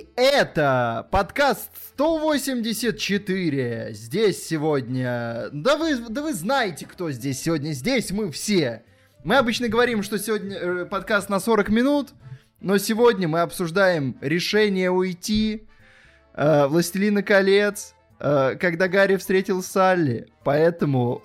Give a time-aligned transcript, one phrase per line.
[0.00, 3.88] И это подкаст 184.
[3.92, 5.50] Здесь сегодня...
[5.52, 7.72] Да вы, да вы знаете, кто здесь сегодня.
[7.72, 8.82] Здесь мы все.
[9.24, 12.14] Мы обычно говорим, что сегодня э, подкаст на 40 минут,
[12.60, 15.66] но сегодня мы обсуждаем решение уйти,
[16.32, 20.28] э, Властелина колец, э, когда Гарри встретил Салли.
[20.44, 21.22] Поэтому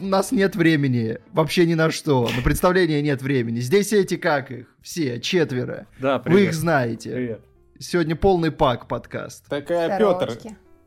[0.00, 2.30] у нас нет времени вообще ни на что.
[2.34, 3.60] На представление нет времени.
[3.60, 4.74] Здесь эти как их?
[4.80, 5.86] Все, четверо.
[5.98, 7.10] Да, Вы их знаете.
[7.10, 7.47] Привет.
[7.80, 9.48] Сегодня полный пак подкаст.
[9.48, 10.36] Такая, Петр,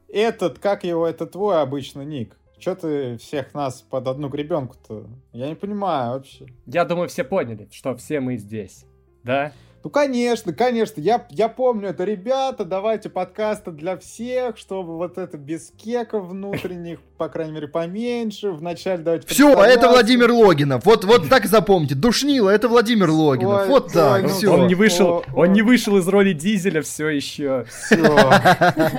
[0.09, 2.37] этот, как его, это твой обычно ник?
[2.57, 5.07] Че ты всех нас под одну гребенку-то?
[5.31, 6.47] Я не понимаю вообще.
[6.65, 8.85] Я думаю, все поняли, что все мы здесь.
[9.23, 9.53] Да?
[9.83, 15.39] Ну, конечно, конечно, я, я помню это, ребята, давайте подкасты для всех, чтобы вот это
[15.39, 19.27] без кеков внутренних, по крайней мере, поменьше, вначале давайте...
[19.27, 23.91] Все, это Владимир Логинов, вот, вот так запомните, душнило, это Владимир Логинов, ой, вот ой,
[23.91, 24.53] так, ну, все.
[24.53, 25.51] Он не вышел, о, он о.
[25.51, 27.65] не вышел из роли Дизеля все еще.
[27.67, 27.97] Все,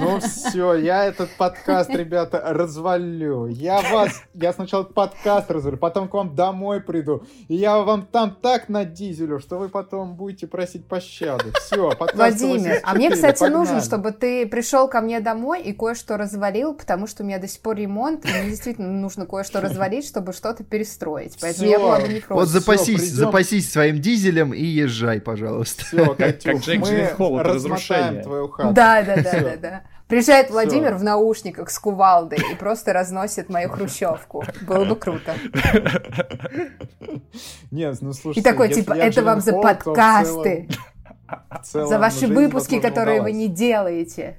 [0.01, 3.46] ну все, я этот подкаст, ребята, развалю.
[3.46, 8.37] Я вас, я сначала подкаст развалю, потом к вам домой приду, и я вам там
[8.42, 11.52] так на Дизелю, что вы потом будете просить просить пощады.
[11.60, 13.59] Все, Владимир, а мне, кстати, погнали.
[13.59, 17.48] нужен, чтобы ты пришел ко мне домой и кое-что развалил, потому что у меня до
[17.48, 21.37] сих пор ремонт, и мне действительно нужно кое-что развалить, чтобы что-то перестроить.
[21.40, 21.73] Поэтому Всё.
[21.73, 22.30] я была бы не против.
[22.30, 25.84] Вот запасись, Всё, запасись своим дизелем и езжай, пожалуйста.
[25.84, 28.73] Все, Катюх, как Джейк мы размотаем твою хату.
[28.73, 29.82] Да, да, да, да, да.
[30.13, 30.99] Приезжает Владимир Все.
[30.99, 34.45] в наушниках с кувалдой и просто разносит мою хрущевку.
[34.60, 35.35] Было бы круто.
[37.71, 38.41] Нет, ну слушай.
[38.41, 40.69] И такой, типа, это вам за подкасты.
[41.63, 44.37] За ваши выпуски, которые вы не делаете.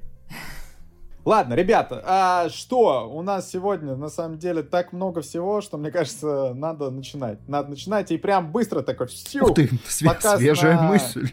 [1.26, 5.90] Ладно, ребята, а что у нас сегодня на самом деле так много всего, что мне
[5.90, 7.40] кажется, надо начинать.
[7.48, 9.46] Надо начинать и прям быстро такой всю.
[9.46, 10.90] Ух ты, све- свежая на...
[10.90, 11.30] мысль.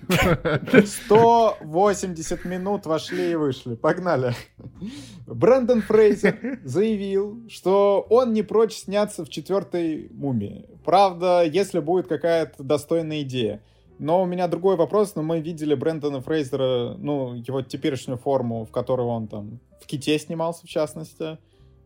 [1.06, 3.74] 180 минут вошли и вышли.
[3.74, 4.34] Погнали.
[5.26, 10.68] Брэндон Фрейзер заявил, что он не прочь сняться в четвертой мумии.
[10.84, 13.60] Правда, если будет какая-то достойная идея.
[14.00, 18.70] Но у меня другой вопрос, но мы видели Брэндона Фрейзера, ну, его теперешнюю форму, в
[18.70, 21.36] которой он там в Ките снимался, в частности.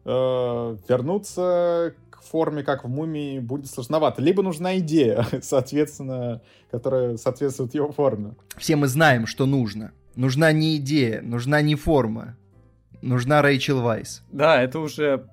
[0.04, 4.22] Э, вернуться к форме, как в Мумии, будет сложновато.
[4.22, 8.36] Либо нужна идея, соответственно, которая соответствует его форме.
[8.58, 9.90] Все мы знаем, что нужно.
[10.14, 12.36] Нужна не идея, нужна не форма.
[13.02, 14.22] Нужна Рэйчел Вайс.
[14.30, 15.26] Да, это уже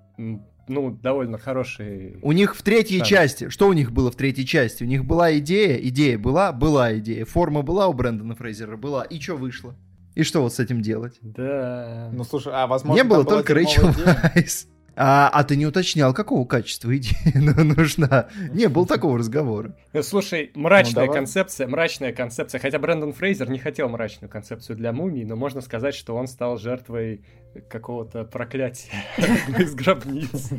[0.71, 2.17] ну, довольно хороший...
[2.21, 3.09] У них в третьей шанс.
[3.09, 4.83] части, что у них было в третьей части?
[4.83, 7.25] У них была идея, идея была, была идея.
[7.25, 9.03] Форма была у Брэндона Фрейзера, была.
[9.03, 9.75] И что вышло?
[10.15, 11.17] И что вот с этим делать?
[11.21, 12.09] Да.
[12.13, 13.01] Ну, слушай, а возможно...
[13.01, 13.89] Не было только Рэйчел
[14.33, 14.67] Вайс.
[14.95, 18.27] А, а ты не уточнял, какого качества идея нужна?
[18.53, 19.75] Не было такого разговора.
[20.01, 22.59] Слушай, мрачная ну, концепция, мрачная концепция.
[22.59, 26.57] Хотя Брэндон Фрейзер не хотел мрачную концепцию для мумии, но можно сказать, что он стал
[26.57, 27.23] жертвой
[27.69, 28.91] какого-то проклятия
[29.59, 30.49] из гробниц.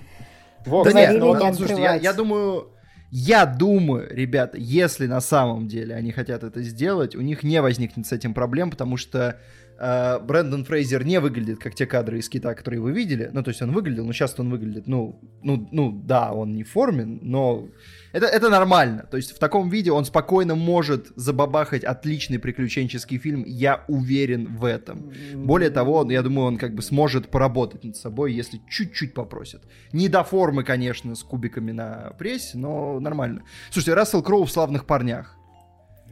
[0.64, 2.70] Да нет, ну слушайте, я думаю,
[3.14, 8.06] я думаю, ребята, если на самом деле они хотят это сделать, у них не возникнет
[8.06, 9.38] с этим проблем, потому что
[9.78, 13.30] Брэндон Фрейзер не выглядит как те кадры из кита, которые вы видели.
[13.32, 16.62] Ну, то есть он выглядел, но сейчас он выглядит, ну, ну, ну, да, он не
[16.62, 17.68] в форме, но
[18.12, 19.06] это, это нормально.
[19.10, 23.44] То есть в таком виде он спокойно может забабахать отличный приключенческий фильм.
[23.46, 25.12] Я уверен в этом.
[25.34, 29.62] Более того, я думаю, он как бы сможет поработать над собой, если чуть-чуть попросит.
[29.92, 33.42] Не до формы, конечно, с кубиками на прессе, но нормально.
[33.70, 35.36] Слушайте, Рассел Кроу в «Славных парнях».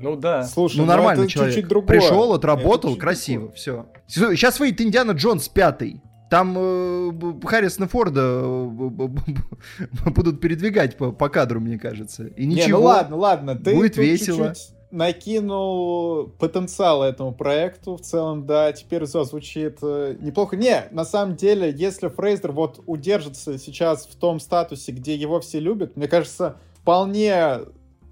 [0.01, 0.45] Ну да.
[0.45, 1.55] Слушай, ну, ну нормальный человек.
[1.55, 2.01] Чуть -чуть другое.
[2.01, 3.57] Пришел, отработал, красиво, другое.
[3.57, 3.87] все.
[4.07, 6.03] Сейчас выйдет Индиана Джонс пятый.
[6.31, 7.13] Там э,
[7.45, 8.69] Харрисона Форда э,
[10.11, 12.27] будут передвигать по, по кадру, мне кажется.
[12.29, 12.67] И ничего.
[12.67, 13.57] Не, ну ладно, ладно.
[13.57, 14.55] Ты будет весело.
[14.55, 20.57] Чуть-чуть накинул потенциал этому проекту в целом, да, теперь все звучит э, неплохо.
[20.57, 25.61] Не, на самом деле, если Фрейзер вот удержится сейчас в том статусе, где его все
[25.61, 27.61] любят, мне кажется, вполне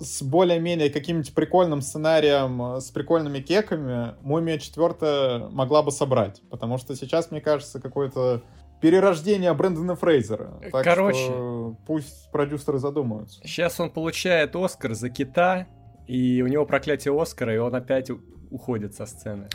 [0.01, 6.43] с более-менее каким-нибудь прикольным сценарием, э, с прикольными кеками, «Мумия 4» могла бы собрать.
[6.51, 8.43] Потому что сейчас, мне кажется, какое-то
[8.81, 10.61] перерождение Брэндона Фрейзера.
[10.73, 13.41] Так Короче, что пусть продюсеры задумаются.
[13.43, 15.67] Сейчас он получает Оскар за кита,
[16.07, 18.11] и у него проклятие Оскара, и он опять
[18.51, 19.49] уходит со сцены.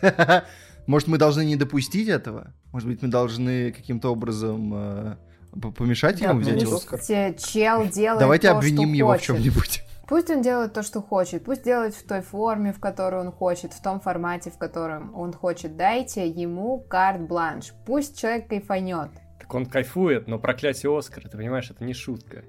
[0.86, 2.54] Может, мы должны не допустить этого?
[2.72, 5.16] Может быть, мы должны каким-то образом э,
[5.50, 7.00] помешать ему взять Оскар?
[7.00, 9.22] Чел делает Давайте то, обвиним его хочет.
[9.22, 9.84] в чем-нибудь.
[10.10, 13.72] Пусть он делает то, что хочет, пусть делает в той форме, в которой он хочет,
[13.72, 15.76] в том формате, в котором он хочет.
[15.76, 19.10] Дайте ему карт-бланш, пусть человек кайфанет.
[19.38, 22.42] Так он кайфует, но проклятие Оскара, ты понимаешь, это не шутка.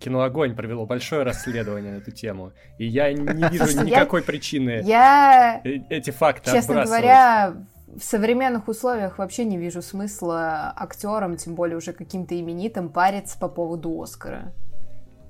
[0.00, 5.60] Кино Огонь провело большое расследование на эту тему, и я не вижу никакой причины э,
[5.90, 7.56] эти факты Честно говоря,
[7.98, 13.48] в современных условиях вообще не вижу смысла актерам, тем более уже каким-то именитым, париться по
[13.48, 14.52] поводу Оскара.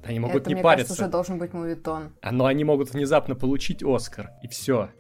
[0.05, 0.89] Они могут Это, не мне париться.
[0.89, 2.13] кажется, уже должен быть мувитон.
[2.23, 4.91] А, Но они могут внезапно получить Оскар, и все.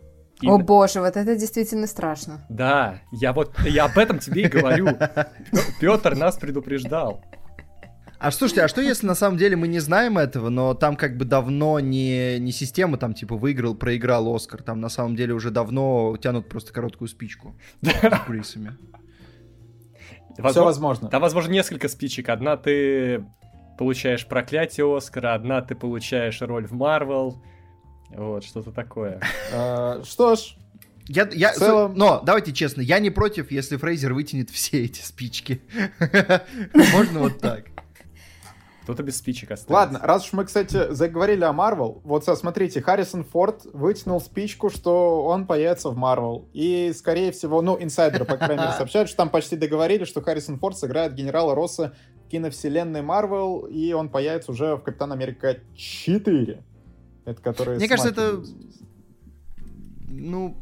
[0.41, 0.49] И...
[0.49, 2.45] О боже, вот это действительно страшно.
[2.49, 4.89] Да, я вот я об этом тебе и говорю.
[5.81, 7.23] Петр нас предупреждал.
[8.19, 11.17] А слушайте, а что если на самом деле мы не знаем этого, но там как
[11.17, 15.51] бы давно не, не система там типа выиграл, проиграл Оскар, там на самом деле уже
[15.51, 18.77] давно тянут просто короткую спичку с кулисами.
[20.51, 21.09] Все возможно.
[21.09, 22.29] Там, возможно, несколько спичек.
[22.29, 23.25] Одна ты
[23.79, 27.43] получаешь проклятие Оскара, одна ты получаешь роль в Марвел.
[28.11, 29.21] Вот, что-то такое.
[29.53, 30.57] А, что ж,
[31.09, 31.95] я, я, целом...
[31.95, 35.63] Но, давайте честно, я не против, если Фрейзер вытянет все эти спички.
[36.93, 37.67] Можно вот так.
[38.87, 39.75] Кто-то без спичек остался.
[39.75, 45.25] Ладно, раз уж мы, кстати, заговорили о Марвел, вот смотрите, Харрисон Форд вытянул спичку, что
[45.25, 46.49] он появится в Марвел.
[46.53, 50.61] И, скорее всего, ну, инсайдеры, по крайней мере, сообщают, что там почти договорились, что Харрисон
[50.61, 51.95] Форд сыграет генерала Росса
[52.25, 56.63] в киновселенной Марвел, и он появится уже в Капитан Америка 4.
[57.25, 57.79] Это который...
[57.79, 58.41] Мне кажется, это...
[60.07, 60.57] Ну,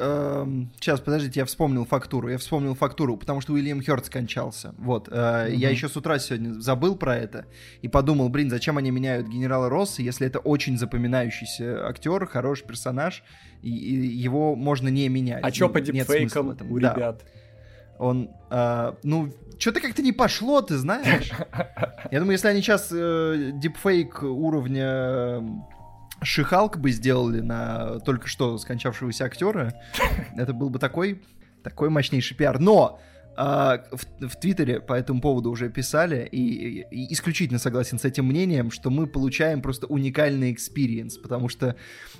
[0.00, 2.28] Эм, сейчас, подождите, я вспомнил фактуру.
[2.28, 4.74] Я вспомнил фактуру, потому что Уильям Хёрд скончался.
[4.78, 5.08] Вот.
[5.08, 5.54] Э, mm-hmm.
[5.56, 7.44] Я еще с утра сегодня забыл про это
[7.82, 13.22] и подумал, блин, зачем они меняют генерала Росса, если это очень запоминающийся актер, хороший персонаж,
[13.62, 15.44] и, и его можно не менять.
[15.44, 16.94] А что по дипфейкам у да.
[16.94, 17.24] ребят?
[17.98, 21.30] Он, э, ну, что-то как-то не пошло, ты знаешь.
[22.10, 25.42] Я думаю, если они сейчас э, дипфейк уровня
[26.22, 29.74] She-Hulk бы сделали на только что скончавшегося актера,
[30.36, 31.22] это был бы такой,
[31.62, 32.58] такой мощнейший пиар.
[32.58, 33.00] Но
[33.42, 38.26] а, в, в Твиттере по этому поводу уже писали, и, и исключительно согласен с этим
[38.26, 41.74] мнением, что мы получаем просто уникальный experience, потому что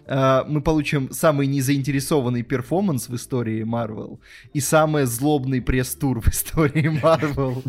[0.07, 4.19] а, мы получим самый незаинтересованный перформанс в истории Марвел
[4.55, 7.63] и самый злобный пресс-тур в истории Марвел.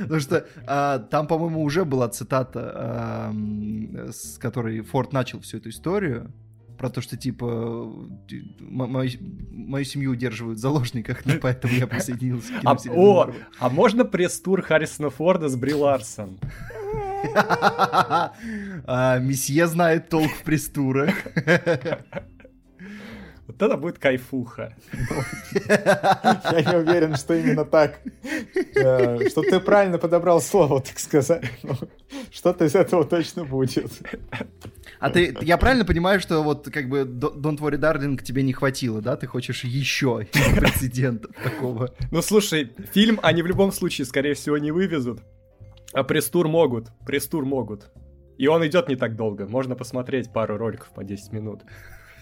[0.00, 3.30] Потому что а, там, по-моему, уже была цитата,
[4.10, 6.32] с которой Форд начал всю эту историю,
[6.78, 7.92] про то, что типа
[8.60, 9.10] мою,
[9.50, 14.62] мою семью удерживают в заложниках, ну, поэтому я присоединился к а, О, а можно пресс-тур
[14.62, 16.38] Харрисона Форда с Бри Ларсон?
[17.34, 21.14] а, месье знает толк в пресс-турах.
[23.48, 24.74] Вот это будет кайфуха.
[25.70, 27.98] Я не уверен, что именно так.
[28.74, 31.50] Э, что ты правильно подобрал слово, так сказать.
[32.30, 33.90] Что-то из этого точно будет.
[35.00, 39.00] А ты, я правильно понимаю, что вот как бы Don't Worry Darling тебе не хватило,
[39.00, 39.16] да?
[39.16, 41.94] Ты хочешь еще прецедентов такого?
[42.10, 45.20] Ну слушай, фильм они в любом случае, скорее всего, не вывезут.
[45.92, 47.90] А пресс-тур могут, пресс-тур могут.
[48.36, 49.46] И он идет не так долго.
[49.46, 51.62] Можно посмотреть пару роликов по 10 минут.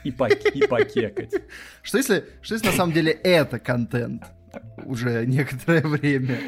[0.04, 1.32] И, по, и покекать.
[1.82, 4.22] Что если, что если на самом деле это контент
[4.84, 6.38] уже некоторое время?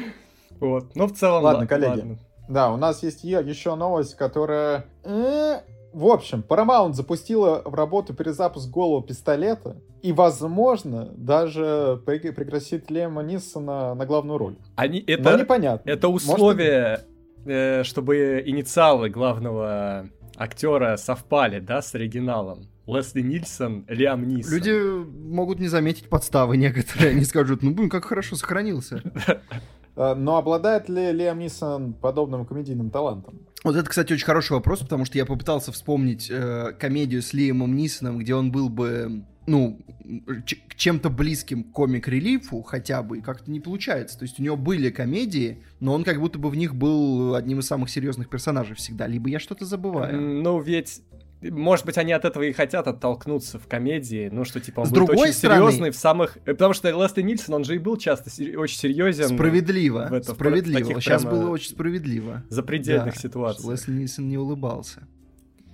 [0.59, 0.95] Вот.
[0.95, 1.99] Ну, в целом, ладно, коллеги.
[1.99, 2.19] Ладно.
[2.47, 5.59] Да, у нас есть еще новость, которая э,
[5.93, 13.95] в общем, Paramount запустила в работу перезапуск голого пистолета и, возможно, даже пригласит Лема Ниссона
[13.95, 14.55] на главную роль.
[14.75, 15.89] Они, это, Но непонятно.
[15.89, 16.99] Это условие,
[17.37, 22.67] Может, э, чтобы инициалы главного актера совпали, да, с оригиналом.
[22.87, 24.53] Лесли Нильсон, Лиам Нисон.
[24.53, 27.11] Люди могут не заметить подставы некоторые.
[27.11, 29.03] Они скажут, ну, блин, как хорошо сохранился.
[29.95, 33.41] Э, но обладает ли Лиам Нисон подобным комедийным талантом?
[33.63, 37.75] Вот это, кстати, очень хороший вопрос, потому что я попытался вспомнить э, комедию с Лиамом
[37.75, 39.79] Нисоном, где он был бы, ну,
[40.77, 44.17] чем-то близким к комик-релифу хотя бы, и как-то не получается.
[44.17, 47.59] То есть у него были комедии, но он как будто бы в них был одним
[47.59, 49.07] из самых серьезных персонажей всегда.
[49.07, 50.21] Либо я что-то забываю.
[50.21, 51.01] Ну, ведь
[51.41, 54.89] может быть, они от этого и хотят оттолкнуться в комедии, ну, что, типа, он С
[54.89, 55.61] будет очень стороны...
[55.61, 56.37] серьезный в самых...
[56.45, 59.35] Э, потому что Лесли Нильсон, он же и был часто очень серьезен.
[59.35, 60.99] Справедливо, в это, справедливо.
[60.99, 62.43] В Сейчас было очень справедливо.
[62.49, 63.71] Запредельных да, ситуациях.
[63.71, 65.07] Лесли Нильсон не улыбался.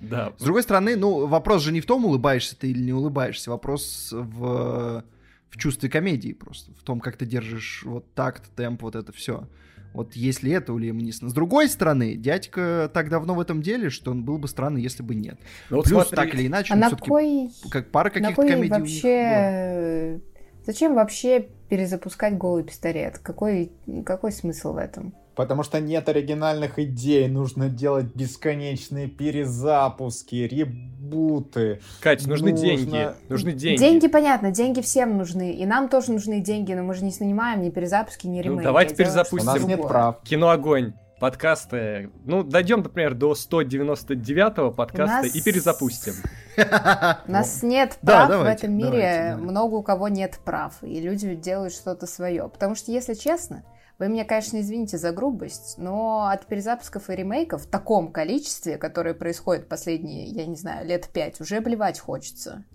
[0.02, 0.34] Да.
[0.38, 4.10] С другой стороны, ну, вопрос же не в том, улыбаешься ты или не улыбаешься, вопрос
[4.12, 5.04] в,
[5.50, 9.48] в чувстве комедии просто, в том, как ты держишь вот такт, темп, вот это все.
[9.96, 11.30] Вот если это у Лиама Нисона.
[11.30, 15.04] С другой стороны, дядька так давно в этом деле, что он был бы странно, если
[15.04, 15.40] бы нет.
[15.70, 16.16] Ну, вот Плюс, смотри...
[16.16, 17.50] так или иначе, а на кой...
[17.72, 20.20] как пара каких-то комедий вообще...
[20.66, 23.20] Зачем вообще перезапускать голый пистолет?
[23.20, 23.72] Какой,
[24.04, 25.14] какой смысл в этом?
[25.36, 31.82] Потому что нет оригинальных идей, нужно делать бесконечные перезапуски, ребуты.
[32.02, 32.66] Кать, нужны нужно...
[32.66, 33.10] деньги.
[33.28, 33.80] Нужны деньги.
[33.80, 35.54] Деньги, понятно, деньги всем нужны.
[35.54, 38.60] И нам тоже нужны деньги, но мы же не снимаем ни перезапуски, ни ремейки.
[38.60, 39.50] Ну, давайте перезапустим.
[39.50, 40.22] У нас нет прав.
[40.24, 40.94] Кино «Огонь».
[41.20, 42.12] подкасты.
[42.26, 45.36] Ну, дойдем, например, до 199-го подкаста нас...
[45.36, 46.14] и перезапустим.
[46.58, 51.74] У нас нет прав в этом мире, много у кого нет прав, и люди делают
[51.74, 52.48] что-то свое.
[52.50, 53.64] Потому что, если честно,
[53.98, 59.14] вы меня, конечно, извините за грубость, но от перезапусков и ремейков в таком количестве, которое
[59.14, 62.66] происходит последние, я не знаю, лет пять, уже блевать хочется.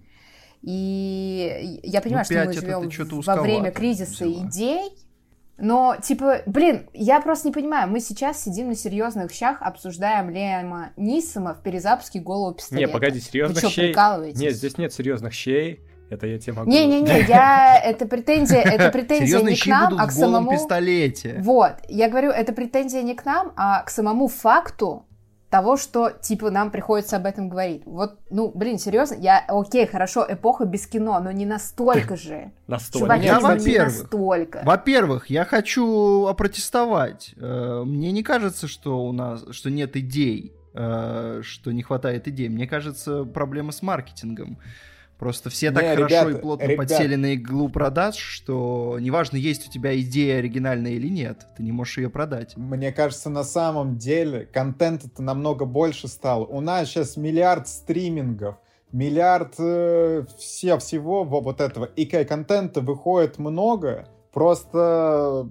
[0.62, 2.52] И я понимаю, ну, что мы
[2.90, 4.48] живем во время кризиса взяла.
[4.48, 4.92] идей,
[5.58, 10.92] но, типа, блин, я просто не понимаю, мы сейчас сидим на серьезных щах, обсуждаем Лема
[10.96, 12.86] Нисома в перезапуске «Голову пистолета».
[12.86, 13.94] Не, погоди, серьезных Вы щей...
[14.34, 15.80] Нет, здесь нет серьезных щей.
[16.10, 16.70] Это я тебе могу...
[16.70, 17.80] Не-не-не, я...
[17.82, 20.50] Это претензия, это претензия не к нам, а к самому...
[20.50, 21.36] пистолете.
[21.40, 25.06] Вот, я говорю, это претензия не к нам, а к самому факту
[25.50, 27.82] того, что, типа, нам приходится об этом говорить.
[27.84, 32.52] Вот, ну, блин, серьезно, я, окей, хорошо, эпоха без кино, но не настолько же.
[32.66, 33.14] Настолько.
[33.14, 34.62] я, во-первых, настолько.
[34.64, 37.34] Во-первых, я хочу опротестовать.
[37.36, 42.48] Э, мне не кажется, что у нас, что нет идей, э, что не хватает идей.
[42.48, 44.58] Мне кажется, проблема с маркетингом.
[45.20, 46.76] Просто все так не, хорошо ребята, и плотно ребят...
[46.78, 51.72] подсели на иглу продаж, что неважно, есть у тебя идея оригинальная или нет, ты не
[51.72, 52.56] можешь ее продать.
[52.56, 56.46] Мне кажется, на самом деле контента-то намного больше стало.
[56.46, 58.56] У нас сейчас миллиард стримингов,
[58.92, 61.84] миллиард э, все, всего вот этого.
[61.84, 65.50] И контента выходит много, просто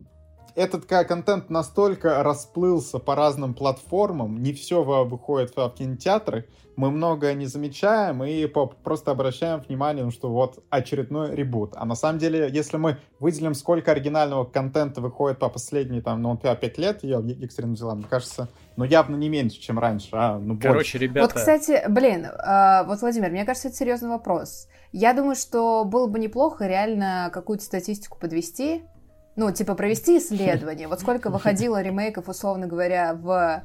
[0.55, 6.45] этот контент настолько расплылся по разным платформам, не все выходит в кинотеатрах,
[6.79, 11.73] мы многое не замечаем и просто обращаем внимание, ну, что вот очередной ребут.
[11.75, 16.37] А на самом деле, если мы выделим, сколько оригинального контента выходит по последние, там, ну,
[16.37, 20.57] 5 лет, я экстренно взяла, мне кажется, ну, явно не меньше, чем раньше, а, ну,
[20.57, 20.97] Короче, больше.
[20.99, 21.27] ребята...
[21.27, 24.69] Вот, кстати, блин, э, вот, Владимир, мне кажется, это серьезный вопрос.
[24.93, 28.83] Я думаю, что было бы неплохо реально какую-то статистику подвести,
[29.35, 30.87] ну, типа, провести исследование.
[30.87, 33.63] Вот сколько выходило ремейков, условно говоря, в,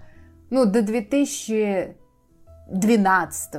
[0.50, 1.96] ну, до 2000
[2.66, 3.52] 12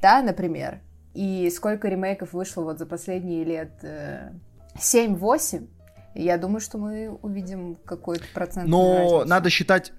[0.00, 0.80] да, например,
[1.14, 4.30] и сколько ремейков вышло вот за последние лет э,
[4.76, 5.68] 7-8,
[6.14, 8.68] я думаю, что мы увидим какой-то процент.
[8.68, 9.28] Но разницу.
[9.28, 9.92] надо считать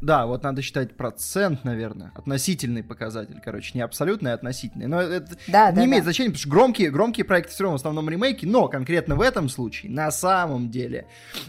[0.00, 4.86] да, вот надо считать процент, наверное, относительный показатель, короче, не абсолютный, а относительный.
[4.86, 6.04] Но это да, не да, имеет да.
[6.04, 9.48] значения, потому что громкие, громкие проекты все равно в основном ремейки, но конкретно в этом
[9.48, 11.06] случае, на самом деле,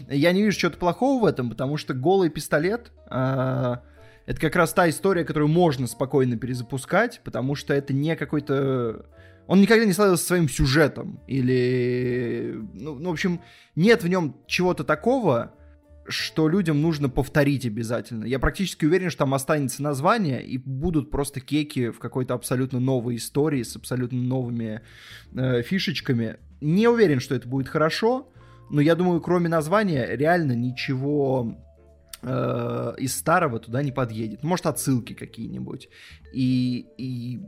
[0.08, 2.92] я не вижу чего-то плохого в этом, потому что голый пистолет...
[3.10, 3.76] Э-
[4.24, 9.06] это как раз та история, которую можно спокойно перезапускать, потому что это не какой-то...
[9.48, 11.20] Он никогда не славился своим сюжетом.
[11.26, 12.54] Или...
[12.72, 13.40] Ну, ну в общем,
[13.74, 15.54] нет в нем чего-то такого,
[16.06, 18.24] что людям нужно повторить обязательно.
[18.24, 23.16] Я практически уверен, что там останется название, и будут просто кеки в какой-то абсолютно новой
[23.16, 24.82] истории с абсолютно новыми
[25.34, 26.36] э, фишечками.
[26.60, 28.32] Не уверен, что это будет хорошо,
[28.70, 31.56] но я думаю, кроме названия, реально ничего
[32.22, 34.42] э, из старого туда не подъедет.
[34.42, 35.88] Может, отсылки какие-нибудь.
[36.32, 37.42] И, и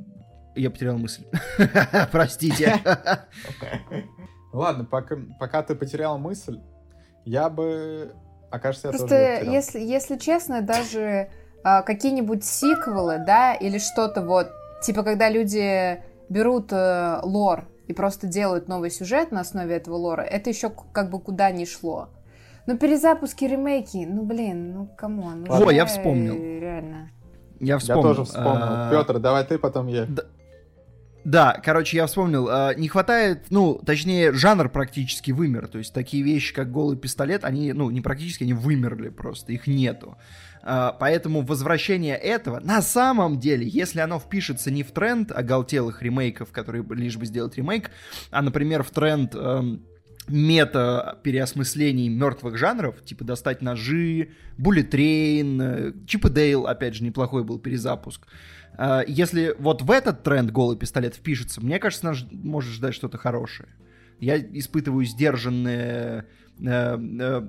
[0.54, 1.24] я потерял мысль.
[2.12, 2.80] Простите.
[4.52, 6.60] Ладно, пока, пока ты потерял мысль,
[7.24, 8.14] я бы...
[8.54, 11.28] Окажется, я Просто, тоже если, если честно, даже
[11.64, 14.48] а, какие-нибудь сиквелы, да, или что-то вот,
[14.82, 20.22] типа, когда люди берут э, лор и просто делают новый сюжет на основе этого лора,
[20.22, 22.10] это еще как бы куда ни шло.
[22.66, 25.44] Ну, перезапуски, ремейки, ну, блин, ну, come on.
[25.46, 26.34] Ну, О, я вспомнил.
[26.34, 27.10] Реально.
[27.60, 28.02] Я вспомнил.
[28.02, 28.66] Я тоже вспомнил.
[28.68, 28.90] А...
[28.90, 30.06] Петр, давай ты, потом я.
[31.24, 31.60] Да.
[31.64, 32.48] Короче, я вспомнил.
[32.48, 35.68] Э, не хватает, ну, точнее, жанр практически вымер.
[35.68, 39.66] То есть такие вещи, как голый пистолет, они, ну, не практически, они вымерли просто, их
[39.66, 40.18] нету.
[40.62, 46.52] Э, поэтому возвращение этого, на самом деле, если оно впишется не в тренд оголтелых ремейков,
[46.52, 47.90] которые лишь бы сделать ремейк,
[48.30, 49.34] а, например, в тренд...
[49.34, 49.62] Э,
[50.26, 57.44] мета переосмыслений мертвых жанров, типа достать ножи, Bullet Train, Чип и Дейл, опять же, неплохой
[57.44, 58.26] был перезапуск.
[58.26, 58.30] А,
[59.06, 63.68] если вот в этот тренд голый пистолет впишется, мне кажется, нас может ждать что-то хорошее.
[64.20, 66.26] Я испытываю сдержанное
[66.60, 67.42] Э, э,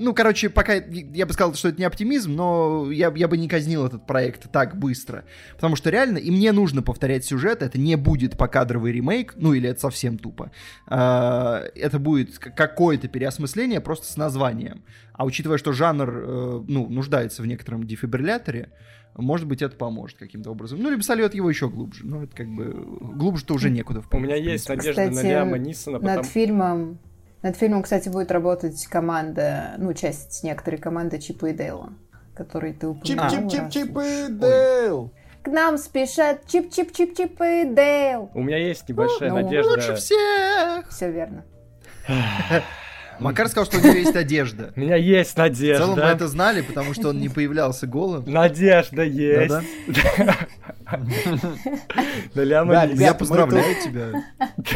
[0.00, 3.48] ну, короче, пока я бы сказал, что это не оптимизм, но я, я бы не
[3.48, 5.24] казнил этот проект так быстро.
[5.56, 9.68] Потому что реально, и мне нужно повторять сюжет, это не будет покадровый ремейк, ну или
[9.68, 10.52] это совсем тупо.
[10.88, 14.84] Э, это будет какое-то переосмысление просто с названием.
[15.14, 18.70] А учитывая, что жанр, ну, нуждается в некотором дефибрилляторе,
[19.22, 20.80] может быть, это поможет каким-то образом.
[20.80, 22.06] Ну, либо сольет его еще глубже.
[22.06, 22.72] Ну, это как бы...
[23.14, 24.02] Глубже-то уже некуда.
[24.12, 25.98] У меня есть надежда Кстати, на Лиама Нисона.
[25.98, 26.18] Потому...
[26.18, 26.98] Над фильмом
[27.42, 31.92] над фильмом, кстати, будет работать команда, ну, часть некоторой команды Чипа и Дейла,
[32.34, 33.26] который ты упомянул.
[33.28, 35.12] Чип-чип-чип-чип и Дейл!
[35.42, 38.30] К нам спешат Чип-чип-чип-чип и Дейл!
[38.34, 39.70] У меня есть небольшая ну, надежда.
[39.70, 40.88] Лучше всех!
[40.88, 41.44] Все верно.
[43.20, 44.72] Макар сказал, что у него есть одежда.
[44.76, 45.84] У меня есть надежда.
[45.84, 48.24] В целом мы это знали, потому что он не появлялся голым.
[48.26, 49.54] Надежда есть.
[52.34, 54.24] Да, Я поздравляю тебя.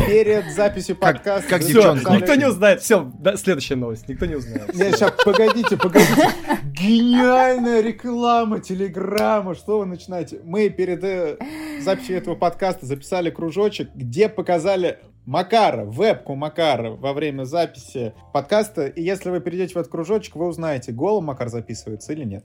[0.07, 1.49] Перед записью подкаста.
[1.49, 2.13] Как девчонка.
[2.13, 2.83] Никто не узнает.
[2.83, 4.09] Все, следующая новость.
[4.09, 4.75] Никто не узнает.
[4.75, 6.29] Нет, сейчас, погодите, погодите.
[6.65, 9.55] Гениальная реклама Телеграма.
[9.55, 10.41] Что вы начинаете?
[10.45, 11.39] Мы перед э,
[11.81, 18.87] записью этого подкаста записали кружочек, где показали Макара, вебку Макара во время записи подкаста.
[18.87, 22.45] И если вы перейдете в этот кружочек, вы узнаете, голым Макар записывается или нет.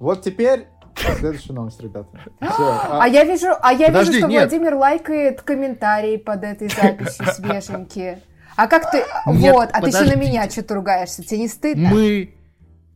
[0.00, 2.08] Вот теперь Следующая новость, ребята.
[2.40, 2.62] Все.
[2.62, 3.02] А...
[3.02, 4.42] а я вижу, а я Подожди, вижу, что нет.
[4.42, 8.20] Владимир лайкает комментарии под этой записью свеженькие.
[8.56, 8.98] А как ты...
[9.26, 9.98] Нет, вот, а подождите.
[9.98, 11.22] ты еще на меня что-то ругаешься.
[11.22, 11.88] Тебе не стыдно?
[11.88, 12.34] Мы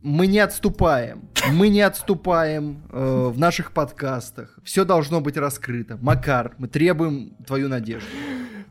[0.07, 1.29] мы не отступаем.
[1.51, 4.57] Мы не отступаем э, в наших подкастах.
[4.63, 5.97] Все должно быть раскрыто.
[6.01, 8.07] Макар, мы требуем твою надежду.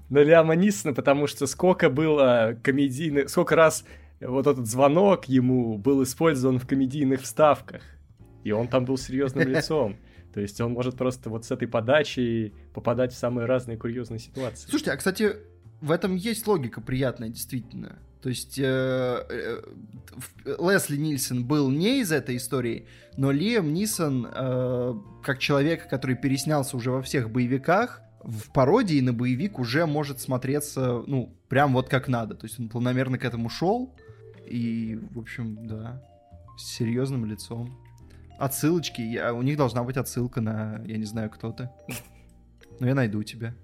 [0.09, 3.29] Ну, Ляма Нисона, потому что сколько было комедийных...
[3.29, 3.85] Сколько раз
[4.21, 7.83] вот этот звонок ему был использован в комедийных вставках.
[8.43, 9.97] И он там был серьезным лицом.
[10.33, 14.71] То есть он может просто вот с этой подачей попадать в самые разные курьезные ситуации.
[14.71, 15.37] Слушайте, а кстати,
[15.83, 17.99] в этом есть логика приятная, действительно.
[18.23, 19.63] То есть э, э,
[20.59, 26.77] Лесли Нильсон был не из этой истории, но Лиам Нисон, э, как человек, который переснялся
[26.77, 32.09] уже во всех боевиках, в пародии на боевик уже может смотреться, ну, прям вот как
[32.09, 32.35] надо.
[32.35, 33.95] То есть он планомерно к этому шел,
[34.45, 36.03] и, в общем, да,
[36.59, 37.79] с серьезным лицом.
[38.39, 41.73] Отсылочки, я, у них должна быть отсылка на, я не знаю, кто то
[42.81, 43.55] Но я найду тебя.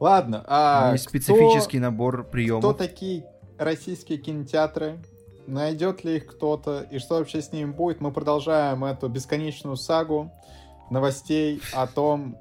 [0.00, 2.60] Ладно, а специфический кто, набор приемов.
[2.60, 3.26] Кто такие
[3.58, 4.98] российские кинотеатры?
[5.46, 6.86] Найдет ли их кто-то?
[6.90, 8.00] И что вообще с ними будет?
[8.00, 10.32] Мы продолжаем эту бесконечную сагу
[10.90, 12.38] новостей о том,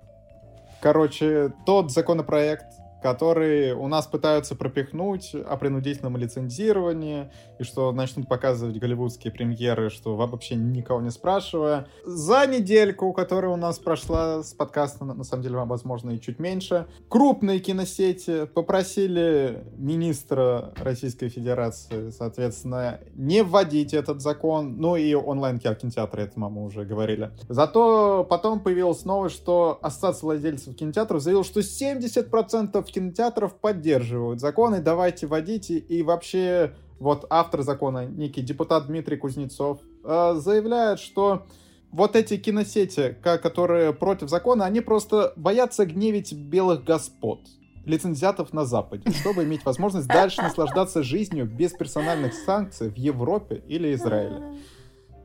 [0.81, 2.65] короче, тот законопроект,
[3.01, 10.15] которые у нас пытаются пропихнуть о принудительном лицензировании, и что начнут показывать голливудские премьеры, что
[10.15, 11.87] вообще никого не спрашивая.
[12.05, 16.87] За недельку, которая у нас прошла с подкаста, на самом деле, возможно, и чуть меньше,
[17.07, 26.39] крупные киносети попросили министра Российской Федерации, соответственно, не вводить этот закон, ну и онлайн-кинотеатры, это
[26.39, 27.31] мама уже говорили.
[27.47, 35.27] Зато потом появилась новость, что Ассоциация владельцев кинотеатров заявила, что 70% кинотеатров поддерживают законы, давайте
[35.27, 41.45] вводите, и вообще вот автор закона, некий депутат Дмитрий Кузнецов, э, заявляет, что
[41.91, 47.39] вот эти киносети, которые против закона, они просто боятся гневить белых господ,
[47.85, 53.93] лицензиатов на Западе, чтобы иметь возможность дальше наслаждаться жизнью без персональных санкций в Европе или
[53.93, 54.43] Израиле.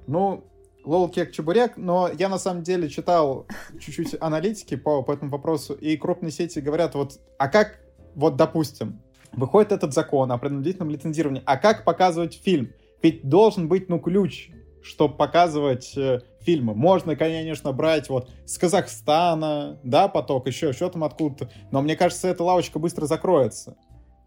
[0.07, 0.45] Ну,
[0.85, 3.47] лол кек чебурек, но я на самом деле читал
[3.81, 7.81] чуть-чуть аналитики по, по этому вопросу, и крупные сети говорят, вот, а как,
[8.15, 9.01] вот, допустим,
[9.33, 12.73] выходит этот закон о принудительном лицензировании, а как показывать фильм?
[13.03, 14.51] Ведь должен быть, ну, ключ,
[14.83, 16.75] чтобы показывать э, фильмы.
[16.75, 22.29] Можно, конечно, брать вот с Казахстана, да, поток, еще, еще там откуда-то, но мне кажется,
[22.29, 23.77] эта лавочка быстро закроется.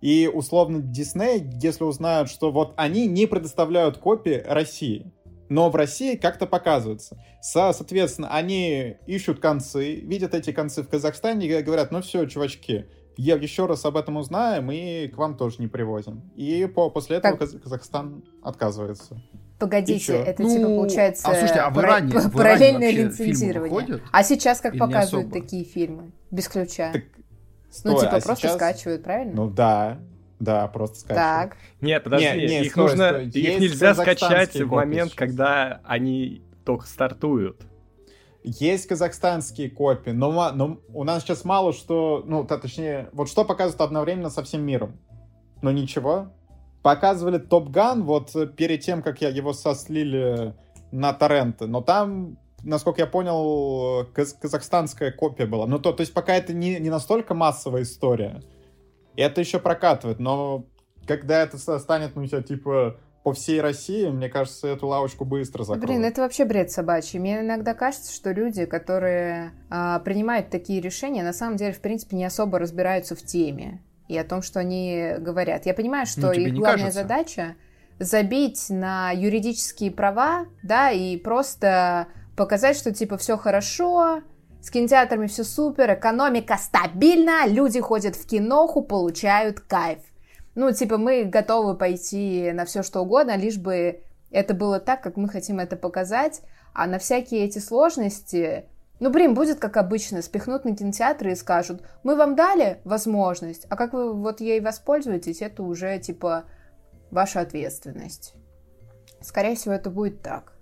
[0.02, 5.12] И условно Дисней, если узнают, что вот они не предоставляют копии России,
[5.50, 7.18] но в России как-то показывается.
[7.42, 12.88] Со, соответственно, они ищут концы, видят эти концы в Казахстане и говорят, ну все, чувачки,
[13.18, 16.32] я еще раз об этом узнаем и к вам тоже не привозим.
[16.36, 17.62] И по, после этого так.
[17.64, 19.22] Казахстан отказывается.
[19.60, 24.02] Погодите, это ну, типа получается а, слушайте, а в Иране, пар- в параллельное лицензирование.
[24.12, 26.12] А сейчас как показывают такие фильмы?
[26.30, 26.92] Без ключа.
[26.94, 27.04] Так,
[27.72, 28.56] стой, ну, типа а просто сейчас...
[28.56, 29.34] скачивают, правильно?
[29.34, 29.98] Ну да.
[30.40, 31.52] Да, просто скачивают.
[31.52, 31.58] Так.
[31.82, 33.28] Нет, подожди, не, не, их стой, нужно, стой.
[33.28, 35.18] их нельзя скачать в момент, сейчас.
[35.18, 37.62] когда они только стартуют.
[38.44, 43.46] Есть казахстанские копии, но, но у нас сейчас мало что, ну, то, точнее, вот что
[43.46, 45.00] показывают одновременно со всем миром.
[45.62, 46.32] Но ничего.
[46.84, 50.54] Показывали Топ Ган вот перед тем, как я его сослили
[50.92, 55.66] на торренты, но там насколько я понял, каз казахстанская копия была.
[55.68, 58.42] Ну, то, то есть пока это не, не настолько массовая история,
[59.22, 60.66] это еще прокатывает, но
[61.08, 65.86] когда это станет, ну, тебя, типа, по всей России, мне кажется, эту лавочку быстро закроют.
[65.86, 67.20] Блин, это вообще бред собачий.
[67.20, 72.16] Мне иногда кажется, что люди, которые а, принимают такие решения, на самом деле, в принципе,
[72.16, 75.66] не особо разбираются в теме и о том, что они говорят.
[75.66, 77.02] Я понимаю, что ну, их главная кажется?
[77.02, 77.56] задача
[78.00, 84.22] забить на юридические права, да, и просто показать, что типа все хорошо,
[84.62, 90.00] с кинотеатрами все супер, экономика стабильна, люди ходят в киноху, получают кайф.
[90.56, 95.16] Ну, типа, мы готовы пойти на все что угодно, лишь бы это было так, как
[95.16, 96.42] мы хотим это показать,
[96.74, 98.66] а на всякие эти сложности
[99.00, 103.76] Ну, блин, будет как обычно, спихнут на кинотеатры и скажут, мы вам дали возможность, а
[103.76, 106.46] как вы вот ей воспользуетесь, это уже, типа,
[107.12, 108.34] ваша ответственность.
[109.22, 110.57] Скорее всего, это будет так.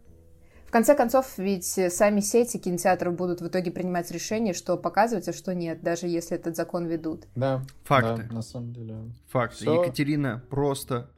[0.76, 5.32] В конце концов, ведь сами сети кинотеатров будут в итоге принимать решение, что показывать, а
[5.32, 7.28] что нет, даже если этот закон ведут.
[7.34, 7.62] Да.
[7.86, 8.28] Факты.
[8.28, 8.98] Да, на самом деле.
[9.30, 9.56] Факты.
[9.56, 9.82] Все...
[9.82, 11.10] Екатерина просто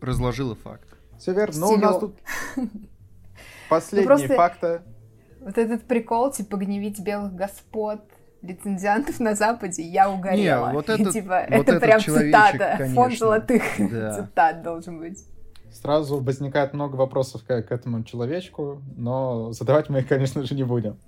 [0.00, 0.88] разложила факт.
[1.20, 1.60] Все верно.
[1.60, 2.16] Но у нас тут
[3.68, 4.82] последние ну, просто...
[5.38, 8.00] вот этот прикол, типа, гневить белых господ,
[8.42, 10.70] лицензиантов на Западе, я угорела.
[10.70, 12.74] Не, вот этот, типа, вот это прям цитата.
[12.78, 12.94] Конечно.
[12.96, 14.12] Фонд золотых да.
[14.14, 15.24] цитат должен быть.
[15.74, 20.62] Сразу возникает много вопросов к, к этому человечку, но задавать мы их, конечно же, не
[20.62, 20.98] будем.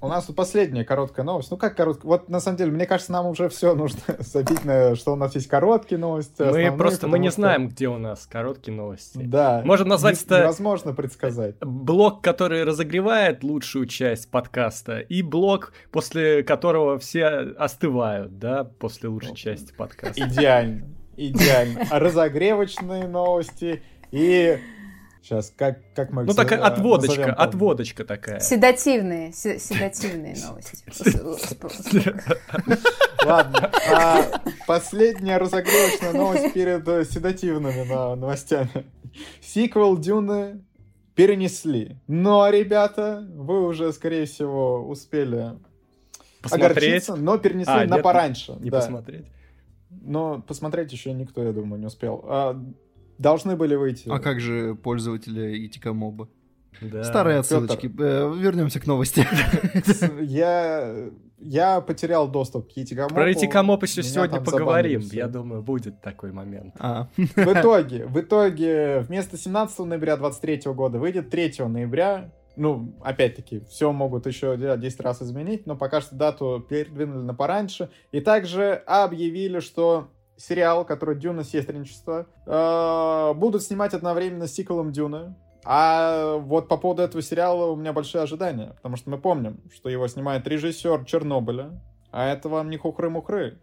[0.00, 1.52] У нас тут последняя короткая новость.
[1.52, 2.08] Ну как короткая?
[2.08, 5.36] Вот на самом деле, мне кажется, нам уже все нужно забить на, что у нас
[5.36, 6.42] есть короткие новости.
[6.42, 7.42] Мы просто мы не что...
[7.42, 9.18] знаем, где у нас короткие новости.
[9.22, 9.62] Да.
[9.64, 10.40] Можем назвать это...
[10.40, 11.56] Невозможно предсказать.
[11.60, 19.36] Блок, который разогревает лучшую часть подкаста, и блок, после которого все остывают, да, после лучшей
[19.36, 20.28] части подкаста.
[20.28, 20.88] Идеально.
[21.16, 21.86] Идеально.
[21.90, 23.82] Разогревочные новости
[24.12, 24.58] и
[25.22, 28.40] Сейчас, как, как мы Ну, такая отводочка, отводочка такая.
[28.40, 30.84] Седативные, седативные новости.
[33.24, 37.84] Ладно, а последняя разогревочная новость перед э, седативными
[38.16, 38.84] новостями.
[39.40, 40.64] Сиквел Дюны
[41.14, 42.00] перенесли.
[42.08, 45.52] Но, ребята, вы уже, скорее всего, успели
[46.50, 48.56] огорчиться, но перенесли а, на пораньше.
[48.58, 49.26] Не посмотреть.
[49.88, 52.24] Но посмотреть еще никто, я думаю, не успел.
[53.22, 54.08] Должны были выйти.
[54.08, 56.28] А как же пользователи Итика Моба?
[56.80, 57.04] Да.
[57.04, 57.86] Старые отсылочки.
[57.86, 59.24] Э, вернемся к новости.
[60.20, 63.14] Я, я потерял доступ к Итикамопу.
[63.14, 65.00] Про Итикамоп еще сегодня поговорим.
[65.12, 66.74] Я думаю, будет такой момент.
[66.78, 67.08] А.
[67.16, 72.32] В итоге, в итоге, вместо 17 ноября 23 года выйдет 3 ноября.
[72.56, 77.90] Ну, опять-таки, все могут еще 10 раз изменить, но пока что дату передвинули на пораньше.
[78.10, 80.08] И также объявили, что
[80.42, 85.34] сериал, который Дюна Сестринчество, э, будут снимать одновременно с сиквелом Дюны.
[85.64, 89.88] А вот по поводу этого сериала у меня большие ожидания, потому что мы помним, что
[89.88, 93.58] его снимает режиссер Чернобыля, а это вам не хухры-мухры.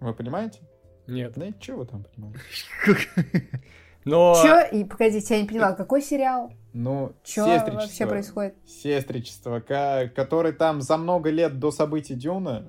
[0.00, 0.60] Вы понимаете?
[1.06, 1.34] Нет.
[1.36, 2.40] Да что вы там понимаете?
[4.06, 4.34] Но...
[4.42, 4.60] Чё?
[4.72, 6.52] И, погодите, я не поняла, какой сериал?
[6.72, 8.54] Ну, Чё вообще происходит?
[8.66, 12.64] Сестричество, который там за много лет до событий Дюны.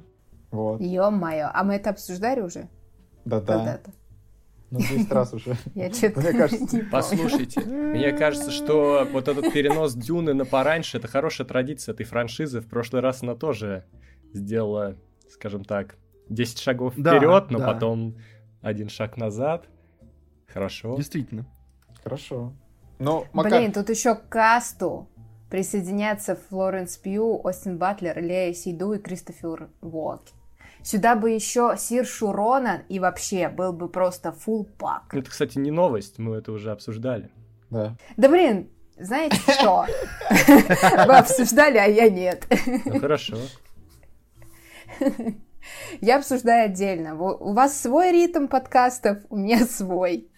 [0.52, 0.80] Вот.
[0.82, 2.70] Ё-моё, а мы это обсуждали уже?
[3.26, 3.82] Да-да.
[4.72, 5.56] Ну, 10 раз уже.
[5.76, 6.80] Я что-то мне кажется...
[6.92, 12.62] Послушайте, мне кажется, что вот этот перенос Дюны на пораньше, это хорошая традиция этой франшизы.
[12.62, 13.86] В прошлый раз она тоже
[14.34, 14.96] сделала,
[15.30, 15.98] скажем так,
[16.30, 18.18] 10 шагов вперед, но потом
[18.62, 19.68] один шаг назад.
[20.48, 20.96] Хорошо.
[20.96, 21.46] Действительно.
[22.04, 22.54] Хорошо.
[23.00, 23.60] Но, Макар...
[23.60, 25.10] Блин, тут еще к касту
[25.50, 30.34] присоединятся Флоренс Пью, Остин Батлер, Лея Сейду и Кристофер Уоки.
[30.86, 35.16] Сюда бы еще Сир Шурона и вообще был бы просто full пак.
[35.16, 37.32] Это, кстати, не новость, мы это уже обсуждали.
[37.72, 37.98] Да.
[38.18, 39.88] Да блин, знаете что?
[40.48, 42.46] Вы обсуждали, а я нет.
[42.86, 43.38] Ну хорошо.
[46.02, 47.16] Я обсуждаю отдельно.
[47.16, 50.30] У вас свой ритм подкастов, у меня свой.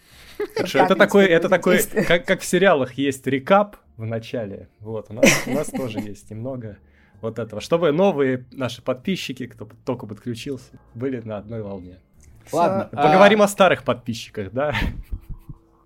[0.56, 4.70] Хорошо, это такой, это такой, как, как в сериалах есть рекап в начале.
[4.80, 6.78] Вот, у нас, у нас тоже есть немного
[7.22, 12.00] вот этого, чтобы новые наши подписчики, кто только подключился, были на одной волне.
[12.52, 12.90] Ладно.
[12.92, 13.46] Поговорим а...
[13.46, 14.74] о старых подписчиках, да?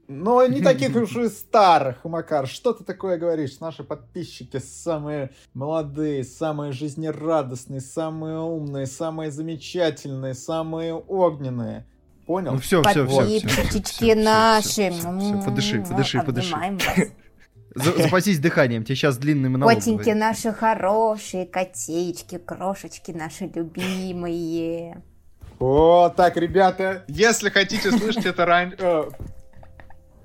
[0.08, 2.46] Но не таких уж и старых, Макар.
[2.46, 3.60] Что ты такое говоришь?
[3.62, 11.86] Наши подписчики самые молодые, самые жизнерадостные, самые умные, самые замечательные, самые огненные.
[12.26, 12.54] Понял?
[12.54, 13.42] Ну все, все, все.
[13.42, 14.92] Подписчики наши.
[15.46, 16.56] Подыши, подыши, подыши.
[17.76, 19.74] Запасись дыханием, тебе сейчас длинный монолог.
[19.74, 25.02] Котеньки наши хорошие, котеечки, крошечки наши любимые.
[25.60, 28.74] О, так, ребята, если хотите слышать это ран...
[28.78, 29.04] Э,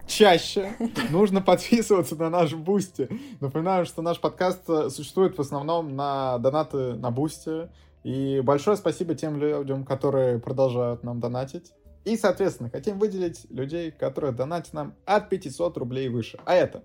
[0.09, 0.73] чаще,
[1.11, 3.09] нужно подписываться на наш Boosty.
[3.41, 7.69] Напоминаю, что наш подкаст э, существует в основном на донаты на Boosty.
[8.03, 11.71] И большое спасибо тем людям, которые продолжают нам донатить.
[12.05, 16.39] И, соответственно, хотим выделить людей, которые донатят нам от 500 рублей и выше.
[16.45, 16.83] А это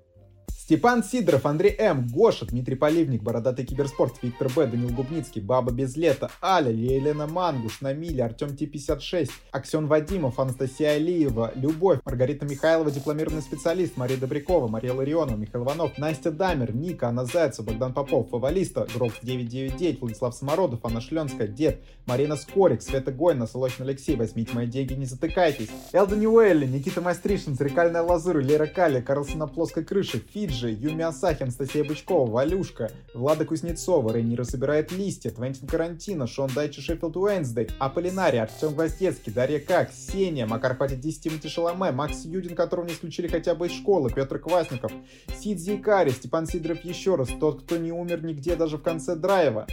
[0.72, 5.98] Степан Сидоров, Андрей М, Гоша, Дмитрий Поливник, Бородатый Киберспорт, Виктор Б, Данил Губницкий, Баба Без
[5.98, 13.42] Лета, Аля, Елена Мангуш, Намиля, Артем Т-56, Аксен Вадимов, Анастасия Алиева, Любовь, Маргарита Михайлова, дипломированный
[13.42, 18.88] специалист, Мария Добрякова, Мария Ларионова, Михаил Иванов, Настя Дамер, Ника, Анна Зайцева, Богдан Попов, Фавалиста,
[18.96, 24.68] Гроб 999, Владислав Самородов, Анна Шленская, Дед, Марина Скорик, Света Гойна, Солочный Алексей, возьмите мои
[24.68, 30.24] деньги, не затыкайтесь, Элда Ньюэлли, Никита Мастришин, Зеркальная Лазурь, Лера Кали, Карлсон на плоской крыше,
[30.34, 36.82] Фиджи, Юми Асахи, Анастасия Бычкова, Валюшка, Влада Кузнецова, Рейнира собирает листья, Твентин Карантина, Шон Дайчи
[36.82, 42.86] Шеффилд Уэнсдей, Аполлинари, Артем Гвоздецкий, Дарья Как, Сеня, Макар 10 Тимати Шаломе, Макс Юдин, которого
[42.86, 44.92] не исключили хотя бы из школы, Петр Квасников,
[45.40, 49.68] Сидзи Икари, Степан Сидоров еще раз, тот, кто не умер нигде даже в конце драйва,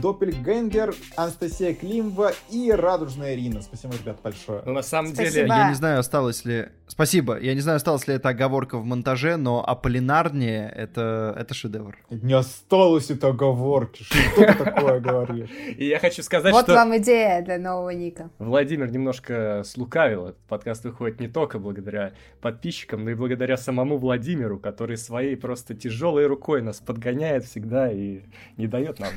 [0.00, 3.62] Доппельгенгер, Анастасия Климова и Радужная Ирина.
[3.62, 4.62] Спасибо, ребят, большое.
[4.64, 5.32] Ну, на самом Спасибо.
[5.32, 6.68] деле, я не знаю, осталось ли...
[6.86, 7.38] Спасибо.
[7.38, 9.64] Я не знаю, осталось ли это оговорка в монтаже, но
[10.04, 11.96] Аполлинарнее— это, это шедевр.
[12.10, 14.02] Не осталось это оговорки.
[14.02, 15.48] Что ты такое говоришь?
[15.76, 16.72] И я хочу сказать, вот что...
[16.72, 18.30] Вот вам идея для нового ника.
[18.38, 20.26] Владимир немножко слукавил.
[20.26, 25.74] Этот подкаст выходит не только благодаря подписчикам, но и благодаря самому Владимиру, который своей просто
[25.74, 28.20] тяжелой рукой нас подгоняет всегда и
[28.56, 29.12] не дает нам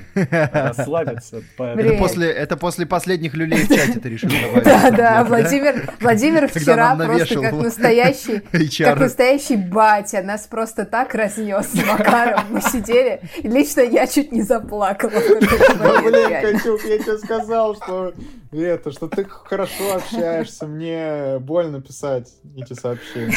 [0.53, 1.41] расслабиться.
[1.57, 4.63] Это после, это после последних люлей в чате ты решил добавить.
[4.63, 8.39] Да, да, Владимир, Владимир вчера просто как настоящий,
[8.83, 12.45] как настоящий батя нас просто так разнес с Макаром.
[12.49, 15.11] Мы сидели, и лично я чуть не заплакала.
[15.11, 18.13] Блин, Катюк, я тебе сказал, что
[18.51, 23.35] это, что ты хорошо общаешься, мне больно писать эти сообщения.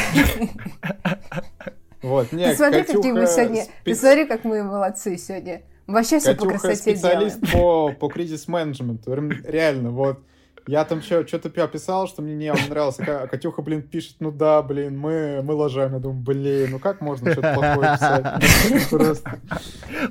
[2.02, 3.74] Вот, нет, ты смотри, какие мы сегодня, спец...
[3.84, 5.62] ты смотри, как мы молодцы сегодня.
[5.86, 9.12] Вообще все по красоте специалист по, по кризис-менеджменту,
[9.44, 10.20] реально, вот.
[10.66, 12.98] Я там что-то писал, что мне не нравилось.
[13.00, 15.94] А Катюха, блин, пишет, ну да, блин, мы, мы ложаем.
[15.94, 18.90] Я думаю, блин, ну как можно что-то плохое писать?
[18.90, 19.40] Просто.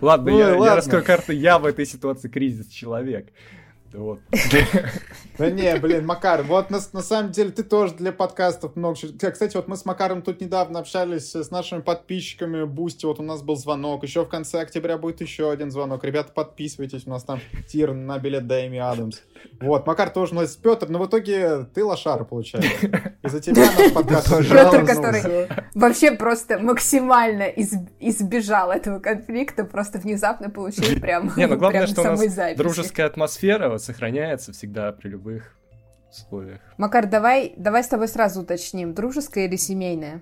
[0.02, 1.34] Ладно, я, я раскрою карты.
[1.34, 3.28] Я в этой ситуации кризис-человек.
[3.94, 4.20] Вот.
[5.38, 8.96] Да не, блин, Макар, вот на, на самом деле ты тоже для подкастов много...
[8.96, 13.42] Кстати, вот мы с Макаром тут недавно общались с нашими подписчиками Boosty, вот у нас
[13.42, 16.04] был звонок, еще в конце октября будет еще один звонок.
[16.04, 19.22] Ребята, подписывайтесь, у нас там tier на билет до Эми Адамс.
[19.62, 22.70] Вот, Макар тоже у нас Петр, но в итоге ты лошара, получается.
[23.24, 24.28] Из-за тебя наш подкаст...
[24.50, 31.88] Петр, который вообще просто максимально избежал этого конфликта, просто внезапно получил прям Не, ну главное,
[31.88, 35.56] что у нас дружеская атмосфера сохраняется всегда при любых
[36.12, 36.60] условиях.
[36.78, 40.22] Макар, давай, давай с тобой сразу уточним, дружеская или семейная?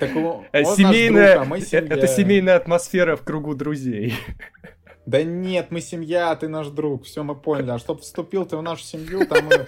[0.00, 4.14] Э, семейная, а это семейная атмосфера в кругу друзей.
[5.04, 7.70] Да нет, мы семья, ты наш друг, все мы поняли.
[7.70, 9.66] А чтоб вступил ты в нашу семью, там мы...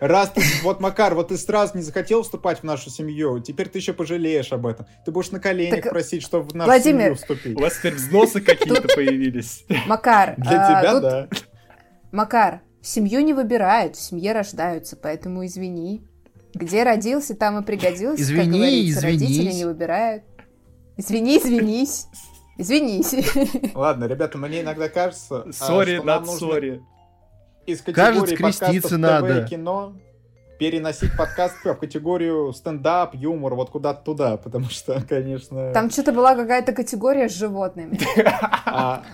[0.00, 3.78] Раз ты, вот, Макар, вот ты сразу не захотел вступать в нашу семью, теперь ты
[3.78, 4.86] еще пожалеешь об этом.
[5.06, 7.56] Ты будешь на коленях так, просить, чтобы в нашу Владимир, семью вступить.
[7.56, 9.64] У вас теперь взносы какие-то появились.
[9.86, 11.28] Макар, для а, тебя, да.
[12.14, 16.06] Макар, семью не выбирают, в семье рождаются, поэтому извини.
[16.54, 19.00] Где родился, там и пригодился, извини, как говорится.
[19.00, 19.02] Извинись.
[19.02, 20.22] Родители не выбирают.
[20.96, 22.06] Извини, извинись.
[22.56, 23.72] Извинись.
[23.74, 26.80] Ладно, ребята, мне иногда кажется, сори, над сори.
[27.66, 29.40] Из категории Кажется, креститься надо.
[29.40, 29.96] и кино
[30.56, 35.72] переносить подкаст в категорию стендап, юмор, вот куда-то туда, потому что, конечно...
[35.72, 37.98] Там что-то была какая-то категория с животными.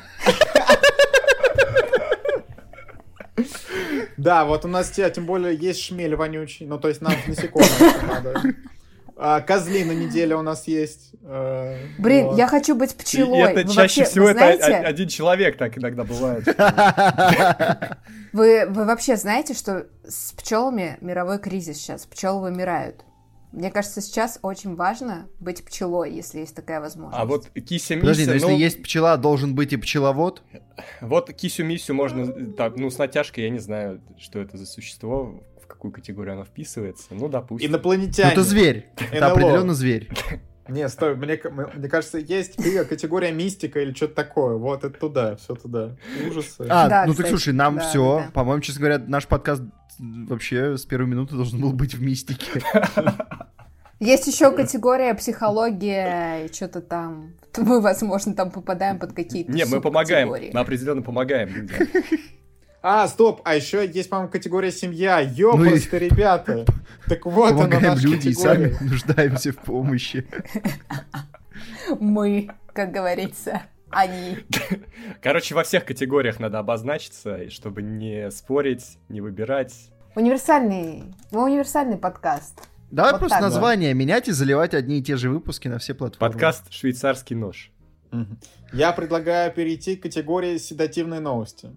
[4.17, 8.43] Да, вот у нас тем более есть шмель вонючий, ну то есть нам насекомых надо.
[9.23, 11.11] А, козли на неделе у нас есть.
[11.25, 12.39] Э, Блин, вот.
[12.39, 13.39] я хочу быть пчелой.
[13.39, 14.77] И это вы чаще вообще, всего это знаете...
[14.77, 16.47] один человек так иногда бывает.
[18.33, 22.07] Вы, вы вообще знаете, что с пчелами мировой кризис сейчас?
[22.07, 23.05] Пчелы вымирают.
[23.53, 27.21] Мне кажется, сейчас очень важно быть пчелой, если есть такая возможность.
[27.21, 28.01] А вот кися мися...
[28.01, 28.59] Подожди, но если ну...
[28.59, 30.43] есть пчела, должен быть и пчеловод?
[31.01, 35.43] Вот кисю миссию можно, так, ну, с натяжкой, я не знаю, что это за существо,
[35.67, 37.09] какую категорию она вписывается.
[37.11, 37.71] Ну, допустим.
[37.71, 38.29] Инопланетяне.
[38.29, 38.91] Ну, это зверь.
[39.13, 40.09] Это определенно зверь.
[40.69, 41.41] Не, стой, мне,
[41.75, 42.57] мне кажется, есть
[42.89, 44.57] категория мистика или что-то такое.
[44.57, 45.97] Вот это туда, все туда.
[46.29, 46.65] Ужасы.
[46.69, 48.23] А, да, ну кстати, так слушай, нам да, все.
[48.25, 48.31] Да.
[48.33, 49.63] По-моему, честно говоря, наш подкаст
[50.01, 52.63] вообще с первой минуты должен был быть в мистике.
[54.01, 57.35] Есть еще категория психология и что-то там.
[57.59, 60.29] Мы, возможно, там попадаем под какие-то Нет, мы помогаем.
[60.29, 61.87] Мы определенно помогаем людям.
[62.83, 65.21] А, стоп, а еще есть, по-моему, категория семья.
[65.21, 66.01] Ёпрст, ну и...
[66.01, 66.65] ребята.
[67.07, 70.27] Так вот она наша люди и сами нуждаемся в помощи.
[71.99, 74.39] Мы, как говорится, они.
[75.23, 79.91] Короче, во всех категориях надо обозначиться, чтобы не спорить, не выбирать.
[80.15, 82.61] Универсальный, мы универсальный подкаст.
[82.91, 83.99] Давай вот просто так, название да.
[83.99, 86.33] менять и заливать одни и те же выпуски на все платформы.
[86.33, 87.71] Подкаст «Швейцарский нож».
[88.73, 91.71] Я предлагаю перейти к категории седативные новости.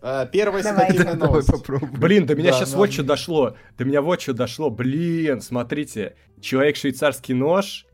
[0.00, 1.50] А, первая седативная новость.
[1.98, 2.78] Блин, до меня да, сейчас но...
[2.78, 3.56] вот что дошло.
[3.78, 4.70] До меня вот что дошло.
[4.70, 6.16] Блин, смотрите.
[6.40, 7.86] Человек швейцарский нож,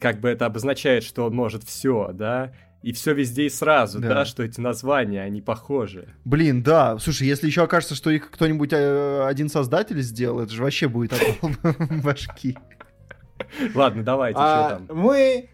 [0.00, 2.52] как бы это обозначает, что он может все, да?
[2.84, 4.08] И все везде и сразу, да.
[4.08, 6.14] да, что эти названия, они похожи.
[6.26, 6.98] Блин, да.
[6.98, 11.14] Слушай, если еще окажется, что их кто-нибудь э, один создатель сделал, это же вообще будет
[12.04, 12.58] башки.
[13.74, 14.98] Ладно, давайте, а, что там.
[14.98, 15.48] Мы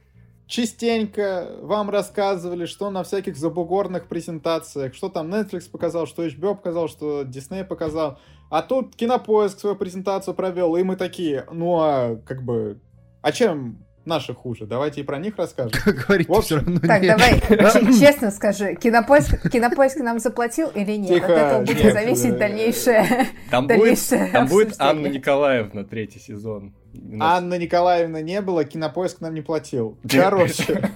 [0.49, 6.89] частенько вам рассказывали, что на всяких забугорных презентациях, что там Netflix показал, что HBO показал,
[6.89, 8.19] что Disney показал.
[8.51, 12.81] А тут Кинопоиск свою презентацию провел, и мы такие, ну а как бы,
[13.23, 14.67] а чем наши хуже.
[14.67, 15.73] Давайте и про них расскажем.
[15.85, 17.41] Говорить все равно Так, давай,
[17.99, 21.15] честно скажи, кинопоиск, кинопоиск нам заплатил или нет?
[21.15, 26.19] Тихо, От этого будет нет, зависеть дальнейшее Там, дальнейшее будет, там будет Анна Николаевна, третий
[26.19, 26.75] сезон.
[27.21, 29.99] Анна Николаевна не было, кинопоиск нам не платил.
[30.11, 30.91] Короче,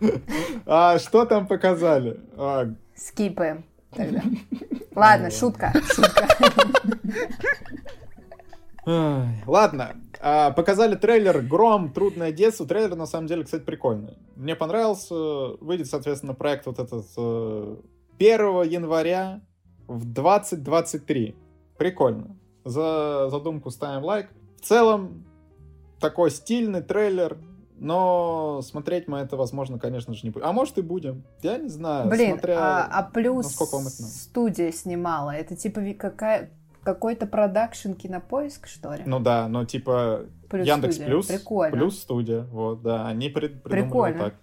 [0.66, 2.20] а что там показали?
[2.36, 3.64] А, Скипаем
[3.94, 4.22] тогда.
[4.94, 6.28] Ладно, шутка, шутка.
[9.46, 11.92] Ладно, показали трейлер «Гром.
[11.92, 12.66] Трудное детство».
[12.66, 14.16] Трейлер, на самом деле, кстати, прикольный.
[14.36, 15.14] Мне понравился.
[15.60, 17.80] Выйдет, соответственно, проект вот этот 1
[18.18, 19.42] э, января
[19.86, 21.36] в 2023.
[21.76, 22.36] Прикольно.
[22.64, 24.30] За задумку ставим лайк.
[24.56, 25.26] В целом,
[26.00, 27.36] такой стильный трейлер,
[27.76, 30.46] но смотреть мы это, возможно, конечно же, не будем.
[30.46, 31.24] А может и будем.
[31.42, 32.08] Я не знаю.
[32.08, 35.32] Блин, смотря, а, а плюс студия снимала.
[35.32, 36.50] Это типа какая
[36.84, 39.02] какой-то продакшн кинопоиск, что ли?
[39.06, 41.10] Ну да, ну типа плюс Яндекс студия.
[41.10, 41.76] Плюс, прикольно.
[41.76, 44.18] плюс студия, вот, да, они при, придумали прикольно.
[44.18, 44.34] вот так.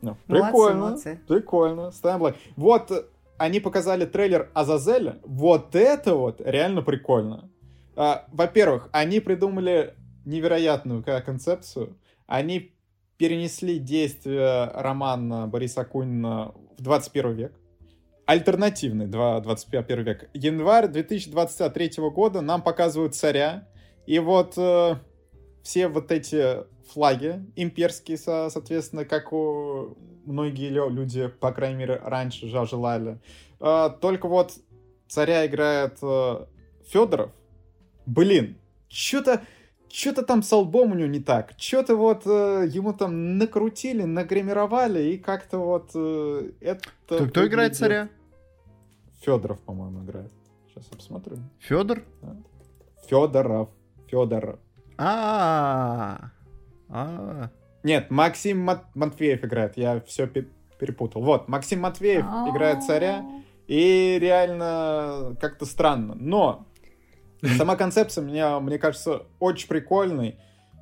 [0.00, 1.20] Ну, прикольно, молодцы.
[1.26, 2.36] прикольно, ставим лайк.
[2.56, 7.50] Вот, они показали трейлер Азазеля, вот это вот реально прикольно.
[7.96, 12.72] А, во-первых, они придумали невероятную концепцию, они
[13.16, 17.52] перенесли действие романа Бориса Акунина в 21 век,
[18.28, 20.28] альтернативный 21 век.
[20.34, 23.66] Январь 2023 года нам показывают царя.
[24.04, 24.96] И вот э,
[25.62, 26.58] все вот эти
[26.92, 33.18] флаги имперские, со, соответственно, как у многие люди, по крайней мере, раньше желали.
[33.60, 34.52] Э, только вот
[35.08, 36.44] царя играет э,
[36.86, 37.30] Федоров.
[38.04, 38.58] Блин,
[38.90, 39.40] что-то
[39.90, 41.54] что-то там с албом у него не так.
[41.56, 46.82] Что-то вот э, ему там накрутили, нагримировали, и как-то вот э, это...
[47.06, 48.10] Кто, кто играет царя?
[49.20, 50.32] Федоров, по-моему, играет.
[50.68, 51.36] Сейчас я посмотрю.
[51.58, 52.02] Федор?
[52.22, 52.36] Да.
[53.06, 53.68] Федоров.
[54.06, 54.58] Федор.
[54.96, 56.30] А.
[56.88, 57.50] А.
[57.82, 59.76] Нет, Максим Мат- Матвеев играет.
[59.76, 61.22] Я все перепутал.
[61.22, 63.24] Вот, Максим Матвеев играет царя.
[63.66, 66.14] И реально как-то странно.
[66.14, 66.66] Но
[67.58, 70.38] сама концепция мне, мне кажется очень прикольной.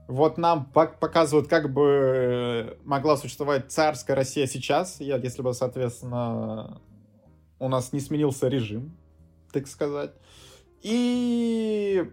[0.07, 6.81] Вот нам показывают, как бы могла существовать царская Россия сейчас, если бы, соответственно,
[7.59, 8.97] у нас не сменился режим,
[9.53, 10.13] так сказать.
[10.83, 12.05] И...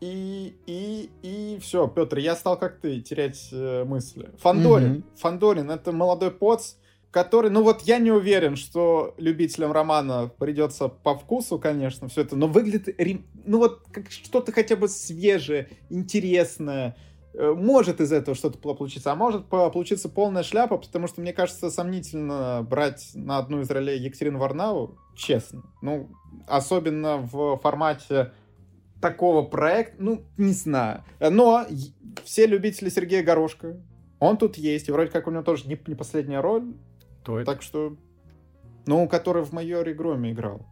[0.00, 4.30] И, и, и все, Петр, я стал как ты терять э, мысли.
[4.38, 4.94] Фандорин.
[4.94, 5.18] Mm-hmm.
[5.20, 6.74] Фандорин это молодой поц,
[7.12, 12.34] который, ну вот я не уверен, что любителям романа придется по вкусу, конечно, все это,
[12.34, 12.96] но выглядит,
[13.44, 16.96] ну вот как что-то хотя бы свежее, интересное,
[17.34, 22.66] может из этого что-то получиться, а может получиться полная шляпа, потому что, мне кажется, сомнительно
[22.68, 25.62] брать на одну из ролей Екатерину Варнаву, честно.
[25.80, 26.10] Ну,
[26.46, 28.32] особенно в формате
[29.00, 31.04] такого проекта, ну, не знаю.
[31.20, 31.66] Но
[32.24, 33.76] все любители Сергея Горошка,
[34.20, 36.74] он тут есть, и вроде как у него тоже не, не последняя роль.
[37.22, 37.52] Кто это?
[37.52, 37.96] Так что,
[38.86, 40.66] ну, который в майоре Громе играл.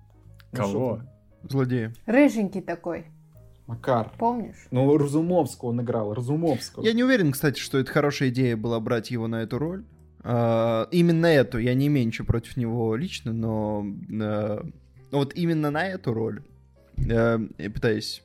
[0.52, 1.00] Ну, Кого?
[1.42, 1.94] Ну, Злодея.
[2.06, 3.06] Рыженький такой.
[3.70, 4.10] Макар.
[4.18, 4.66] Помнишь?
[4.72, 6.84] Ну, Разумовского он играл, Разумовского.
[6.84, 9.84] Я не уверен, кстати, что это хорошая идея была брать его на эту роль.
[10.22, 14.70] Uh, именно эту, я не имею ничего против него лично, но uh,
[15.12, 16.42] вот именно на эту роль
[16.98, 18.22] uh, я пытаюсь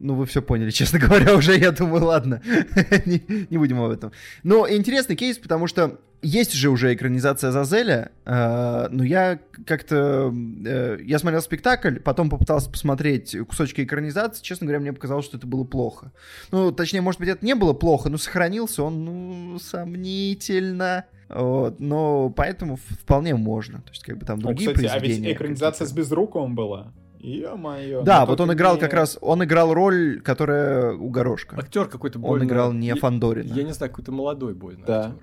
[0.00, 2.42] ну, вы все поняли, честно говоря, уже, я думаю, ладно,
[3.04, 4.10] не, не будем об этом.
[4.42, 10.32] Но интересный кейс, потому что есть же уже экранизация Зазеля, э, но я как-то...
[10.64, 15.46] Э, я смотрел спектакль, потом попытался посмотреть кусочки экранизации, честно говоря, мне показалось, что это
[15.46, 16.12] было плохо.
[16.52, 21.06] Ну, точнее, может быть, это не было плохо, но сохранился он, ну, сомнительно.
[21.28, 23.80] Вот, но поэтому вполне можно.
[23.80, 25.26] То есть, как бы там ну, другие ну, кстати, произведения.
[25.26, 26.92] А ведь экранизация с Безруковым была.
[27.20, 28.02] Ё-моё.
[28.02, 28.80] Да, вот он играл не...
[28.80, 31.56] как раз, он играл роль, которая у Горошка.
[31.56, 32.42] Актер какой-то больно...
[32.42, 33.52] Он играл не Фандорина.
[33.52, 35.22] Я не знаю, какой-то молодой больно Да, актер.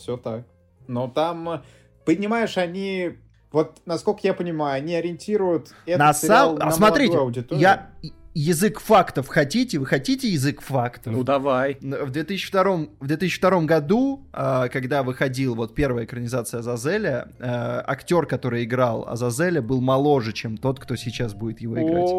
[0.00, 0.44] Все так.
[0.88, 1.62] Но там,
[2.04, 3.18] понимаешь, они
[3.52, 6.58] вот, насколько я понимаю, они ориентируют этот на сериал сам...
[6.58, 7.60] на а смотрите, аудиторию.
[7.60, 7.90] Я
[8.32, 9.78] язык фактов хотите?
[9.78, 11.12] Вы хотите язык фактов?
[11.12, 11.76] Ну давай.
[11.80, 12.64] В 2002,
[13.00, 19.60] в 2002 году, а, когда выходил вот первая экранизация Азазеля, а, актер, который играл Азазеля,
[19.62, 22.10] был моложе, чем тот, кто сейчас будет его играть.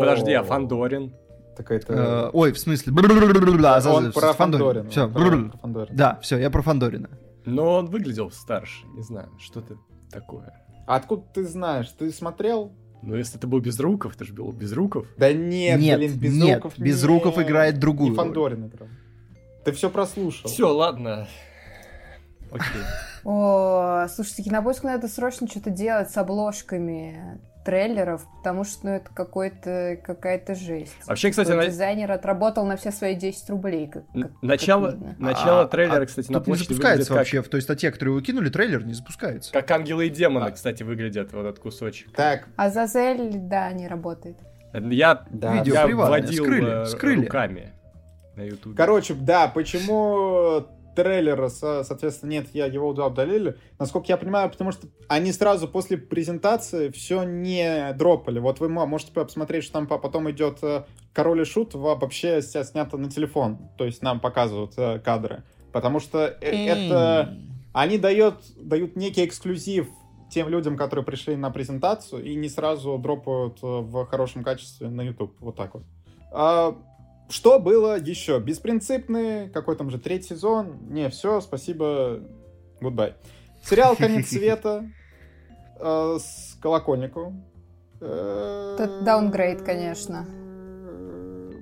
[0.00, 1.12] Подожди, а Фандорин?
[1.58, 2.30] Так это...
[2.32, 2.92] Ой, в смысле...
[2.92, 4.88] Он про Фандорина.
[4.88, 5.10] Все,
[5.90, 7.10] да, все, я про Фандорина.
[7.44, 9.76] Но он выглядел старше, не знаю, что-то
[10.10, 10.52] такое.
[10.86, 11.88] А откуда ты знаешь?
[11.98, 12.72] Ты смотрел?
[13.02, 15.06] Ну, если это был Безруков, это же был Безруков.
[15.16, 17.42] Да нет, нет блин, Безруков нет, Безруков не...
[17.42, 18.12] играет другую.
[18.12, 18.88] И Фандорин играл.
[19.64, 20.48] Ты все прослушал.
[20.48, 21.26] Все, ладно.
[22.50, 22.82] Окей.
[23.24, 30.00] О, слушайте, кинопоиску надо срочно что-то делать с обложками трейлеров, потому что ну, это какой-то,
[30.02, 30.96] какая-то жесть.
[31.06, 31.66] Вообще, кстати, на...
[31.66, 33.88] дизайнер отработал на все свои 10 рублей.
[33.88, 37.18] Как, как, начало как начало а, трейлера, а, кстати, на площади не запускается как...
[37.18, 37.42] вообще.
[37.42, 39.52] В той статье, которую вы кинули, трейлер не запускается.
[39.52, 40.50] Как ангелы и демоны, а.
[40.50, 42.10] кстати, выглядят вот этот кусочек.
[42.14, 42.48] Так.
[42.56, 44.38] А Зазель, да, не работает.
[44.72, 47.24] Я, да, Видео я вводил скрыли, э, скрыли.
[47.26, 47.72] руками
[48.34, 48.74] на YouTube.
[48.74, 50.66] Короче, да, почему
[50.98, 53.56] трейлера, соответственно, нет, я его удалили.
[53.78, 58.40] Насколько я понимаю, потому что они сразу после презентации все не дропали.
[58.40, 63.08] Вот вы можете посмотреть, что там потом идет э, Король и Шут вообще снято на
[63.08, 63.70] телефон.
[63.78, 65.44] То есть нам показывают э, кадры.
[65.72, 67.38] Потому что э, это...
[67.72, 69.88] Они дают, дают некий эксклюзив
[70.32, 75.36] тем людям, которые пришли на презентацию и не сразу дропают в хорошем качестве на YouTube.
[75.38, 75.84] Вот так вот.
[77.28, 78.40] Что было еще?
[78.40, 80.78] Беспринципный, какой там же третий сезон?
[80.88, 82.20] Не, все, спасибо,
[82.80, 83.14] гудбай.
[83.62, 84.90] Сериал «Конец света»
[85.78, 87.34] э, с Колокольнику.
[88.00, 90.24] Это даунгрейд, конечно.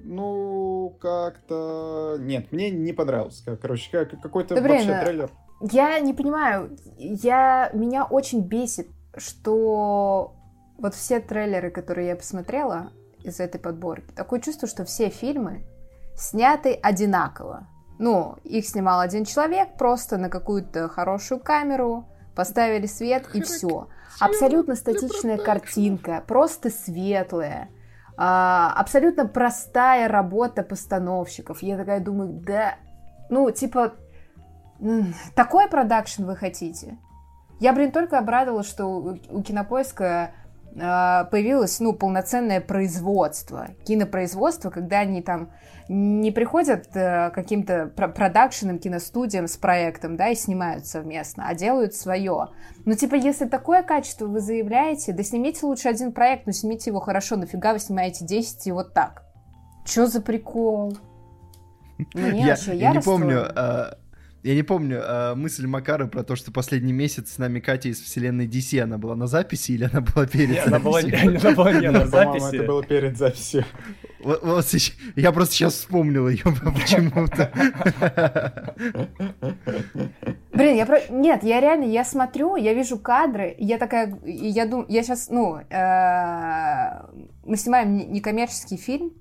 [0.05, 2.17] Ну, как-то...
[2.21, 3.57] Нет, мне не понравился.
[3.57, 3.91] Короче,
[4.23, 5.31] какой-то да, вообще блин, трейлер.
[5.73, 7.71] Я не понимаю, я...
[7.73, 10.37] меня очень бесит, что
[10.79, 12.93] вот все трейлеры, которые я посмотрела,
[13.27, 14.13] из этой подборки.
[14.15, 15.65] Такое чувство, что все фильмы
[16.17, 17.67] сняты одинаково.
[17.99, 23.89] Ну, их снимал один человек просто на какую-то хорошую камеру, поставили свет и все.
[24.21, 27.71] Абсолютно статичная картинка, просто светлая.
[28.19, 31.63] А, абсолютно простая работа постановщиков.
[31.63, 32.77] Я такая думаю, да,
[33.29, 33.95] ну, типа,
[35.35, 36.99] такой продакшн вы хотите?
[37.61, 40.31] Я, блин, только обрадовалась, что у Кинопоиска а,
[40.75, 45.51] появилось, ну, полноценное производство, кинопроизводство, когда они там
[45.89, 52.49] не приходят э, каким-то продакшеном, киностудиям с проектом, да, и снимают совместно, а делают свое.
[52.85, 57.01] Ну, типа, если такое качество вы заявляете, да снимите лучше один проект, но снимите его
[57.01, 59.23] хорошо, нафига вы снимаете 10 и вот так?
[59.85, 60.97] Чё за прикол?
[62.15, 63.99] Мне я, я не помню, а,
[64.47, 68.01] я не помню, а мысль Макара про то, что последний месяц с нами Катя из
[68.01, 71.73] вселенной DC, она была на записи или она была перед Нет, она была, она была
[71.73, 72.55] не на записи.
[72.55, 73.65] это было перед записью.
[74.21, 74.65] Вот, вот
[75.17, 77.51] я просто сейчас вспомнил ее почему-то.
[80.53, 81.01] Блин, я про...
[81.11, 85.57] Нет, я реально, я смотрю, я вижу кадры, я такая, я думаю, я сейчас, ну,
[85.59, 87.03] э,
[87.45, 89.13] мы снимаем некоммерческий фильм,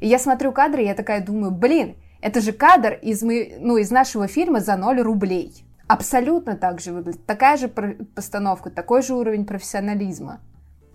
[0.00, 3.76] и я смотрю кадры, и я такая думаю, блин, это же кадр из, мы, ну,
[3.76, 5.64] из нашего фильма за 0 рублей.
[5.86, 7.24] Абсолютно так же выглядит.
[7.26, 10.40] Такая же постановка, такой же уровень профессионализма.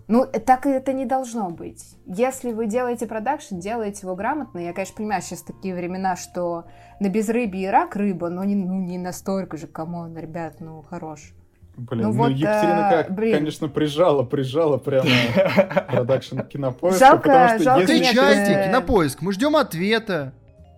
[0.08, 1.96] Ну, так это не должно быть.
[2.06, 4.60] Если вы делаете продакшн, делаете его грамотно.
[4.60, 6.66] Я, конечно, понимаю, сейчас такие времена, что
[7.00, 10.82] на безрыбье и рак рыба, но не, ну, не настолько же, come on, ребят, ну,
[10.82, 11.34] хорош.
[11.78, 13.38] Блин, ну, ну вот, Екатерина, как, блин.
[13.38, 15.08] конечно, прижала, прижала прямо
[15.88, 17.00] продакшн кинопоиска.
[17.00, 18.04] Жалко, потому что жалко если...
[18.04, 20.34] Отвечайте, э, кинопоиск, мы ждем ответа.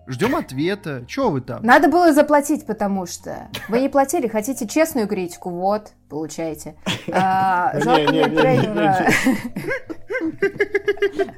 [0.06, 1.04] Ждем ответа.
[1.08, 1.62] Чего вы там?
[1.62, 6.76] Надо было заплатить, потому что вы не платили, хотите честную критику, вот, получаете.
[7.10, 9.08] А, жалко мне тренера.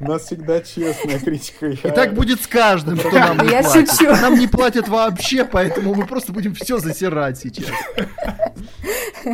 [0.01, 1.67] У нас всегда честная критика.
[1.67, 4.21] И так будет с каждым, кто нам не платит.
[4.21, 7.71] Нам не платят вообще, поэтому мы просто будем все засирать сейчас.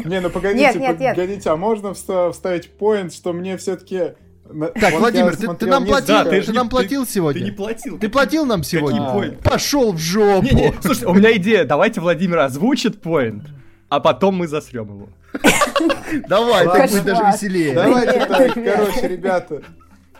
[0.04, 4.14] Не, ну погодите, погодите, а можно вставить поинт, что мне все-таки
[4.80, 7.40] так, Владимир, ты, ты нам платил, да, ты, ты нам платил ты, сегодня.
[7.40, 7.98] Ты не платил.
[7.98, 9.00] Ты платил нам сегодня.
[9.00, 9.48] А.
[9.48, 10.44] Пошел в жопу.
[10.44, 11.64] Не, не, слушай, у меня идея.
[11.64, 13.44] Давайте Владимир озвучит поинт,
[13.88, 15.08] а потом мы засрем его.
[16.28, 17.74] Давай, так будет даже веселее.
[17.74, 19.62] Давайте так, короче, ребята.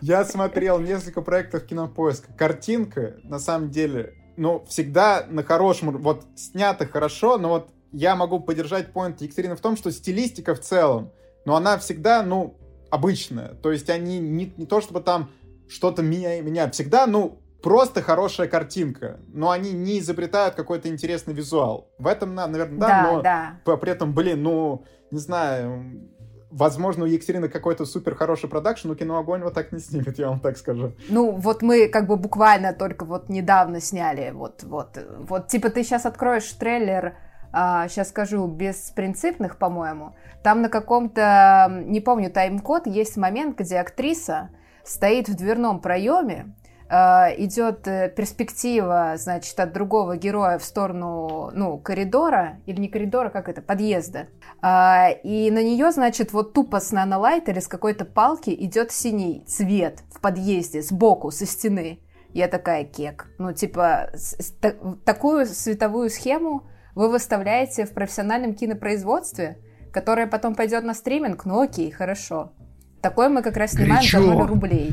[0.01, 2.33] Я смотрел несколько проектов кинопоиска.
[2.37, 8.41] Картинка, на самом деле, ну, всегда на хорошем, вот снято хорошо, но вот я могу
[8.41, 11.13] поддержать поинт Екатерины в том, что стилистика в целом,
[11.45, 12.57] но она всегда, ну,
[12.93, 13.55] обычная.
[13.63, 15.31] То есть они не, не то чтобы там
[15.67, 21.89] что-то меня, меня всегда, ну, просто хорошая картинка, но они не изобретают какой-то интересный визуал.
[21.99, 23.77] В этом, наверное, да, да но да.
[23.77, 26.11] при этом, блин, ну, не знаю,
[26.51, 30.29] возможно, у Екатерины какой-то супер хороший продакшн, но кино огонь вот так не снимет, я
[30.29, 30.93] вам так скажу.
[31.09, 35.83] Ну, вот мы как бы буквально только вот недавно сняли, вот, вот, вот, типа ты
[35.83, 37.17] сейчас откроешь трейлер,
[37.53, 44.51] а, сейчас скажу, беспринципных, по-моему, там на каком-то, не помню, тайм-код есть момент, где актриса
[44.85, 46.55] стоит в дверном проеме,
[46.89, 46.97] э,
[47.45, 53.49] идет э, перспектива, значит, от другого героя в сторону, ну, коридора, или не коридора, как
[53.49, 54.29] это, подъезда.
[54.63, 59.45] Э, и на нее, значит, вот тупо с нанолайт или с какой-то палки идет синий
[59.47, 62.01] цвет в подъезде сбоку, со стены.
[62.33, 63.27] Я такая, кек.
[63.39, 64.11] Ну, типа,
[65.05, 66.65] такую световую схему
[66.95, 69.59] вы выставляете в профессиональном кинопроизводстве,
[69.93, 71.45] которое потом пойдет на стриминг?
[71.45, 72.53] Ну, окей, хорошо.
[73.01, 74.23] Такое мы как раз снимаем Горячо.
[74.23, 74.93] за 0 рублей.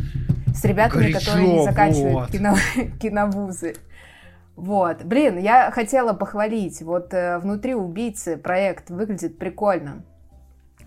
[0.53, 2.31] С ребятами, Горячо, которые не заканчивают вот.
[2.31, 2.55] кино,
[2.99, 3.75] киновузы.
[4.55, 5.03] Вот.
[5.03, 6.81] Блин, я хотела похвалить.
[6.81, 10.03] Вот э, внутри убийцы проект выглядит прикольно.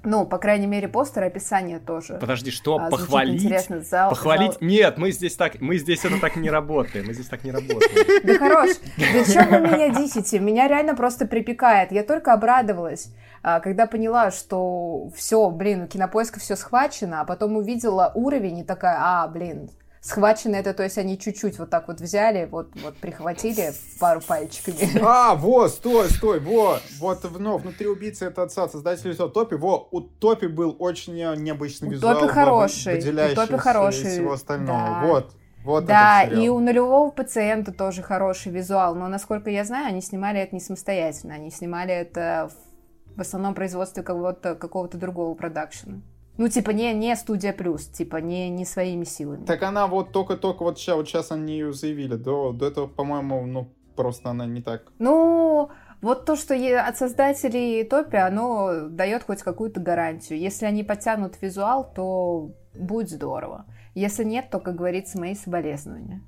[0.05, 2.15] Ну, по крайней мере, постер, описание тоже.
[2.15, 2.79] Подожди, что?
[2.79, 3.69] А, похвалить?
[3.89, 4.53] Зал, похвалить?
[4.53, 4.59] Зал...
[4.61, 7.07] Нет, мы здесь так, мы здесь это так не работаем.
[7.07, 8.23] Мы здесь так не работаем.
[8.25, 8.71] Да хорош.
[8.97, 10.39] Да что вы меня дисите?
[10.39, 11.93] Меня реально просто припекает.
[11.93, 17.57] Я только обрадовалась, а, когда поняла, что все, блин, у кинопоиска все схвачено, а потом
[17.57, 19.71] увидела уровень и такая, а, блин,
[20.03, 25.01] схвачено это, то есть они чуть-чуть вот так вот взяли, вот, вот прихватили пару пальчиками.
[25.03, 29.89] А, вот, стой, стой, вот, вот ну, внутри убийцы это отца, создатель все Топи, во,
[29.91, 35.07] у Топи был очень необычный визуал, Топи хороший, у Топи хороший, и всего остального, да.
[35.07, 35.33] вот.
[35.65, 40.41] Вот да, и у нулевого пациента тоже хороший визуал, но насколько я знаю, они снимали
[40.41, 46.01] это не самостоятельно, они снимали это в, в основном производстве какого-то какого другого продакшена.
[46.39, 49.45] Ну, типа, не, не студия плюс, типа, не, не своими силами.
[49.45, 52.17] Так она вот только-только вот сейчас, вот сейчас они ее заявили.
[52.17, 54.83] До, до этого, по-моему, ну, просто она не так.
[54.99, 55.71] Ну,
[56.01, 60.39] вот то, что от создателей Топи, оно дает хоть какую-то гарантию.
[60.39, 63.67] Если они подтянут визуал, то будет здорово.
[63.95, 66.23] Если нет, то, как говорится, мои соболезнования.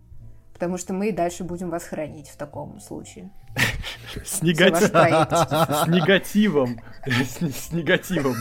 [0.52, 3.30] Потому что мы и дальше будем вас хранить в таком случае.
[4.24, 6.78] С негативом.
[7.07, 8.36] С негативом.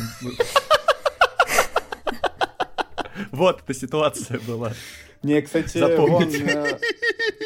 [3.33, 4.73] Вот эта ситуация была.
[5.23, 6.77] Не, кстати, вон, э,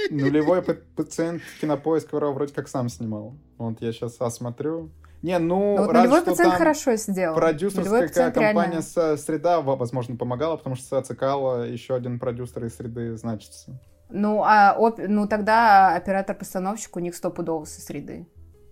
[0.10, 3.36] нулевой пациент кинопоиск вроде как сам снимал.
[3.58, 4.92] Вот я сейчас осмотрю.
[5.22, 7.36] Не, ну, ну вот рад, нулевой пациент хорошо сделал.
[7.36, 9.18] Продюсерская компания реально...
[9.18, 13.80] «Среда», возможно, помогала, потому что Цикало еще один продюсер из «Среды» значится.
[14.10, 15.00] Ну, а оп...
[15.00, 18.28] ну тогда оператор-постановщик у них стопудово со «Среды».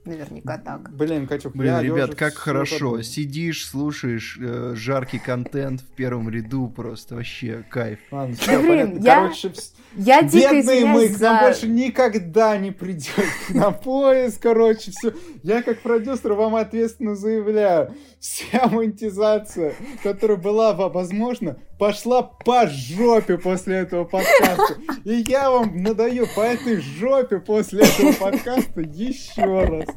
[0.06, 0.92] Наверняка так.
[0.96, 2.92] Блин, Катюк, Блин, ребят, как хорошо.
[2.92, 3.04] Потом.
[3.04, 8.00] Сидишь, слушаешь э, жаркий контент в первом ряду, просто вообще кайф.
[8.12, 9.24] Ладно, все, блин, я...
[9.24, 9.52] Короче,
[9.96, 11.24] я дико Бедные мы, за...
[11.24, 15.14] нам больше никогда не придет на поиск, короче, все.
[15.44, 19.74] Я как продюсер вам ответственно заявляю, вся монетизация,
[20.04, 24.76] которая была возможна, пошла по жопе после этого подкаста.
[25.04, 29.88] И я вам надаю по этой жопе после этого подкаста еще раз.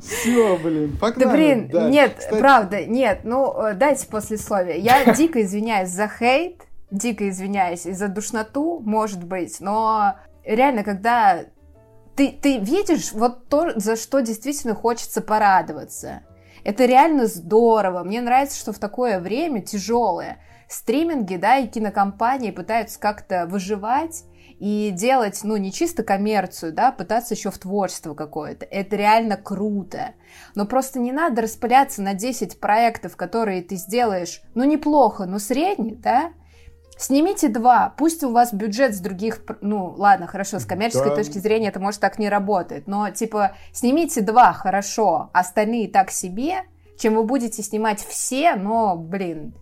[0.00, 1.24] Все, блин, погнали.
[1.24, 1.90] Да, блин, дальше.
[1.90, 2.40] нет, Кстати...
[2.40, 4.78] правда, нет, ну, э, дайте послесловие.
[4.78, 6.62] Я дико извиняюсь за хейт,
[6.92, 11.46] дико извиняюсь и за душноту, может быть, но реально, когда
[12.16, 16.22] ты, ты видишь вот то, за что действительно хочется порадоваться.
[16.64, 18.04] Это реально здорово.
[18.04, 20.38] Мне нравится, что в такое время тяжелое
[20.68, 24.24] стриминги, да, и кинокомпании пытаются как-то выживать
[24.58, 28.64] и делать, ну, не чисто коммерцию, да, пытаться еще в творчество какое-то.
[28.64, 30.12] Это реально круто.
[30.54, 35.96] Но просто не надо распыляться на 10 проектов, которые ты сделаешь, ну, неплохо, но средний,
[35.96, 36.32] да,
[36.96, 41.16] Снимите два, пусть у вас бюджет с других, ну ладно, хорошо, с коммерческой да.
[41.16, 46.62] точки зрения это может так не работает, но типа снимите два, хорошо, остальные так себе,
[46.98, 49.54] чем вы будете снимать все, но, блин,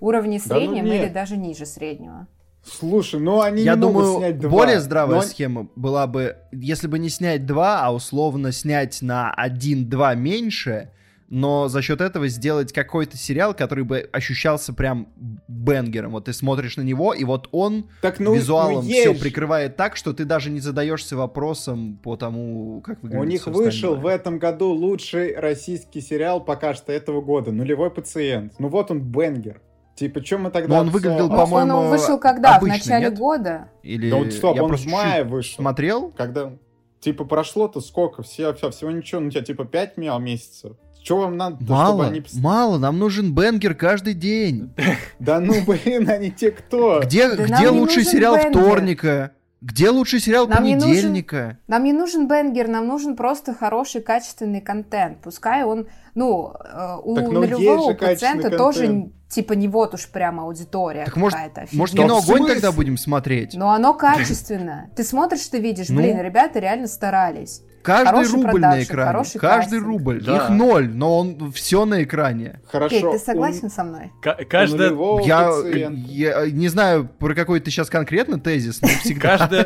[0.00, 2.26] уровни среднего да, ну или даже ниже среднего.
[2.64, 4.50] Слушай, ну они Я не думаю, могут снять два.
[4.50, 5.22] более здравая но...
[5.22, 10.90] схема была бы, если бы не снять два, а условно снять на один-два меньше,
[11.30, 15.08] но за счет этого сделать какой-то сериал, который бы ощущался прям
[15.46, 16.12] бенгером.
[16.12, 19.96] Вот ты смотришь на него, и вот он так, ну, визуалом ну, все прикрывает так,
[19.96, 24.38] что ты даже не задаешься вопросом по тому, как выглядит У них вышел в этом
[24.38, 28.54] году лучший российский сериал пока что этого года, «Нулевой пациент».
[28.58, 29.60] Ну вот он бенгер.
[29.94, 30.76] Типа, чем мы тогда...
[30.76, 32.56] Но он выглядел, по-моему, Он вышел когда?
[32.56, 33.18] Обычный, в начале нет?
[33.18, 33.68] года?
[33.82, 34.10] Или...
[34.10, 35.56] Да вот стоп, Я он в мае вышел.
[35.56, 36.12] Смотрел?
[36.16, 36.52] Когда...
[37.00, 38.22] Типа, прошло-то сколько?
[38.22, 40.76] Все, все, всего ничего, ну, у тебя типа 5 месяцев.
[41.08, 41.56] Что вам надо?
[41.60, 42.22] Мало, они...
[42.34, 44.74] мало, нам нужен бенгер каждый день.
[45.18, 47.00] Да ну, блин, они те кто?
[47.02, 49.32] Где, где лучший сериал вторника?
[49.62, 51.36] Где лучший сериал нам понедельника?
[51.36, 55.22] Не нужен, нам не нужен бенгер, нам нужен просто хороший, качественный контент.
[55.22, 60.42] Пускай он, ну, э, у так, ну, нулевого пациента тоже, типа, не вот уж прямо
[60.42, 61.60] аудитория так какая-то.
[61.60, 63.54] Может, может кино «Огонь» тогда будем смотреть?
[63.54, 64.90] Но оно качественно.
[64.94, 65.96] Ты смотришь, ты видишь, ну?
[65.96, 67.62] блин, ребята реально старались.
[67.82, 69.12] Каждый хороший рубль продакшн, на экране.
[69.12, 69.84] Каждый кастинг.
[69.84, 70.22] рубль.
[70.22, 70.36] Да.
[70.36, 72.60] Их ноль, но он все на экране.
[72.66, 73.00] Хорошо.
[73.00, 73.70] Кейт, ты согласен у...
[73.70, 74.12] со мной?
[74.20, 74.92] К- каждая...
[75.24, 79.38] Я, я не знаю, про какой ты сейчас конкретно тезис, но всегда...
[79.38, 79.64] Каждая,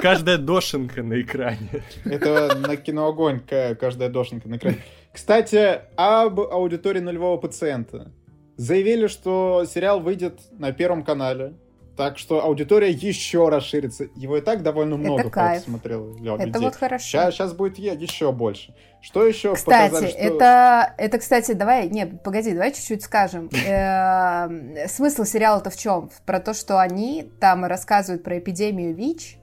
[0.00, 1.82] каждая дошинка на экране.
[2.04, 3.40] Это на киноогонь
[3.80, 4.78] каждая дошинка на экране.
[5.12, 8.10] Кстати, об аудитории нулевого пациента.
[8.56, 11.54] Заявили, что сериал выйдет на Первом канале
[11.96, 14.04] Так что аудитория еще расширится.
[14.16, 16.16] Его и так довольно много это смотрел.
[16.16, 16.60] Это людей.
[16.62, 17.04] вот хорошо.
[17.04, 18.74] Сейчас, сейчас будет еще больше.
[19.02, 20.18] Что еще кстати, показали, что...
[20.18, 23.50] это, это, кстати, давай, нет, погоди, давай чуть-чуть скажем.
[23.72, 26.10] Э, смысл сериала-то в чем?
[26.26, 29.38] Про то, что они там рассказывают про эпидемию ВИЧ,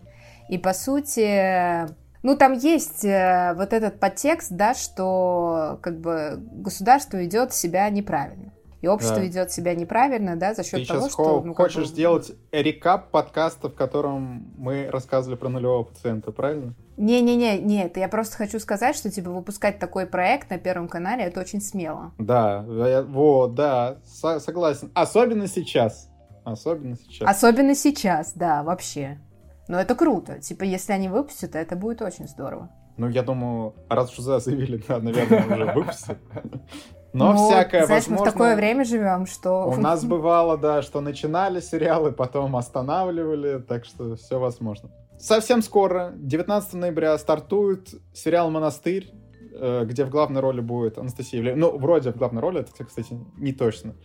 [0.50, 1.88] и, по сути,
[2.22, 8.52] ну, там есть э, вот этот подтекст, да, что как бы государство ведет себя неправильно.
[8.82, 9.24] И общество да.
[9.24, 11.42] ведет себя неправильно, да, за счет Ты того, что...
[11.42, 11.86] Ну, хочешь бы...
[11.86, 16.74] сделать рекап подкаста, в котором мы рассказывали про нулевого пациента, правильно?
[16.96, 21.42] Не-не-не, нет, я просто хочу сказать, что, типа, выпускать такой проект на Первом канале, это
[21.42, 22.14] очень смело.
[22.18, 24.92] Да, я, вот, да, со- согласен.
[24.94, 26.10] Особенно сейчас.
[26.44, 27.30] Особенно сейчас.
[27.30, 29.20] Особенно сейчас, да, вообще.
[29.68, 30.40] Но это круто.
[30.40, 32.70] Типа, если они выпустят, это будет очень здорово.
[32.98, 36.18] Ну, я думаю, раз уж заявили, да, наверное, уже выпустят.
[37.14, 38.26] Но ну, всякое знаешь, возможно...
[38.26, 39.66] мы в такое время живем, что...
[39.66, 44.90] У нас бывало, да, что начинали сериалы, потом останавливали, так что все возможно.
[45.20, 49.12] Совсем скоро, 19 ноября, стартует сериал «Монастырь»,
[49.54, 51.58] э, где в главной роли будет Анастасия Ивлеева.
[51.58, 53.96] Ну, вроде в главной роли, это, кстати, не точно.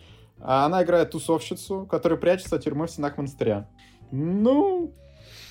[0.40, 3.68] А она играет тусовщицу, которая прячется от тюрьмы в стенах монастыря.
[4.10, 4.92] Ну,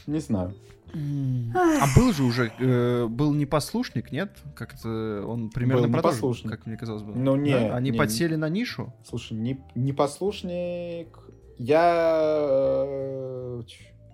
[0.06, 0.54] не знаю.
[0.94, 4.32] А был же уже, э, был непослушник, нет?
[4.56, 6.52] Как-то он примерно был непослушник.
[6.52, 7.14] как мне казалось бы.
[7.16, 7.76] Ну, не, да?
[7.76, 8.94] Они не, подсели на нишу?
[9.08, 11.18] Слушай, не, непослушник...
[11.58, 12.86] Я...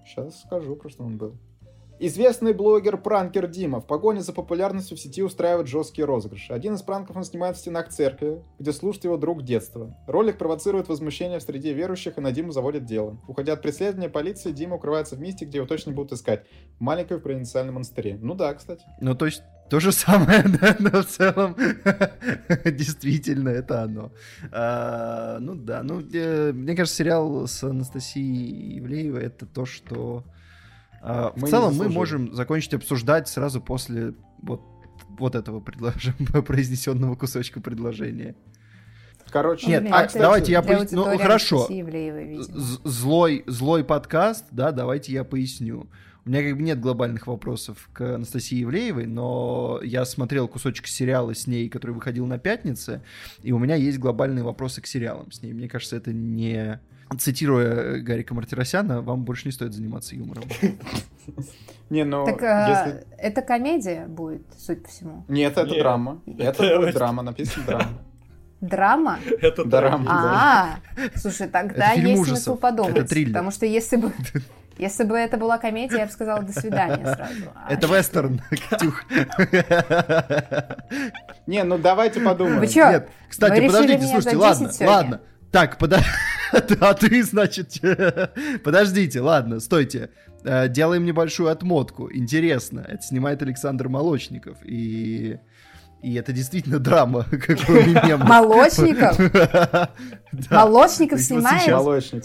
[0.05, 1.37] Сейчас э, скажу, про что он был.
[2.01, 6.53] Известный блогер-пранкер Дима в погоне за популярностью в сети устраивает жесткие розыгрыши.
[6.53, 9.97] Один из пранков он снимает в стенах церкви, где служит его друг детства.
[10.07, 13.19] Ролик провоцирует возмущение в среде верующих, и на Диму заводят дело.
[13.27, 16.45] Уходя от преследования полиции, Дима укрывается в месте, где его точно будут искать.
[16.77, 18.17] В маленькой провинциальном монастыре.
[18.21, 18.85] Ну да, кстати.
[19.01, 21.57] Ну то есть то же самое, да, но в целом
[22.63, 24.13] действительно это оно.
[24.53, 30.23] А, ну да, ну э, мне кажется, сериал с Анастасией Ивлеевой это то, что
[31.01, 34.61] а, в целом мы можем закончить обсуждать сразу после вот,
[35.09, 38.35] вот этого предложения, произнесенного кусочка предложения.
[39.31, 41.05] Короче, нет, а, кстати, давайте я поясню.
[41.05, 41.67] Ну, хорошо.
[42.83, 45.87] Злой, злой подкаст, да, давайте я поясню.
[46.25, 51.33] У меня как бы нет глобальных вопросов к Анастасии Ивлеевой, но я смотрел кусочек сериала
[51.33, 53.03] с ней, который выходил на пятнице,
[53.41, 55.53] и у меня есть глобальные вопросы к сериалам с ней.
[55.53, 56.79] Мне кажется, это не
[57.17, 60.43] цитируя э, Гарика Мартиросяна, вам больше не стоит заниматься юмором.
[61.89, 63.03] Не, ну, так, если...
[63.17, 65.25] это комедия будет, судя по всему.
[65.27, 65.79] Нет, это Нет.
[65.79, 66.21] драма.
[66.37, 67.89] Это будет драма, написано драма.
[68.61, 69.19] Драма?
[69.41, 70.05] Это драма.
[70.09, 70.79] А,
[71.15, 72.97] слушай, тогда есть смысл подумать.
[72.97, 73.31] Это триллер.
[73.31, 74.11] Потому что если бы
[74.77, 77.53] если бы это была комедия, я бы сказала «до свидания» сразу.
[77.55, 79.05] А это вестерн, Катюх.
[81.47, 82.59] Не, ну давайте подумаем.
[82.59, 82.91] Вы что?
[82.91, 85.21] Нет, кстати, подождите, слушайте, ладно, ладно.
[85.51, 86.07] Так, подожди.
[86.79, 87.75] А ты, значит...
[88.63, 90.09] Подождите, ладно, стойте.
[90.43, 92.09] Э, делаем небольшую отмотку.
[92.11, 94.57] Интересно, это снимает Александр Молочников.
[94.63, 95.37] И...
[96.01, 97.59] И это действительно драма, как
[98.17, 99.19] Молочников?
[100.49, 101.63] Молочников снимает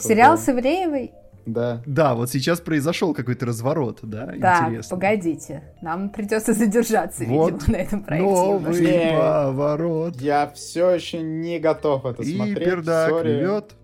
[0.01, 1.13] сериал с Ивлеевой?
[1.47, 1.83] Да.
[1.87, 4.97] Да, вот сейчас произошел какой-то разворот, да, Так, интересно.
[4.97, 8.31] погодите, нам придется задержаться, вот видимо, на этом проекте.
[8.31, 9.19] Новый немножко.
[9.19, 10.21] поворот.
[10.21, 12.57] Я все еще не готов это И смотреть.
[12.59, 13.75] И пердак рвет.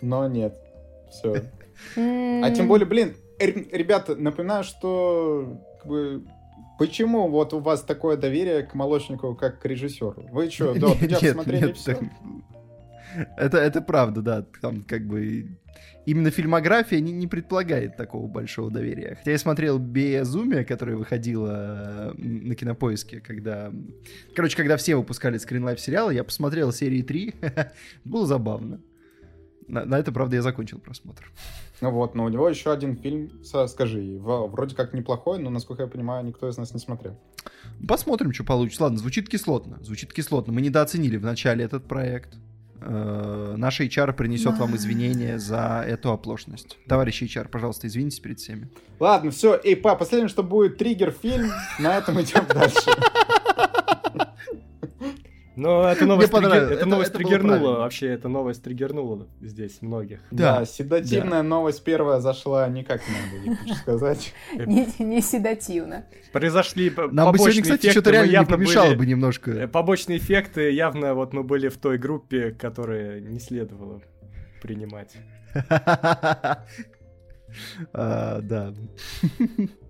[0.00, 0.56] Но нет,
[1.10, 1.44] все.
[1.96, 6.22] А тем более, блин, ребята, напоминаю, что как бы
[6.78, 10.26] Почему вот у вас такое доверие к молочнику, как к режиссеру?
[10.32, 11.98] Вы что, да, нет, смотрели нет, все?
[13.36, 14.44] Это, это правда, да.
[14.60, 15.58] Там как бы
[16.06, 19.16] именно фильмография не, не предполагает такого большого доверия.
[19.16, 23.72] Хотя я смотрел Безумие, которое выходило на кинопоиске, когда...
[24.34, 27.34] Короче, когда все выпускали скринлайф сериалы, я посмотрел серии 3.
[28.04, 28.80] Было забавно.
[29.68, 31.30] На, на это, правда, я закончил просмотр.
[31.80, 33.30] Ну вот, но у него еще один фильм,
[33.66, 37.18] скажи, вроде как неплохой, но, насколько я понимаю, никто из нас не смотрел.
[37.86, 38.84] Посмотрим, что получится.
[38.84, 39.78] Ладно, звучит кислотно.
[39.82, 40.52] Звучит кислотно.
[40.52, 42.34] Мы недооценили в начале этот проект.
[42.84, 46.78] Э, наш HR принесет вам извинения за эту оплошность.
[46.88, 48.68] Товарищ HR, пожалуйста, извинитесь перед всеми.
[48.98, 49.60] Ладно, все.
[49.62, 51.50] Эй, па, последнее, что будет триггер фильм.
[51.78, 52.80] На этом идем дальше.
[55.54, 56.52] Но эта новость, триггер...
[56.52, 60.20] это, это новость это триггернула вообще, эта новость триггернула здесь многих.
[60.30, 61.42] Да, да седативная да.
[61.42, 64.34] новость первая зашла никак не надо, я хочу сказать.
[64.66, 66.06] Не, не седативно.
[66.32, 69.50] Произошли Нам бы сегодня, кстати, что-то реально не помешало бы немножко.
[69.50, 74.02] Э, побочные эффекты явно вот мы были в той группе, которая не следовало
[74.62, 75.16] принимать.
[77.92, 78.72] А, да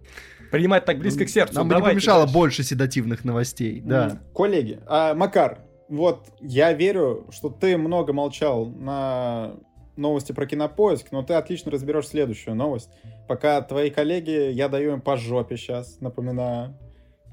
[0.52, 1.54] принимать так близко к сердцу.
[1.54, 2.34] Нам бы не помешало дальше.
[2.34, 4.20] больше седативных новостей, да.
[4.34, 9.54] Коллеги, а, Макар, вот я верю, что ты много молчал на
[9.96, 12.90] новости про кинопоиск, но ты отлично разберешь следующую новость.
[13.28, 16.78] Пока твои коллеги, я даю им по жопе сейчас, напоминаю.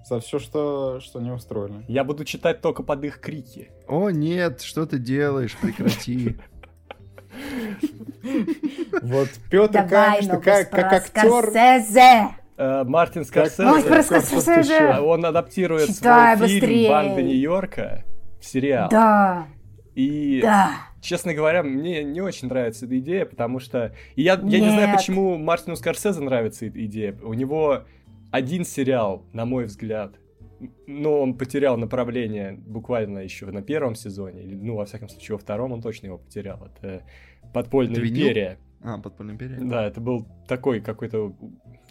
[0.06, 1.84] За все, что, что не устроили.
[1.90, 3.70] Я буду читать только под их крики.
[3.88, 5.58] О, нет, что ты делаешь?
[5.62, 6.38] Прекрати.
[9.02, 10.94] Вот Петр, конечно, как, как
[12.60, 18.04] Э, Мартин Скорсезе, он адаптирует свой фильм «Банда Нью-Йорка»
[18.42, 18.90] в сериал.
[18.92, 19.48] Да.
[19.96, 20.74] И, да.
[21.02, 23.96] честно говоря, мне не очень нравится эта идея, потому что...
[24.16, 27.16] И я, я не знаю, почему Мартину Скорсезе нравится эта идея.
[27.24, 27.84] У него
[28.30, 30.16] один сериал, на мой взгляд,
[30.86, 35.40] но он потерял направление буквально еще на первом сезоне, или, ну, во всяком случае, во
[35.40, 36.68] втором он точно его потерял.
[36.76, 37.04] Это
[37.54, 38.58] «Подпольная это империя».
[38.82, 39.60] А, «Подпольная империя».
[39.62, 41.34] Да, это был такой какой-то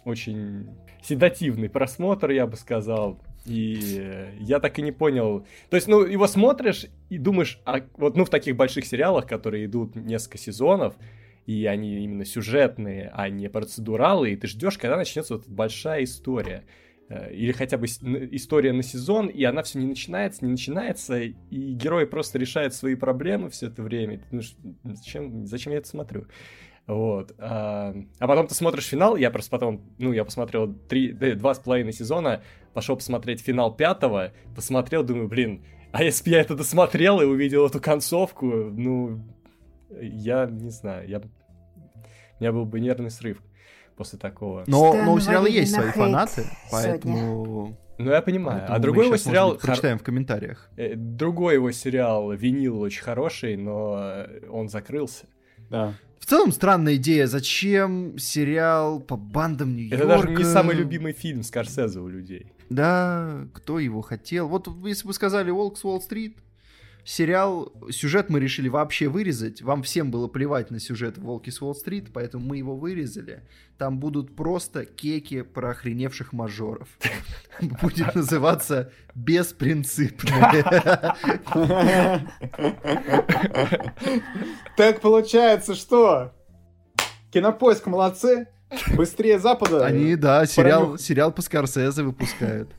[0.05, 0.69] очень
[1.01, 3.21] седативный просмотр, я бы сказал.
[3.45, 5.45] И я так и не понял.
[5.69, 9.65] То есть, ну, его смотришь и думаешь, а вот, ну, в таких больших сериалах, которые
[9.65, 10.95] идут несколько сезонов,
[11.45, 16.63] и они именно сюжетные, а не процедуралы, и ты ждешь, когда начнется вот большая история.
[17.09, 21.33] Э, или хотя бы история на сезон, и она все не начинается, не начинается, и
[21.49, 24.21] герой просто решает свои проблемы все это время.
[24.31, 24.41] Ну,
[24.83, 26.27] зачем, зачем я это смотрю?
[26.89, 27.35] Вот.
[27.37, 31.59] А, а потом ты смотришь финал, я просто потом, ну, я посмотрел три, два с
[31.59, 32.41] половиной сезона,
[32.73, 37.67] пошел посмотреть финал пятого, посмотрел, думаю, блин, а если бы я это досмотрел и увидел
[37.67, 39.23] эту концовку, ну,
[40.01, 43.37] я не знаю, я у меня был бы нервный срыв
[43.95, 44.63] после такого.
[44.65, 47.77] Но, но у сериала есть свои фанаты, поэтому...
[47.99, 48.61] Ну, я понимаю.
[48.61, 49.51] Поэтому а другой его сериал...
[49.51, 50.71] Быть, прочитаем в комментариях.
[50.75, 55.27] Э, другой его сериал «Винил» очень хороший, но он закрылся.
[55.69, 55.93] Да.
[56.19, 57.27] В целом странная идея.
[57.27, 60.05] Зачем сериал по бандам Нью-Йорка?
[60.05, 62.51] Это даже не самый любимый фильм Скорсезе у людей.
[62.69, 64.47] Да, кто его хотел?
[64.47, 66.37] Вот если бы сказали «Волк с Уолл-стрит»,
[67.09, 69.63] сериал, сюжет мы решили вообще вырезать.
[69.63, 73.41] Вам всем было плевать на сюжет «Волки с Уолл-стрит», поэтому мы его вырезали.
[73.79, 76.87] Там будут просто кеки про охреневших мажоров.
[77.81, 80.63] Будет называться «Беспринципные».
[84.77, 86.33] Так получается, что?
[87.31, 88.47] Кинопоиск молодцы,
[88.95, 89.83] Быстрее Запада.
[89.83, 92.69] Они, да, сериал, сериал по Скорсезе выпускают.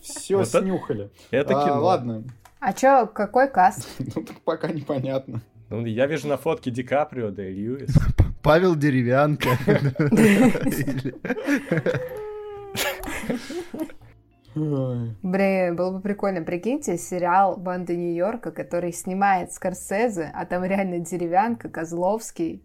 [0.00, 1.10] Все снюхали.
[1.32, 1.82] Это а, кино.
[1.82, 2.24] Ладно,
[2.60, 3.88] а чё, какой каст?
[4.14, 5.40] Ну, так пока непонятно.
[5.70, 7.94] Ну, я вижу на фотке Ди Каприо, да и Льюис.
[8.42, 9.50] Павел Деревянко.
[14.54, 16.42] Блин, было бы прикольно.
[16.42, 22.64] Прикиньте, сериал «Банда Нью-Йорка», который снимает Скорсезе, а там реально Деревянка, Козловский.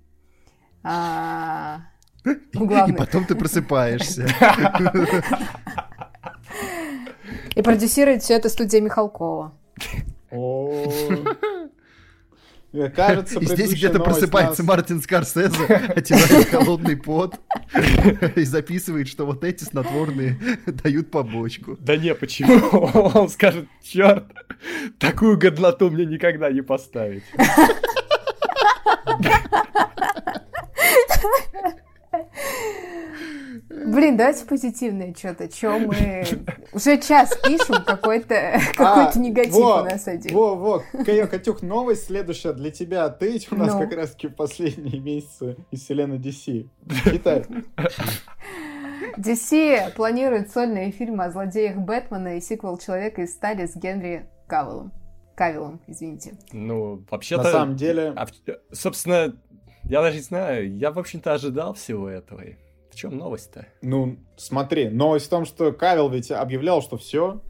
[0.84, 1.82] А...
[2.26, 4.26] И потом ты просыпаешься.
[7.56, 9.54] И продюсирует все это студия Михалкова.
[12.94, 14.68] Кажется, и здесь где-то просыпается нас...
[14.68, 17.40] Мартин Скорсезе, отирает холодный пот
[18.36, 21.78] и записывает, что вот эти снотворные дают побочку.
[21.80, 22.90] Да не, почему?
[23.16, 24.26] Он скажет, черт,
[25.00, 27.24] такую годноту мне никогда не поставить.
[33.70, 35.48] Блин, давайте позитивное что-то.
[35.48, 36.24] Че мы
[36.74, 40.36] уже час пишем, какой-то какой а, негатив у нас один.
[40.36, 40.84] Во, во,
[41.28, 43.10] Катюх, новость следующая для тебя.
[43.10, 43.80] Ты ведь у нас ну.
[43.80, 46.68] как раз-таки в последние месяцы из вселенной DC.
[47.06, 47.46] Читай.
[49.18, 54.92] DC планирует сольные фильмы о злодеях Бэтмена и сиквел «Человека из стали» с Генри Кавиллом.
[55.36, 56.38] Кавиллом, извините.
[56.54, 57.44] Ну, вообще-то...
[57.44, 58.14] На самом деле...
[58.16, 58.26] А,
[58.72, 59.36] собственно,
[59.88, 62.42] я даже не знаю, я, в общем-то, ожидал всего этого.
[62.90, 63.68] В чем новость-то?
[63.82, 67.42] Ну, смотри, новость в том, что Кавил ведь объявлял, что все,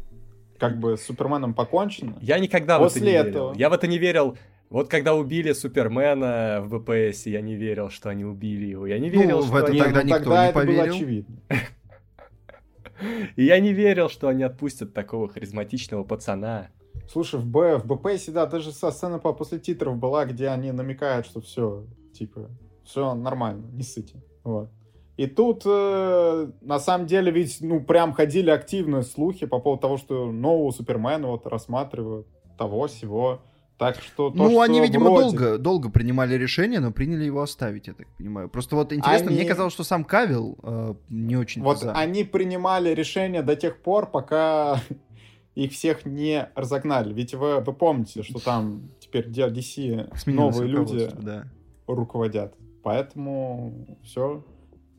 [0.58, 2.18] как бы с Суперменом покончено.
[2.22, 3.48] Я никогда После в это не этого...
[3.50, 3.60] верил.
[3.60, 4.38] Я в это не верил.
[4.70, 8.88] Вот когда убили Супермена в БПС, я не верил, что они убили его.
[8.88, 9.80] Я не верил, ну, что в это они...
[9.80, 10.84] тогда ну, никто тогда не это поверил.
[10.84, 11.36] было очевидно.
[13.36, 16.70] И я не верил, что они отпустят такого харизматичного пацана.
[17.12, 21.26] Слушай, в, Б, в БПС, да, даже со сцена после титров была, где они намекают,
[21.28, 21.86] что все,
[22.18, 22.50] типа,
[22.84, 24.24] все нормально, не сыте.
[24.44, 24.70] Вот.
[25.18, 29.98] И тут, э, на самом деле, ведь, ну, прям ходили активные слухи по поводу того,
[29.98, 33.42] что нового Супермена вот рассматривают, того, всего.
[33.78, 35.24] Так что то, Ну, что они, видимо, вроде...
[35.24, 38.50] долго, долго принимали решение, но приняли его оставить, я так понимаю.
[38.50, 39.38] Просто вот интересно, они...
[39.38, 41.94] мне казалось, что сам Кавил э, не очень Вот за.
[41.94, 44.82] они принимали решение до тех пор, пока
[45.56, 47.14] их всех не разогнали.
[47.14, 51.46] Ведь вы, вы помните, что там теперь DC Сменилось новые люди да.
[51.88, 52.56] Руководят.
[52.84, 54.44] Поэтому все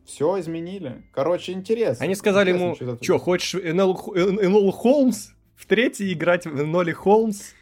[0.07, 1.03] все изменили.
[1.12, 2.05] Короче, интересно.
[2.05, 7.53] Они сказали интересно, ему, что, хочешь Энол, Энол Холмс в третий играть в Эноли Холмс?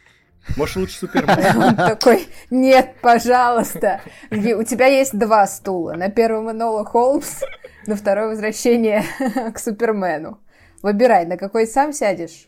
[0.57, 1.63] Может, лучше Супермен?
[1.63, 4.01] Он такой, нет, пожалуйста.
[4.29, 5.93] У тебя есть два стула.
[5.93, 7.41] На первом Энола Холмс,
[7.87, 9.03] на второе возвращение
[9.53, 10.39] к Супермену.
[10.83, 12.47] Выбирай, на какой сам сядешь.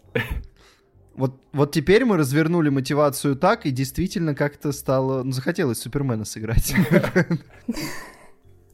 [1.18, 5.24] Вот, вот теперь мы развернули мотивацию так, и действительно как-то стало...
[5.24, 6.76] Ну, захотелось Супермена сыграть.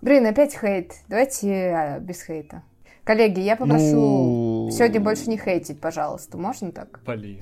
[0.02, 0.92] Блин, опять хейт.
[1.08, 2.64] Давайте а, без хейта.
[3.06, 4.70] Коллеги, я попрошу ну...
[4.72, 6.38] сегодня больше не хейтить, пожалуйста.
[6.38, 7.00] Можно так?
[7.06, 7.40] Блин.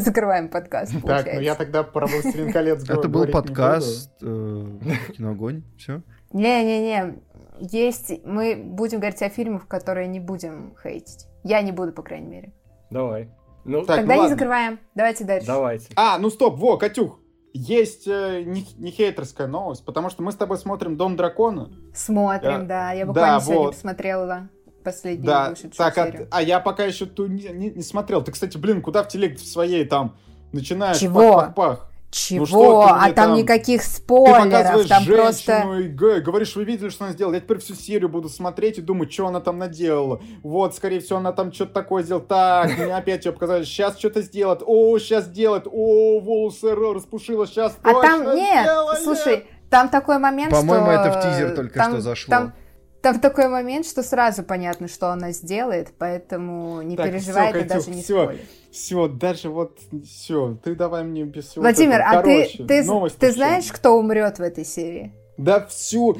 [0.00, 4.78] Закрываем подкаст, Так, ну я тогда про «Властелин колец» Это был подкаст э,
[5.16, 6.02] «Киноогонь», все?
[6.32, 7.14] Не-не-не,
[7.60, 8.24] есть...
[8.24, 11.26] Мы будем говорить о фильмах, которые не будем хейтить.
[11.44, 12.52] Я не буду, по крайней мере.
[12.90, 13.28] Давай.
[13.64, 14.78] Ну, так, Тогда ну, не закрываем.
[14.94, 15.46] Давайте дальше.
[15.46, 15.88] Давайте.
[15.96, 17.18] А, ну стоп, во, Катюх.
[17.54, 21.70] Есть э, не, не хейтерская новость, потому что мы с тобой смотрим «Дом дракона».
[21.94, 22.92] Смотрим, э, да.
[22.92, 23.74] Я буквально да, сегодня вот.
[23.74, 24.48] посмотрела
[24.84, 28.22] последнюю да, так, а, а я пока еще ту не, не, не смотрел.
[28.22, 30.16] Ты, кстати, блин, куда в телег в своей там
[30.52, 31.20] начинаешь Чего?
[31.20, 31.87] пах-пах-пах?
[32.10, 32.46] Чего?
[32.46, 35.78] Ну, а там, там никаких спойлеров, ты там просто...
[35.78, 37.34] и говоришь, вы видели, что она сделала?
[37.34, 40.20] Я теперь всю серию буду смотреть и думать, что она там наделала.
[40.42, 42.24] Вот, скорее всего, она там что-то такое сделала.
[42.24, 43.64] Так, мне опять ее показали.
[43.64, 44.62] Сейчас что-то сделает.
[44.64, 45.66] О, сейчас сделает.
[45.66, 47.46] О, волосы распушила.
[47.46, 48.66] Сейчас А там нет,
[49.02, 50.92] слушай, там такой момент, По-моему, что...
[50.92, 52.30] это в тизер только там, что зашло.
[52.30, 52.52] Там
[53.00, 57.68] там такой момент, что сразу понятно, что она сделает, поэтому не так, переживай, все, это
[57.68, 58.32] Катюх, даже не все.
[58.70, 61.62] Все, даже вот все, ты давай мне без всего.
[61.62, 65.12] Владимир, а Короче, ты, ты, ты знаешь, кто умрет в этой серии?
[65.36, 66.18] Да всю.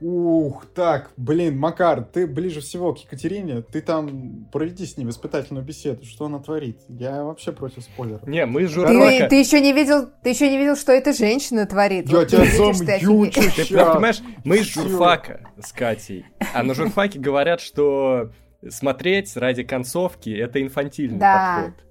[0.00, 5.64] Ух, так, блин, Макар, ты ближе всего к Екатерине, ты там проведи с ней воспитательную
[5.64, 6.80] беседу, что она творит.
[6.88, 8.26] Я вообще против спойлеров.
[8.26, 9.20] Не, мы журфака.
[9.20, 12.08] Ты, ты еще не видел, ты еще не видел, что эта женщина творит.
[12.08, 17.60] Я вот тебя замью, Ты понимаешь, мы из журфака с Катей, а на журфаке говорят,
[17.60, 18.32] что
[18.68, 21.84] смотреть ради концовки это инфантильный да, подход.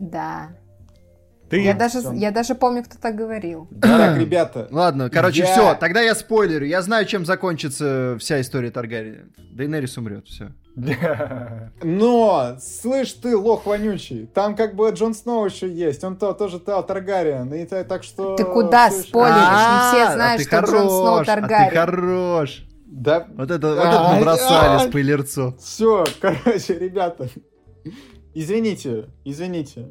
[0.00, 0.56] Да.
[1.54, 1.62] Ты...
[1.62, 3.68] Я, даже, я даже помню, кто так говорил.
[3.80, 4.66] Так, ребята.
[4.72, 5.46] Ладно, короче, я...
[5.46, 5.74] все.
[5.76, 6.66] Тогда я спойлерю.
[6.66, 9.32] Я знаю, чем закончится вся история Таргариен.
[9.52, 10.50] Дейнерис умрет, все.
[11.84, 16.58] Но, слышь ты, лох вонючий, там как бы Джон Сноу еще есть, он то, тоже
[16.58, 18.34] то, Таргариен, и то, так что...
[18.34, 19.36] Ты куда спойлеришь?
[19.36, 21.70] Не все а, знают, что Джон Сноу Таргариен.
[21.70, 22.66] ты хорош.
[22.86, 23.28] Да.
[23.36, 25.54] Вот это, вот это набросали спойлерцо.
[25.60, 27.28] Все, короче, ребята,
[28.34, 29.90] извините, извините,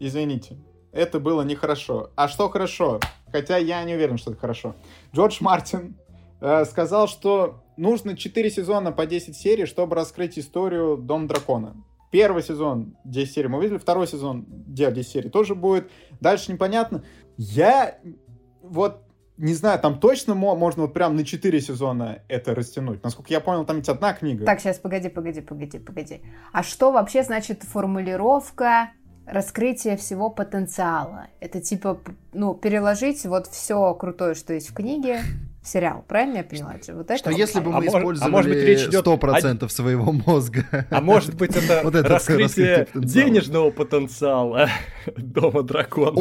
[0.00, 0.56] извините
[0.96, 2.10] это было нехорошо.
[2.16, 3.00] А что хорошо?
[3.30, 4.74] Хотя я не уверен, что это хорошо.
[5.14, 5.96] Джордж Мартин
[6.40, 11.76] э, сказал, что нужно 4 сезона по 10 серий, чтобы раскрыть историю Дом Дракона.
[12.10, 15.90] Первый сезон 10 серий мы видели, второй сезон 10 серий тоже будет.
[16.20, 17.04] Дальше непонятно.
[17.36, 17.98] Я
[18.62, 19.02] вот
[19.36, 23.04] не знаю, там точно можно вот прям на 4 сезона это растянуть.
[23.04, 24.46] Насколько я понял, там ведь одна книга.
[24.46, 26.22] Так, сейчас, погоди, погоди, погоди, погоди.
[26.52, 28.92] А что вообще значит формулировка
[29.26, 31.26] раскрытие всего потенциала.
[31.40, 32.00] Это типа,
[32.32, 35.20] ну, переложить вот все крутое, что есть в книге,
[35.62, 36.04] в сериал.
[36.06, 36.74] Правильно я поняла?
[36.88, 39.68] Вот это что если бы мы а использовали а может быть, речь идет 100% о...
[39.68, 40.64] своего мозга.
[40.90, 44.68] А может быть это вот раскрытие денежного потенциала
[45.16, 46.18] Дома Дракона.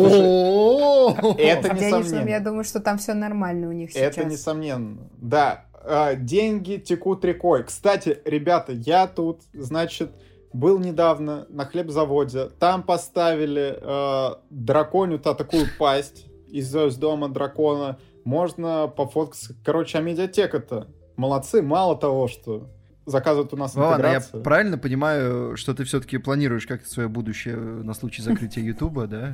[1.37, 2.29] Это несомненно.
[2.29, 4.17] Я думаю, что там все нормально у них сейчас.
[4.17, 4.97] Это несомненно.
[5.17, 7.63] Да, а, деньги текут рекой.
[7.63, 10.11] Кстати, ребята, я тут, значит,
[10.55, 12.49] был недавно на хлебзаводе.
[12.59, 17.99] Там поставили э, драконю-то такую пасть из, из дома дракона.
[18.23, 19.55] Можно пофоткаться.
[19.63, 20.87] Короче, а медиатека-то
[21.17, 21.61] молодцы.
[21.61, 22.69] Мало того, что
[23.05, 27.57] заказывают у нас ну, Ладно, я правильно понимаю, что ты все-таки планируешь как-то свое будущее
[27.57, 29.33] на случай закрытия Ютуба, да?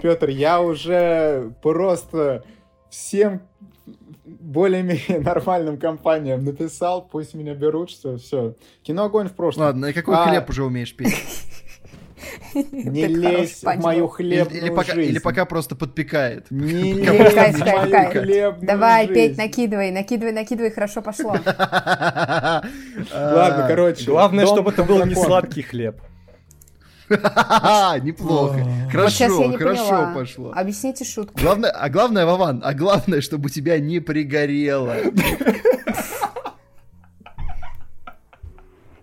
[0.00, 2.44] Петр, я уже просто
[2.88, 3.42] всем
[4.48, 8.54] более-менее нормальным компаниям написал, пусть меня берут, что все.
[8.82, 9.66] Кино огонь в прошлом.
[9.66, 10.26] Ладно, и какой а...
[10.26, 11.14] хлеб уже умеешь петь?
[12.54, 15.10] Не лезь в мою хлебную или, пока, жизнь.
[15.12, 16.50] Или пока просто подпекает.
[16.50, 21.36] Не лезь в мою хлебную Давай, петь, накидывай, накидывай, накидывай, хорошо пошло.
[23.12, 24.06] Ладно, короче.
[24.06, 26.00] Главное, чтобы это был не сладкий хлеб.
[28.02, 28.60] Неплохо.
[28.90, 30.52] Хорошо, хорошо пошло.
[30.54, 31.38] Объясните шутку.
[31.40, 34.96] Главное, а главное, Вован, а главное, чтобы у тебя не пригорело.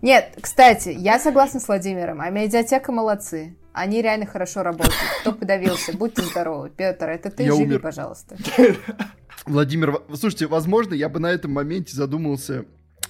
[0.01, 3.58] Нет, кстати, я согласна с Владимиром, а медиатека молодцы.
[3.74, 4.95] Они реально хорошо работают.
[5.22, 6.70] Кто подавился, будьте здоровы.
[6.70, 7.80] Петр, это ты, я живи, умер.
[7.82, 8.38] пожалуйста.
[9.45, 12.66] Владимир, слушайте, возможно, я бы на этом моменте задумался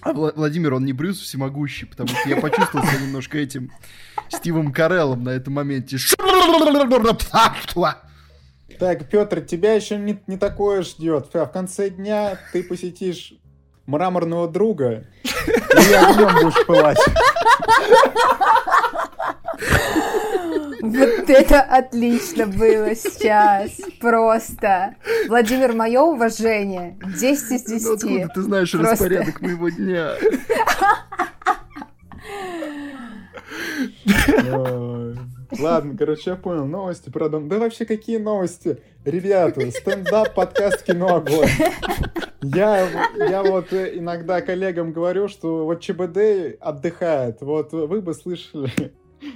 [0.06, 3.72] а Владимир, он не Брюс всемогущий, потому что я почувствовал себя немножко этим
[4.30, 5.98] Стивом Кареллом на этом моменте.
[8.78, 11.30] Так, Петр, тебя еще не, не такое ждет.
[11.34, 13.34] В конце дня ты посетишь
[13.88, 17.00] мраморного друга и огнем будешь пылать.
[20.82, 23.72] Вот это отлично было сейчас.
[24.00, 24.96] Просто.
[25.28, 26.98] Владимир, мое уважение.
[27.20, 27.86] 10 из 10.
[27.86, 28.92] Ну, откуда ты знаешь Просто...
[28.92, 30.12] распорядок моего дня?
[35.60, 36.66] Ладно, короче, я понял.
[36.66, 37.50] Новости про дом.
[37.50, 38.78] Да вообще какие новости?
[39.06, 41.50] Ребята, стендап, подкаст, кино, огонь.
[42.42, 42.88] Я,
[43.18, 47.42] я вот иногда коллегам говорю, что вот ЧБД отдыхает.
[47.42, 48.94] Вот вы бы слышали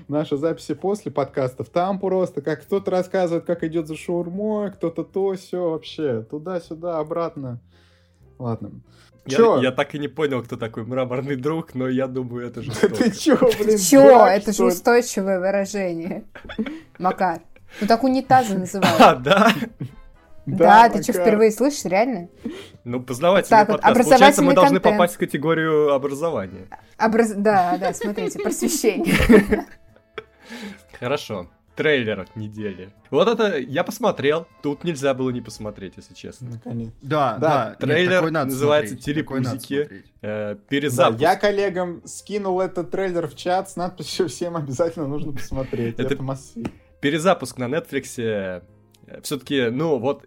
[0.07, 1.69] наши записи после подкастов.
[1.69, 6.21] Там просто как кто-то рассказывает, как идет за шаурмой, кто-то то, все вообще.
[6.23, 7.59] Туда-сюда, обратно.
[8.37, 8.71] Ладно.
[9.25, 12.71] Я, я так и не понял, кто такой мраморный друг, но я думаю, это же
[12.71, 13.77] Ты чё, блин?
[13.77, 14.25] Чё?
[14.25, 16.23] Это же устойчивое выражение.
[16.97, 17.41] Макар.
[17.81, 18.99] Ну так унитазы называют.
[18.99, 19.53] А, да?
[20.45, 22.29] Да, ты что, впервые слышишь, реально?
[22.83, 24.03] Ну, познавательный так, подкаст.
[24.03, 26.67] Получается, мы должны попасть в категорию образования.
[26.97, 27.33] Образ...
[27.35, 29.67] Да, да, смотрите, просвещение.
[30.99, 32.89] Хорошо трейлер недели.
[33.09, 34.45] Вот это я посмотрел.
[34.61, 36.49] Тут нельзя было не посмотреть, если честно.
[36.49, 36.91] Наконец.
[37.01, 37.77] Да, да.
[37.79, 37.87] да.
[37.87, 40.03] Трейлер Нет, называется «Телепузики».
[40.21, 41.21] Э, перезапуск.
[41.21, 45.97] Да, я коллегам скинул этот трейлер в чат с надписью «Всем обязательно нужно посмотреть».
[45.97, 46.67] Это, это массив.
[46.99, 48.21] Перезапуск на Netflix.
[48.21, 48.61] Э,
[49.23, 50.25] Все-таки, ну вот,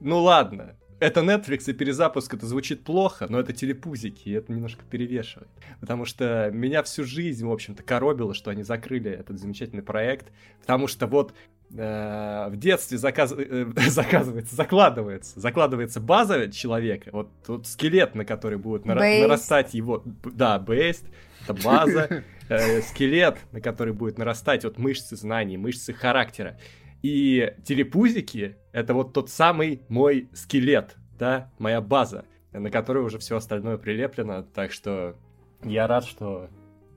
[0.00, 4.84] ну ладно, это Netflix и перезапуск, это звучит плохо, но это телепузики, и это немножко
[4.88, 5.48] перевешивает.
[5.80, 10.30] Потому что меня всю жизнь, в общем-то, коробило, что они закрыли этот замечательный проект,
[10.60, 11.34] потому что вот
[11.74, 13.32] э, в детстве заказ...
[13.36, 20.04] э, заказывается, закладывается, закладывается база человека, вот тут скелет, на который будет нара- нарастать его,
[20.04, 21.04] да, бейст,
[21.44, 26.58] это база, э, скелет, на который будет нарастать вот мышцы знаний, мышцы характера.
[27.02, 33.36] И телепузики— это вот тот самый мой скелет, да, моя база, на которой уже все
[33.36, 35.16] остальное прилеплено, так что
[35.62, 36.48] я рад, что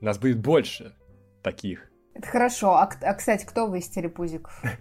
[0.01, 0.93] нас будет больше
[1.41, 1.89] таких.
[2.13, 2.75] Это хорошо.
[2.75, 4.61] А, а кстати, кто вы из телепузиков?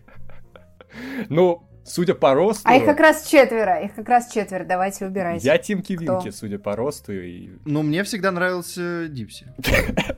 [1.30, 2.68] Ну, судя по росту...
[2.68, 5.46] А их как раз четверо, их как раз четверо, давайте выбирайте.
[5.46, 7.14] Я Тимки Винки, судя по росту.
[7.14, 7.52] И...
[7.64, 9.46] Ну, мне всегда нравился Дипси.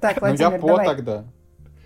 [0.01, 1.25] Так, Владимир, Ну, я по тогда.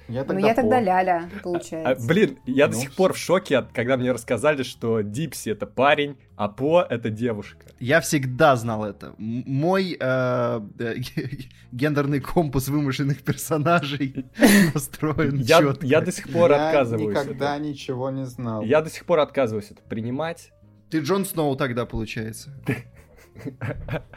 [0.08, 0.62] Я ну, тогда ну, я по.
[0.62, 1.90] тогда Ляля, получается.
[1.90, 5.50] А, блин, я ну, до сих пор в шоке, от, когда мне рассказали, что Дипси
[5.50, 7.66] это парень, а По это девушка.
[7.78, 9.14] Я всегда знал это.
[9.18, 10.94] Мой э, э,
[11.72, 14.24] гендерный компас вымышленных персонажей
[14.74, 15.86] настроен я, четко.
[15.86, 17.14] Я до сих пор я отказываюсь.
[17.14, 18.62] Я никогда ничего не знал.
[18.62, 20.52] Я до сих пор отказываюсь это принимать.
[20.90, 22.50] Ты Джон Сноу тогда, получается.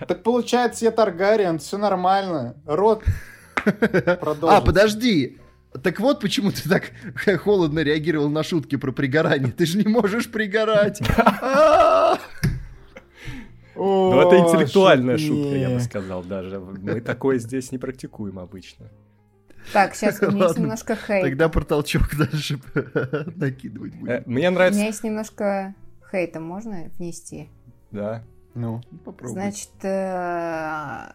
[0.07, 2.55] Так получается, я Таргариен, все нормально.
[2.65, 3.03] Рот
[4.41, 5.37] А, подожди,
[5.83, 6.91] так вот почему ты так
[7.41, 9.51] холодно реагировал на шутки про пригорание.
[9.51, 11.01] Ты же не можешь пригорать.
[13.73, 16.59] Ну, это интеллектуальная шутка, я бы сказал даже.
[16.59, 18.87] Мы такое здесь не практикуем обычно.
[19.73, 21.29] Так, сейчас у меня есть немножко хейта.
[21.29, 22.59] Тогда про толчок дальше
[23.35, 24.09] накидывать будем.
[24.09, 24.77] Э, мне нравится...
[24.77, 25.73] У меня есть немножко
[26.11, 27.49] хейта, можно внести?
[27.91, 28.23] Да.
[28.53, 29.33] Ну, попробуй.
[29.33, 31.13] Значит, э,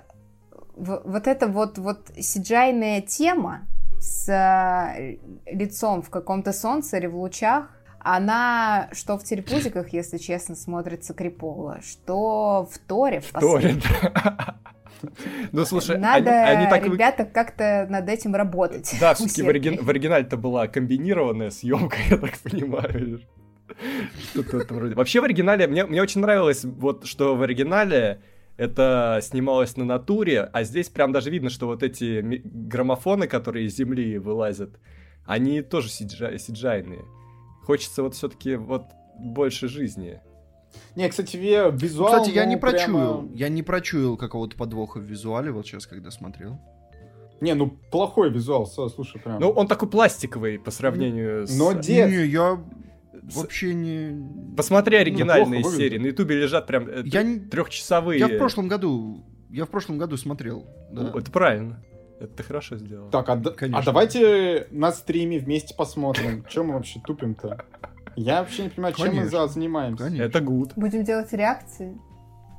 [0.74, 3.66] вот эта вот, вот сиджайная тема,
[4.06, 11.12] с э, лицом в каком-то солнце, в лучах, она что в терпузиках, если честно, смотрится
[11.12, 14.56] крипово, что в Торе в, в Торе, да.
[15.52, 16.84] Ну, слушай, Надо, они, они так...
[16.84, 18.96] ребята, как-то над этим работать.
[19.00, 19.84] Да, все-таки в, оригин...
[19.84, 23.20] в оригинале-то была комбинированная съемка, я так понимаю.
[24.32, 24.94] Что-то вроде.
[24.94, 28.22] Вообще в оригинале, мне, мне очень нравилось, вот, что в оригинале
[28.56, 33.76] это снималось на натуре, а здесь прям даже видно, что вот эти граммофоны, которые из
[33.76, 34.78] земли вылазят,
[35.24, 37.04] они тоже сиджай, сиджайные.
[37.64, 38.84] Хочется вот все-таки вот
[39.18, 40.20] больше жизни.
[40.94, 42.12] Не, кстати, визуал...
[42.12, 43.36] Кстати, я не прочуял, прямо...
[43.36, 46.58] я не прочуял какого-то подвоха в визуале, вот сейчас, когда смотрел.
[47.40, 49.40] Не, ну плохой визуал, слушай, прям.
[49.40, 51.56] Ну, он такой пластиковый по сравнению с...
[51.56, 52.10] Но дед...
[52.10, 52.58] Не, я
[53.34, 54.54] вообще не...
[54.56, 58.18] Посмотри оригинальные ну, серии, на ютубе лежат прям э, я трехчасовые.
[58.18, 60.66] Я в прошлом году, я в прошлом году смотрел.
[60.90, 61.02] Да.
[61.02, 61.82] Ну, это правильно.
[62.18, 63.10] Это ты хорошо сделал.
[63.10, 66.44] Так, а, а давайте на стриме вместе посмотрим.
[66.48, 67.64] Чем мы вообще тупим-то?
[68.16, 70.04] Я вообще не понимаю, чем мы занимаемся.
[70.04, 70.22] Конечно.
[70.22, 70.72] Это гуд.
[70.76, 71.98] Будем делать реакции.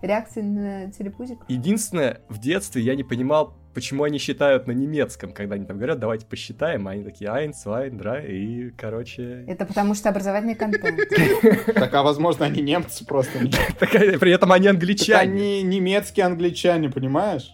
[0.03, 1.39] Реакции на телепузик.
[1.47, 5.99] Единственное, в детстве я не понимал, почему они считают на немецком, когда они там говорят,
[5.99, 9.45] давайте посчитаем, а они такие, айн, свайн, дра, и, короче...
[9.47, 10.99] Это потому что образовательный контент.
[11.75, 13.37] Так, а возможно, они немцы просто.
[13.79, 15.19] При этом они англичане.
[15.19, 17.53] Они немецкие англичане, понимаешь?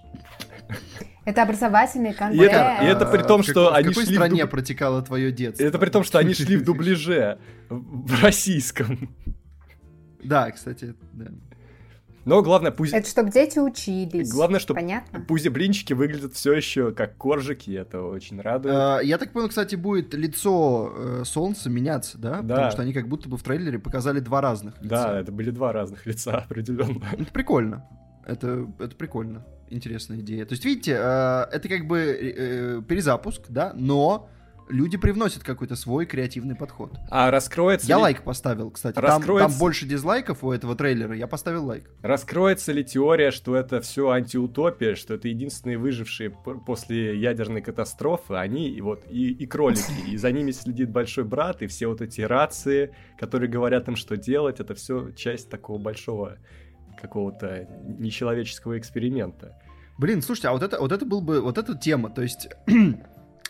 [1.25, 2.41] Это образовательный контент.
[2.41, 3.93] И это, и это при том, что они шли...
[3.93, 5.61] В какой стране протекало твое детство?
[5.61, 9.13] Это при том, что они шли в дубляже, в российском.
[10.23, 11.25] Да, кстати, да.
[12.25, 12.93] Но главное, пусть...
[12.93, 14.31] Это чтобы дети учились.
[14.31, 15.19] Главное, чтобы Понятно?
[15.19, 18.75] пузи-блинчики выглядят все еще как коржики, это очень радует.
[18.75, 22.41] А, я так понял, кстати, будет лицо э, солнца меняться, да?
[22.41, 22.55] да?
[22.55, 25.03] Потому что они как будто бы в трейлере показали два разных лица.
[25.03, 27.05] Да, это были два разных лица, определенно.
[27.11, 27.85] Это прикольно.
[28.25, 29.45] Это, это прикольно.
[29.69, 30.45] Интересная идея.
[30.45, 34.29] То есть, видите, э, это как бы э, перезапуск, да, но
[34.73, 36.97] люди привносят какой-то свой креативный подход.
[37.09, 38.01] А раскроется Я ли...
[38.01, 38.97] лайк поставил, кстати.
[38.97, 39.45] Раскроется...
[39.45, 41.89] Там, там больше дизлайков у этого трейлера, я поставил лайк.
[42.01, 46.31] Раскроется ли теория, что это все антиутопия, что это единственные выжившие
[46.65, 51.61] после ядерной катастрофы, они и вот и, и кролики, и за ними следит большой брат,
[51.61, 56.37] и все вот эти рации, которые говорят им, что делать, это все часть такого большого
[56.99, 57.67] какого-то
[57.99, 59.57] нечеловеческого эксперимента.
[59.97, 62.49] Блин, слушайте, а вот это, вот это был бы, вот эта тема, то есть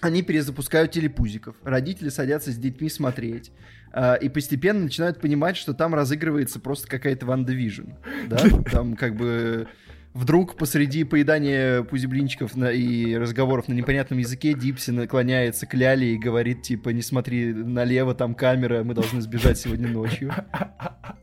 [0.06, 3.52] они перезапускают телепузиков, родители садятся с детьми смотреть,
[3.94, 7.90] э, и постепенно начинают понимать, что там разыгрывается просто какая-то WandaVision,
[8.28, 8.38] да,
[8.72, 9.68] там как бы
[10.14, 16.18] вдруг посреди поедания пузиблинчиков на, и разговоров на непонятном языке Дипси наклоняется к Ляле и
[16.18, 20.32] говорит, типа, не смотри налево, там камера, мы должны сбежать сегодня ночью.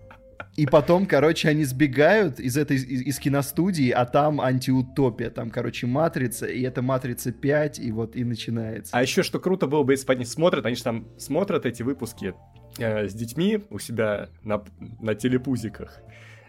[0.57, 5.86] И потом, короче, они сбегают из этой из, из киностудии, а там антиутопия, там, короче,
[5.86, 8.96] матрица, и это матрица 5, и вот и начинается.
[8.96, 12.34] А еще что круто было бы, если они смотрят, они же там смотрят эти выпуски
[12.78, 14.62] э, с детьми у себя на,
[15.01, 16.01] на телепузиках,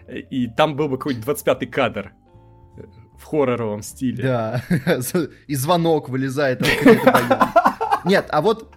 [0.08, 2.12] и там был бы какой-нибудь 25-й кадр
[2.78, 2.82] э,
[3.20, 4.24] в хорроровом стиле.
[4.24, 4.64] Да,
[5.48, 6.62] и звонок вылезает.
[8.04, 8.76] Нет, а вот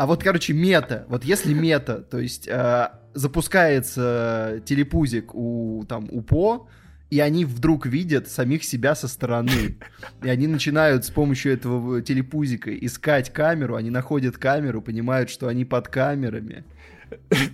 [0.00, 1.04] а вот, короче, мета.
[1.10, 6.68] Вот если мета, то есть э, запускается телепузик у, там, у По,
[7.10, 9.76] и они вдруг видят самих себя со стороны.
[10.22, 15.66] И они начинают с помощью этого телепузика искать камеру, они находят камеру, понимают, что они
[15.66, 16.64] под камерами.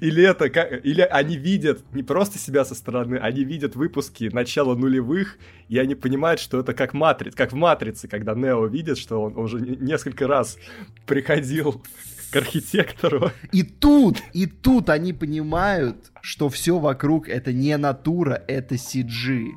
[0.01, 5.39] Или это, или они видят не просто себя со стороны, они видят выпуски начала нулевых,
[5.69, 9.37] и они понимают, что это как матриц, как в матрице, когда Нео видит, что он
[9.37, 10.59] уже несколько раз
[11.07, 11.83] приходил
[12.31, 13.31] к архитектору.
[13.53, 19.49] И тут, и тут они понимают, что все вокруг это не натура, это CG.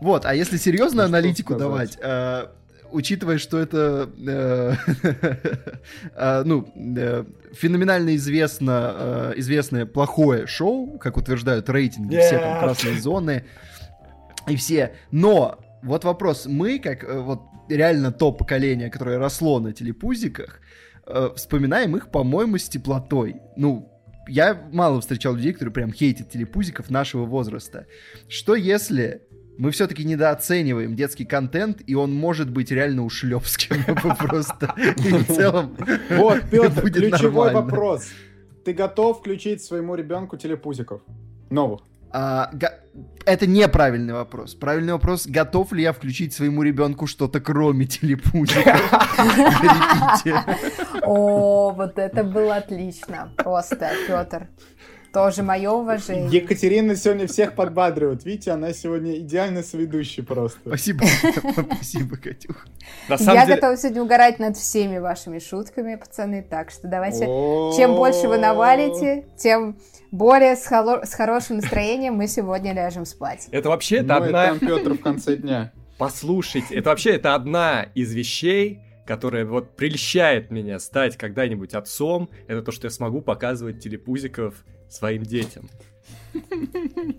[0.00, 2.46] Вот, а если серьезно ну, аналитику давать, э,
[2.92, 4.74] учитывая, что это э,
[6.14, 12.20] э, ну, э, феноменально известно, э, известное плохое шоу, как утверждают рейтинги, yeah.
[12.20, 13.44] все там красные зоны
[14.46, 14.94] и все.
[15.10, 20.60] Но вот вопрос, мы, как э, вот реально то поколение, которое росло на телепузиках,
[21.06, 23.36] э, вспоминаем их, по-моему, с теплотой.
[23.56, 23.90] Ну,
[24.28, 27.86] я мало встречал людей, которые прям хейтят телепузиков нашего возраста.
[28.28, 29.22] Что если
[29.58, 33.84] мы все-таки недооцениваем детский контент, и он может быть реально ушлепским
[34.18, 34.74] просто.
[34.78, 35.76] И в целом
[36.10, 38.08] Вот, Петр, ключевой вопрос.
[38.64, 41.00] Ты готов включить своему ребенку телепузиков?
[41.50, 41.80] Новых?
[42.10, 42.50] А,
[43.26, 44.54] это неправильный вопрос.
[44.54, 48.78] Правильный вопрос, готов ли я включить своему ребенку что-то кроме телепузика?
[51.02, 53.32] О, вот это было отлично.
[53.36, 54.48] Просто, Петр.
[55.12, 56.28] Тоже мое уважение.
[56.30, 58.24] Екатерина сегодня всех подбадривает.
[58.24, 60.58] Видите, она сегодня идеально соведущий просто.
[60.66, 61.04] Спасибо.
[61.74, 62.66] Спасибо, Катюх.
[63.08, 63.54] Я деле...
[63.54, 66.42] готова сегодня угорать над всеми вашими шутками, пацаны.
[66.42, 67.24] Так что давайте,
[67.76, 69.78] чем больше вы навалите, тем
[70.10, 71.02] более с, холо...
[71.04, 73.48] с хорошим настроением мы сегодня ляжем спать.
[73.50, 74.46] Это вообще это ну, одна...
[74.46, 75.72] там Петр в конце дня.
[75.98, 82.62] Послушайте, это вообще это одна из вещей, которая вот прельщает меня стать когда-нибудь отцом, это
[82.62, 85.68] то, что я смогу показывать телепузиков своим детям.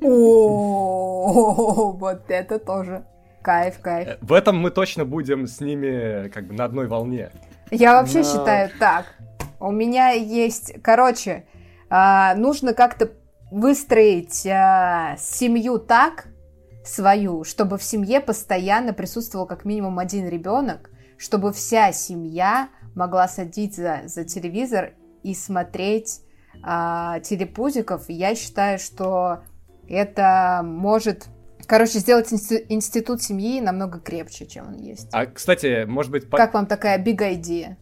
[0.01, 3.05] О, вот это тоже
[3.41, 4.07] кайф, кайф.
[4.07, 7.31] Э, в этом мы точно будем с ними как бы на одной волне.
[7.71, 9.05] Я вообще считаю так.
[9.59, 11.45] У меня есть, короче,
[11.89, 13.11] а, нужно как-то
[13.51, 16.27] выстроить а, семью так,
[16.85, 24.01] свою, чтобы в семье постоянно присутствовал как минимум один ребенок, чтобы вся семья могла садиться
[24.05, 26.21] за телевизор и смотреть
[26.63, 28.05] а, телепузиков.
[28.07, 29.39] Я считаю, что
[29.87, 31.27] это может
[31.69, 35.07] Короче, сделать институт семьи намного крепче, чем он есть.
[35.11, 36.27] А, кстати, может быть...
[36.27, 37.75] Как вам такая big idea?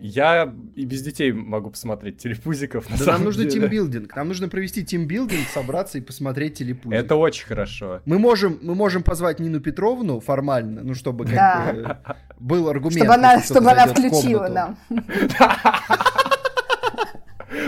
[0.00, 2.90] Я и без детей могу посмотреть телепузиков.
[2.90, 4.16] На да нам нужно тимбилдинг.
[4.16, 6.98] Нам нужно провести тимбилдинг, собраться и посмотреть телепузик.
[6.98, 8.00] Это очень хорошо.
[8.06, 11.72] Мы можем, мы можем позвать Нину Петровну формально, ну, чтобы как да.
[11.72, 11.98] бы
[12.40, 13.04] был аргумент.
[13.04, 14.78] Чтобы она, чтобы она включила нам.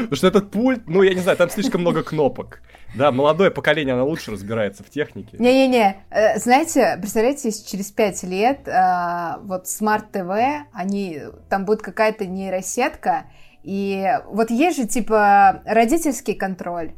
[0.03, 2.63] Потому что этот пульт, ну, я не знаю, там слишком много кнопок.
[2.95, 5.37] Да, молодое поколение, оно лучше разбирается в технике.
[5.39, 11.83] Не-не-не, э, знаете, представляете, если через пять лет э, вот Smart TV, они, там будет
[11.83, 13.27] какая-то нейросетка,
[13.63, 16.93] и вот есть же, типа, родительский контроль.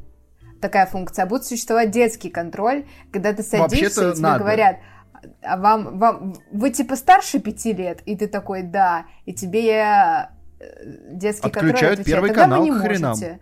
[0.61, 4.45] такая функция, а будет существовать детский контроль, когда ты садишься, и тебе надо.
[4.45, 4.77] говорят,
[5.43, 10.29] а вам, вам, вы типа старше пяти лет, и ты такой, да, и тебе
[11.11, 13.11] детский Отключают контроль отвечает, первый канал вы не хренам.
[13.11, 13.41] можете.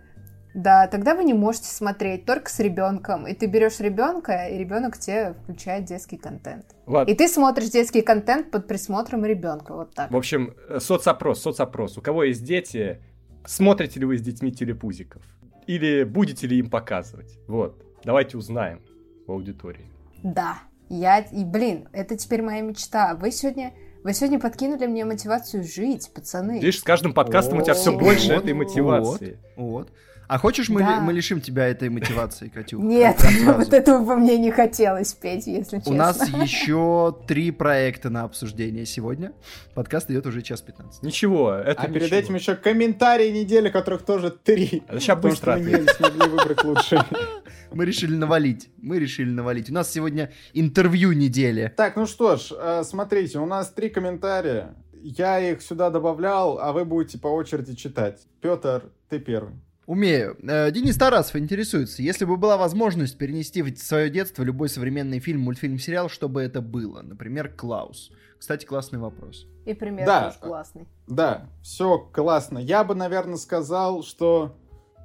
[0.53, 3.25] Да, тогда вы не можете смотреть только с ребенком.
[3.25, 6.65] И ты берешь ребенка, и ребенок тебе включает детский контент.
[6.85, 7.09] Ладно.
[7.09, 9.73] И ты смотришь детский контент под присмотром ребенка.
[9.73, 10.11] Вот так.
[10.11, 11.97] В общем, э, соцопрос, соцопрос.
[11.97, 13.01] У кого есть дети,
[13.45, 15.21] смотрите ли вы с детьми телепузиков?
[15.67, 17.39] Или будете ли им показывать?
[17.47, 17.81] Вот.
[18.03, 18.81] Давайте узнаем
[19.27, 19.85] в аудитории.
[20.21, 20.57] Да.
[20.89, 23.15] Я, и, блин, это теперь моя мечта.
[23.15, 23.71] Вы сегодня,
[24.03, 26.59] вы сегодня подкинули мне мотивацию жить, пацаны.
[26.59, 29.37] Видишь, с каждым подкастом у тебя все больше этой мотивации.
[29.55, 29.89] Вот.
[30.31, 31.01] А хочешь, мы, да.
[31.01, 32.79] мы лишим тебя этой мотивации, Катю?
[32.79, 35.91] Нет, вот этого бы мне не хотелось петь, если честно.
[35.91, 39.33] У нас еще три проекта на обсуждение сегодня.
[39.73, 41.03] Подкаст идет уже час 15.
[41.03, 41.99] Ничего, это А ничего.
[41.99, 44.83] перед этим еще комментарии недели, которых тоже три.
[44.87, 47.03] Это сейчас быстро мы не смогли выбрать лучше.
[47.73, 48.69] Мы решили навалить.
[48.81, 49.69] Мы решили навалить.
[49.69, 51.73] У нас сегодня интервью недели.
[51.75, 54.75] Так, ну что ж, э, смотрите, у нас три комментария.
[54.93, 58.27] Я их сюда добавлял, а вы будете по очереди читать.
[58.41, 59.55] Петр, ты первый.
[59.85, 60.37] Умею.
[60.43, 65.41] Э, Денис Тарасов интересуется, если бы была возможность перенести в свое детство любой современный фильм,
[65.41, 67.01] мультфильм, сериал, что бы это было?
[67.01, 68.11] Например, Клаус.
[68.37, 69.47] Кстати, классный вопрос.
[69.65, 70.87] И пример да, тоже классный.
[71.07, 72.57] Да, все классно.
[72.57, 74.57] Я бы, наверное, сказал, что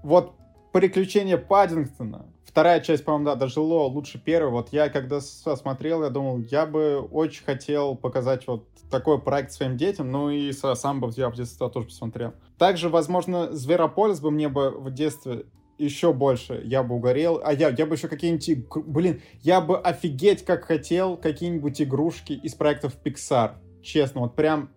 [0.02, 0.34] вот
[0.72, 2.26] приключения Паддингтона
[2.56, 4.50] вторая часть, по-моему, да, дожило лучше первой.
[4.50, 9.76] Вот я, когда смотрел, я думал, я бы очень хотел показать вот такой проект своим
[9.76, 12.32] детям, ну и сам бы я в детстве тоже посмотрел.
[12.56, 15.44] Также, возможно, Зверополис бы мне бы в детстве
[15.76, 17.42] еще больше я бы угорел.
[17.44, 18.86] А я, я бы еще какие-нибудь...
[18.86, 23.56] Блин, я бы офигеть как хотел какие-нибудь игрушки из проектов Pixar.
[23.82, 24.70] Честно, вот прям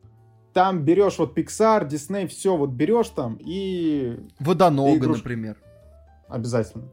[0.52, 4.18] там берешь вот Pixar, Disney, все вот берешь там и...
[4.38, 5.20] Водонога, игруш...
[5.20, 5.56] например.
[6.28, 6.90] Обязательно.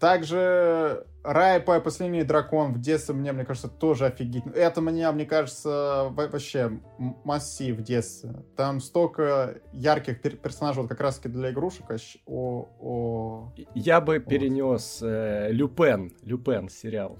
[0.00, 4.52] Также Рай по последний дракон в детстве мне, мне кажется, тоже офигительно.
[4.52, 6.80] Это мне, мне кажется, вообще
[7.24, 8.44] массив в детстве.
[8.56, 11.86] Там столько ярких пер персонажей вот как раз таки для игрушек.
[12.26, 13.52] О, о...
[13.74, 17.18] Я бы перенес э, Люпен, Люпен сериал.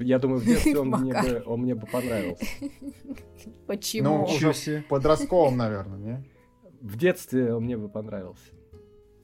[0.00, 2.44] Я думаю, в детстве он мне, бы, он мне бы понравился.
[3.66, 4.04] Почему?
[4.04, 6.24] Ну, уже подростковым, наверное, не?
[6.82, 8.44] В детстве он мне бы понравился.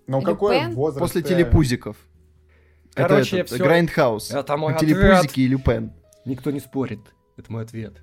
[0.07, 1.01] Ну, какой возраст?
[1.01, 1.97] После телепузиков.
[2.95, 4.31] Короче, это, это, Grindhouse.
[4.31, 5.93] Это мой Телепузики и Люпен.
[6.25, 7.01] Никто не спорит.
[7.37, 8.03] Это мой ответ.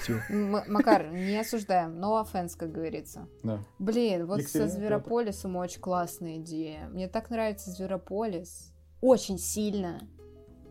[0.00, 0.20] Все.
[0.30, 1.98] Макар, не осуждаем.
[1.98, 3.28] No offense, как говорится.
[3.42, 3.64] Да.
[3.78, 5.60] Блин, вот Екатерина, со Зверополисом это.
[5.60, 6.88] очень классная идея.
[6.88, 8.72] Мне так нравится Зверополис.
[9.00, 10.00] Очень сильно.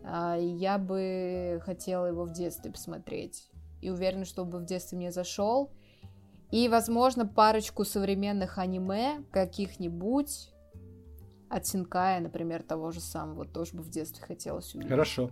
[0.04, 3.50] А, я бы хотела его в детстве посмотреть.
[3.82, 5.72] И уверена, что бы в детстве мне зашел.
[6.50, 10.50] И, возможно, парочку современных аниме каких-нибудь
[11.48, 14.90] от Синкая, например, того же самого, тоже бы в детстве хотелось увидеть.
[14.90, 15.30] Хорошо.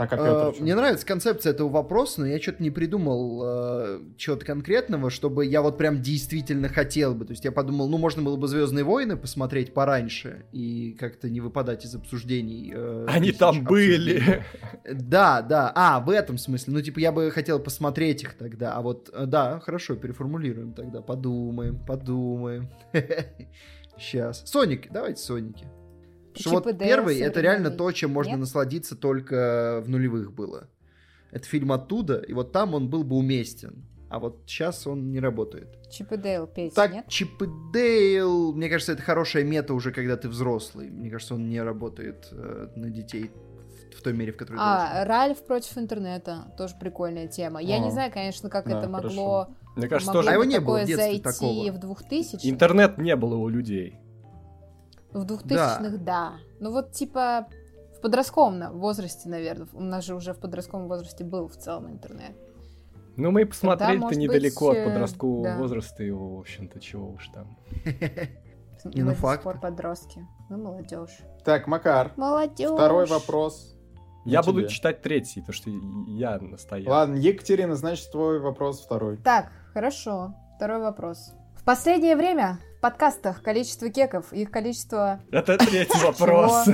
[0.00, 5.10] Так, а, мне нравится концепция этого вопроса, но я что-то не придумал э, чего-то конкретного,
[5.10, 7.26] чтобы я вот прям действительно хотел бы.
[7.26, 11.42] То есть я подумал, ну, можно было бы Звездные войны посмотреть пораньше и как-то не
[11.42, 12.72] выпадать из обсуждений.
[12.74, 14.42] Э, Они там были.
[14.90, 15.70] Да, да.
[15.74, 16.72] А, в этом смысле.
[16.72, 18.74] Ну, типа, я бы хотел посмотреть их тогда.
[18.74, 21.02] А вот, э, да, хорошо, переформулируем тогда.
[21.02, 22.70] Подумаем, подумаем.
[24.00, 24.42] Сейчас.
[24.46, 25.66] Соник, давайте Соники.
[26.34, 28.40] Что вот первый, это реально то, чем можно Нет?
[28.40, 30.68] насладиться только в нулевых было.
[31.32, 33.84] Это фильм оттуда, и вот там он был бы уместен.
[34.08, 35.68] А вот сейчас он не работает.
[35.88, 37.04] Чип и Дейл петь, так, нет?
[37.06, 40.90] Чип и Дейл, мне кажется, это хорошая мета уже, когда ты взрослый.
[40.90, 43.30] Мне кажется, он не работает э, на детей
[44.00, 45.08] в, той мере, в которой А, должен.
[45.08, 47.60] Ральф против интернета, тоже прикольная тема.
[47.60, 50.30] Я а, не знаю, конечно, как да, это могло мне кажется, тоже...
[50.30, 51.72] А его не было в детстве такого.
[51.72, 53.98] в 2000 Интернет не было у людей.
[55.12, 55.98] В 2000-х, да.
[55.98, 56.32] да.
[56.58, 57.46] Ну вот типа
[57.96, 59.68] в подростковом возрасте, наверное.
[59.72, 62.32] У нас же уже в подростковом возрасте был в целом интернет.
[63.16, 65.58] Ну, мы посмотрели-то недалеко быть, от э, подросткового да.
[65.58, 67.58] возраста его, в общем-то, чего уж там.
[68.84, 69.44] Не, ну факт.
[69.60, 70.26] подростки.
[70.48, 71.18] Мы молодежь.
[71.44, 72.12] Так, Макар.
[72.16, 72.70] Молодежь.
[72.70, 73.76] Второй вопрос.
[74.24, 75.70] Я буду читать третий, потому что
[76.08, 76.90] я настоял.
[76.90, 79.16] Ладно, Екатерина, значит, твой вопрос второй.
[79.18, 80.34] Так, хорошо.
[80.56, 81.32] Второй вопрос.
[81.54, 85.20] В последнее время в подкастах количество кеков и их количество...
[85.30, 86.68] Это третий вопрос.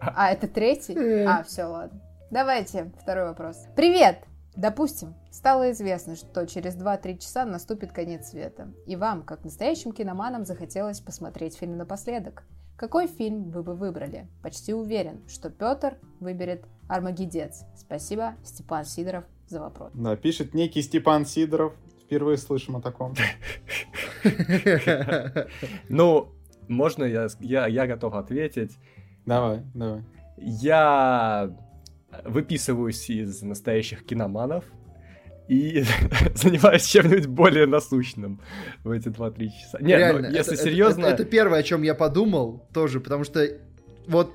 [0.00, 1.24] А, это третий?
[1.24, 2.00] А, все, ладно.
[2.30, 3.56] Давайте второй вопрос.
[3.74, 4.18] Привет!
[4.54, 10.44] Допустим, стало известно, что через 2-3 часа наступит конец света, и вам, как настоящим киноманам,
[10.44, 12.42] захотелось посмотреть фильм напоследок.
[12.76, 14.28] Какой фильм вы бы выбрали?
[14.42, 17.64] Почти уверен, что Петр выберет Армагедец.
[17.76, 19.92] Спасибо, Степан Сидоров, за вопрос.
[19.94, 21.74] Да, пишет некий Степан Сидоров.
[22.04, 23.14] Впервые слышим о таком.
[25.88, 26.32] Ну,
[26.66, 28.76] можно я, я, я готов ответить?
[29.26, 30.02] Давай, давай.
[30.36, 31.54] я
[32.24, 34.64] выписываюсь из настоящих киноманов
[35.48, 35.84] и
[36.34, 38.40] занимаюсь чем-нибудь более насущным
[38.84, 39.78] в эти 2-3 часа.
[39.80, 41.00] Нет, Реально, если это, серьезно...
[41.02, 43.46] Это, это, это первое, о чем я подумал тоже, потому что
[44.06, 44.32] вот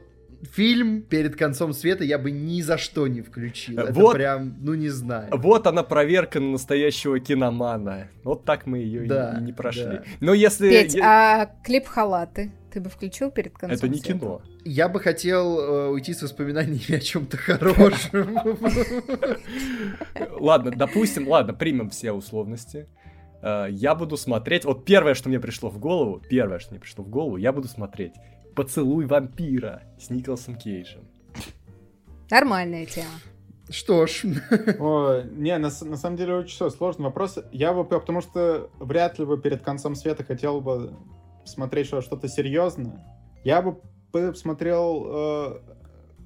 [0.51, 3.79] фильм перед концом света я бы ни за что не включил.
[3.79, 5.29] Это вот, прям, ну не знаю.
[5.31, 8.09] Вот она проверка на настоящего киномана.
[8.23, 9.83] Вот так мы ее да, и, и не прошли.
[9.83, 10.03] Да.
[10.19, 10.69] Но если...
[10.69, 14.19] Петь, а клип халаты ты бы включил перед концом Это не света?
[14.19, 14.41] кино.
[14.65, 18.39] Я бы хотел э, уйти с воспоминаниями о чем-то хорошем.
[20.39, 22.87] Ладно, допустим, ладно, примем все условности.
[23.43, 27.03] Э, я буду смотреть, вот первое, что мне пришло в голову, первое, что мне пришло
[27.03, 28.13] в голову, я буду смотреть
[28.55, 31.01] «Поцелуй вампира» с Николасом Кейджем.
[32.29, 33.11] Нормальная тема.
[33.69, 34.23] Что ж.
[34.79, 37.39] О, не, на, на самом деле очень все, сложный вопрос.
[37.51, 40.93] Я бы, потому что вряд ли бы перед концом света хотел бы
[41.45, 43.05] смотреть что-то серьезное.
[43.43, 43.79] Я бы
[44.11, 45.59] посмотрел э,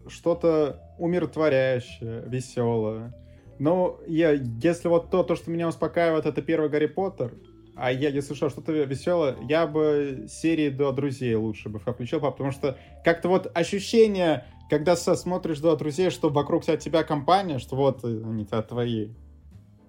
[0.07, 3.13] что-то умиротворяющее, веселое.
[3.59, 7.33] Но я, если вот то, то, что меня успокаивает, это первый Гарри Поттер,
[7.79, 12.51] а я, если что, что-то веселое, я бы серии до друзей лучше бы включил, потому
[12.51, 18.03] что как-то вот ощущение, когда смотришь до друзей, что вокруг тебя, тебя компания, что вот
[18.03, 19.09] они твои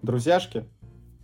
[0.02, 0.64] друзьяшки,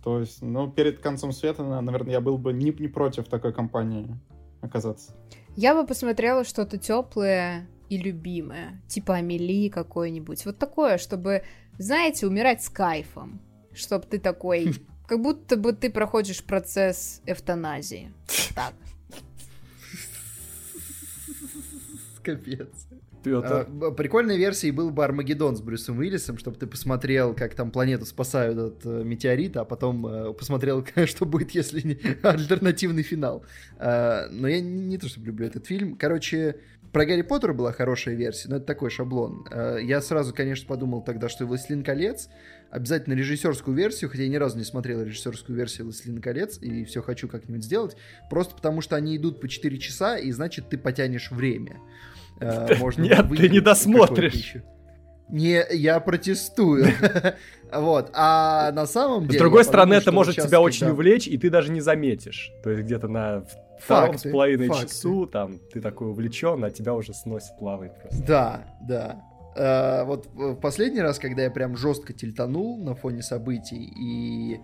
[0.03, 4.15] то есть, ну, перед концом света, наверное, я был бы не, не против такой компании
[4.61, 5.13] оказаться.
[5.55, 10.45] Я бы посмотрела что-то теплое и любимое, типа Амели какой-нибудь.
[10.45, 11.43] Вот такое, чтобы,
[11.77, 13.41] знаете, умирать с кайфом.
[13.73, 14.73] Чтоб ты такой
[15.07, 18.11] Как будто бы ты проходишь процесс эвтаназии.
[18.55, 18.73] Так.
[22.23, 22.87] Капец.
[23.27, 28.05] А, прикольной версией был бы Армагеддон с Брюсом Уиллисом, чтобы ты посмотрел, как там планету
[28.05, 33.43] спасают от э, метеорита, а потом э, посмотрел, что будет, если не альтернативный финал.
[33.77, 35.95] А, но я не, не то чтобы люблю этот фильм.
[35.95, 36.57] Короче,
[36.91, 39.45] про Гарри Поттера была хорошая версия, но это такой шаблон.
[39.51, 42.29] А, я сразу, конечно, подумал тогда, что «Властелин колец»
[42.69, 47.01] обязательно режиссерскую версию, хотя я ни разу не смотрел режиссерскую версию «Властелин колец», и все
[47.01, 47.95] хочу как-нибудь сделать,
[48.29, 51.79] просто потому что они идут по 4 часа, и значит, ты потянешь время.
[52.39, 54.55] Э, можно Нет, ты не досмотришь.
[55.27, 56.87] Не, я протестую.
[57.73, 58.11] вот.
[58.13, 59.39] А на самом деле...
[59.39, 62.51] С другой стороны, это может тебя очень увлечь, и ты даже не заметишь.
[62.63, 63.43] То есть где-то на
[63.79, 68.23] втором с половиной часу там ты такой увлечен, а тебя уже сносит, плавает просто.
[68.23, 69.21] Да, да.
[69.55, 74.59] Э, вот в последний раз, когда я прям жестко тильтанул на фоне событий и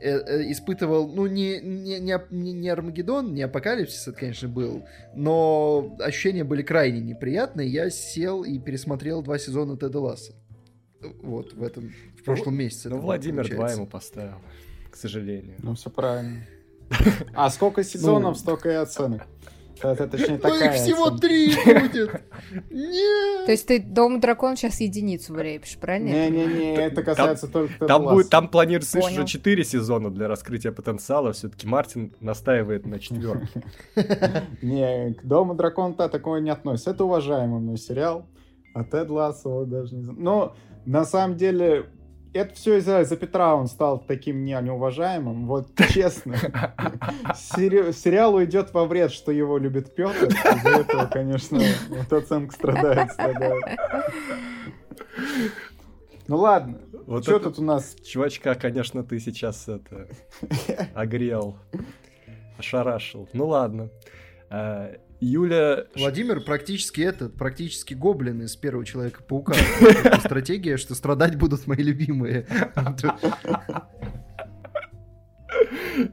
[0.00, 4.84] э, э, испытывал, ну, не, не, не, не Армагеддон, не Апокалипсис, это, конечно, был,
[5.14, 7.68] но ощущения были крайне неприятные.
[7.68, 10.34] Я сел и пересмотрел два сезона Теда Ласса.
[11.22, 12.88] Вот, в этом, в прошлом ну, месяце.
[12.88, 14.36] Ну, Владимир два ему поставил,
[14.90, 15.56] к сожалению.
[15.58, 16.46] Ну, все правильно.
[17.34, 18.38] А сколько сезонов, ну.
[18.40, 19.26] столько и оценок.
[19.82, 22.22] Это, точнее, такая их всего три будет.
[22.70, 23.46] Нет.
[23.46, 26.08] То есть ты Дом Дракон сейчас единицу врепишь, правильно?
[26.08, 31.32] Не-не-не, это касается там, только Там будет, там планируется уже четыре сезона для раскрытия потенциала.
[31.32, 33.48] Все-таки Мартин настаивает на четвертом.
[34.62, 36.90] Не, к Дому Дракона такое не относится.
[36.90, 38.26] Это уважаемый мой сериал.
[38.74, 40.18] А Тед Лассо даже не знаю.
[40.20, 40.54] Но
[40.84, 41.86] на самом деле
[42.32, 45.46] это все из-за из Петра он стал таким не, неуважаемым.
[45.46, 46.36] Вот честно.
[47.34, 50.26] Сери, сериалу идет во вред, что его любит Петр.
[50.26, 53.64] Из-за этого, конечно, вот оценка страдает, страдает.
[56.28, 56.80] Ну ладно.
[57.06, 57.96] Вот что тут у нас?
[58.04, 60.06] Чувачка, конечно, ты сейчас это
[60.94, 61.56] огрел.
[62.58, 63.28] Ошарашил.
[63.32, 63.90] Ну ладно.
[65.20, 65.84] Юля...
[65.94, 69.54] Владимир практически этот, практически гоблин из первого Человека-паука.
[70.24, 72.46] Стратегия, что страдать будут мои любимые.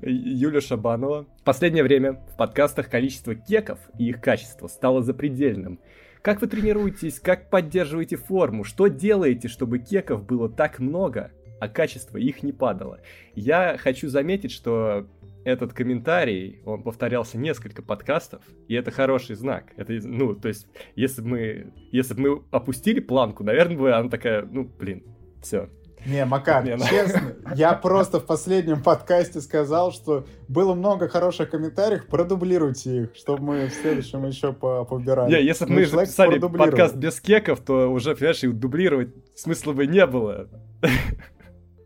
[0.02, 1.26] Юля Шабанова.
[1.40, 5.80] В последнее время в подкастах количество кеков и их качество стало запредельным.
[6.22, 11.32] Как вы тренируетесь, как поддерживаете форму, что делаете, чтобы кеков было так много,
[11.62, 13.00] а качество их не падало?
[13.36, 15.08] Я хочу заметить, что
[15.48, 19.72] этот комментарий, он повторялся несколько подкастов, и это хороший знак.
[19.78, 24.10] Это, ну, то есть, если бы мы, если бы мы опустили планку, наверное, бы она
[24.10, 25.04] такая, ну, блин,
[25.42, 25.70] все,
[26.06, 26.86] не, Макар, не, ну.
[26.86, 33.44] честно, я просто в последнем подкасте сказал, что было много хороших комментариев, продублируйте их, чтобы
[33.44, 35.34] мы в следующем еще по побирали.
[35.34, 39.88] Не, если бы мы записали подкаст без кеков, то уже, понимаешь, и дублировать смысла бы
[39.88, 40.50] не было.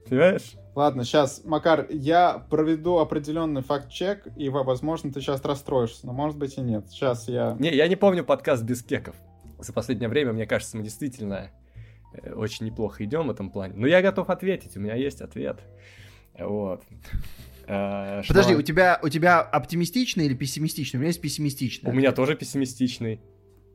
[0.10, 0.56] Понимаешь?
[0.74, 6.58] Ладно, сейчас, Макар, я проведу определенный факт-чек, и, возможно, ты сейчас расстроишься, но, может быть,
[6.58, 6.86] и нет.
[6.90, 7.58] Сейчас я...
[7.60, 9.16] Не, я не помню подкаст без кеков.
[9.60, 11.52] За последнее время, мне кажется, мы действительно
[12.14, 13.74] э, очень неплохо идем в этом плане.
[13.76, 15.60] Но я готов ответить, у меня есть ответ.
[16.40, 16.84] Вот.
[17.68, 20.98] Э, Подожди, у тебя, у тебя оптимистичный или пессимистичный?
[20.98, 21.92] У меня есть пессимистичный.
[21.92, 23.22] У меня тоже пессимистичный.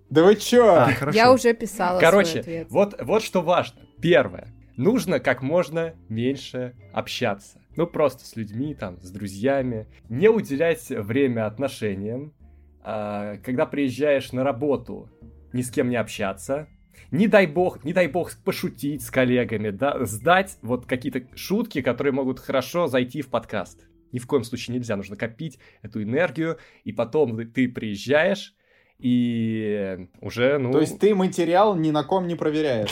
[0.09, 0.66] Да вы чё?
[0.74, 3.82] А, Я уже писала Короче, вот, вот что важно.
[4.01, 4.48] Первое.
[4.77, 7.62] Нужно как можно меньше общаться.
[7.77, 9.86] Ну, просто с людьми, там, с друзьями.
[10.09, 12.35] Не уделять время отношениям.
[12.82, 15.11] А, когда приезжаешь на работу,
[15.53, 16.69] ни с кем не общаться.
[17.11, 22.12] Не дай бог, не дай бог пошутить с коллегами, да, сдать вот какие-то шутки, которые
[22.12, 23.86] могут хорошо зайти в подкаст.
[24.12, 28.55] Ни в коем случае нельзя, нужно копить эту энергию, и потом ты приезжаешь,
[28.98, 30.73] и уже, ну...
[30.73, 32.90] То есть ты материал ни на ком не проверяешь?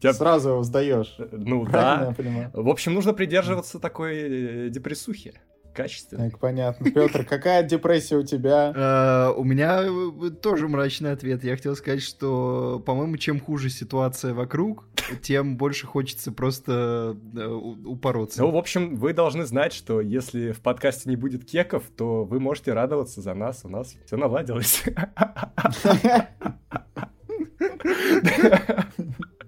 [0.12, 1.16] Сразу его сдаешь.
[1.32, 2.14] Ну да.
[2.52, 5.34] В общем, нужно придерживаться такой э, депрессухи
[5.72, 6.30] качественно.
[6.30, 6.90] Так, понятно.
[6.90, 8.72] Петр, какая депрессия у тебя?
[8.80, 11.44] Э, у меня э, тоже мрачный ответ.
[11.44, 14.86] Я хотел сказать, что, по-моему, чем хуже ситуация вокруг,
[15.22, 18.42] тем больше хочется просто э, упороться.
[18.42, 22.40] Ну, в общем, вы должны знать, что если в подкасте не будет кеков, то вы
[22.40, 23.60] можете радоваться за нас.
[23.64, 24.82] У нас все наладилось.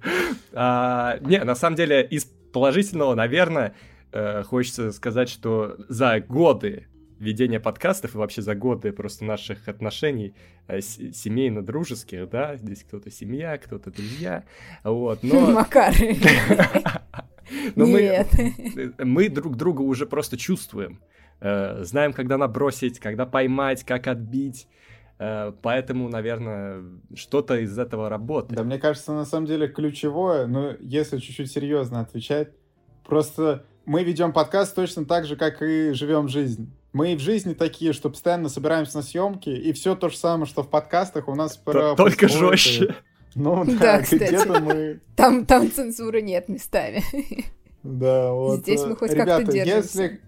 [0.55, 3.74] А, не, на самом деле, из положительного, наверное,
[4.12, 6.86] э, хочется сказать, что за годы
[7.22, 10.34] ведения подкастов и вообще за годы просто наших отношений
[10.66, 14.44] э, семейно-дружеских, да, здесь кто-то семья, кто-то друзья,
[14.82, 15.40] вот, но...
[15.52, 15.94] Макар.
[17.74, 18.26] Но мы,
[18.98, 21.01] мы друг друга уже просто чувствуем,
[21.40, 24.68] э, знаем, когда набросить, когда поймать, как отбить,
[25.18, 26.82] э, Поэтому, наверное,
[27.14, 28.56] что-то из этого работает.
[28.56, 32.52] Да, мне кажется, на самом деле ключевое, но если чуть-чуть серьезно отвечать,
[33.05, 36.71] просто мы ведем подкаст точно так же, как и живем жизнь.
[36.93, 40.47] Мы и в жизни такие, что постоянно собираемся на съемки, и все то же самое,
[40.47, 41.95] что в подкастах у нас про...
[41.95, 42.95] Только жестче.
[43.35, 45.01] Ну да, да где-то мы...
[45.17, 47.03] Там, там цензуры нет местами.
[47.83, 48.61] Да, вот.
[48.61, 50.03] Здесь мы хоть как-то держимся.
[50.03, 50.21] если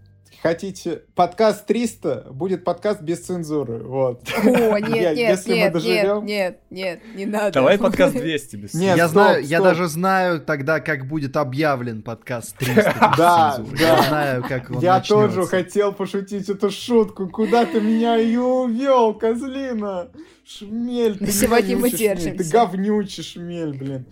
[0.45, 3.79] хотите подкаст 300, будет подкаст без цензуры.
[3.79, 4.29] Вот.
[4.45, 6.27] О, нет, я, нет, если нет, мы доживем...
[6.27, 7.53] нет, нет, нет, не надо.
[7.53, 9.51] Давай подкаст 200 без Нет, я, стоп, знаю, стоп.
[9.51, 13.65] я даже знаю тогда, как будет объявлен подкаст 300 Да, да.
[13.79, 17.27] Я знаю, как он Я тоже хотел пошутить эту шутку.
[17.31, 20.11] Куда ты меня ее увел, козлина?
[20.47, 22.45] Шмель, ты Сегодня мы держимся.
[22.45, 24.07] Ты говнючий шмель, блин.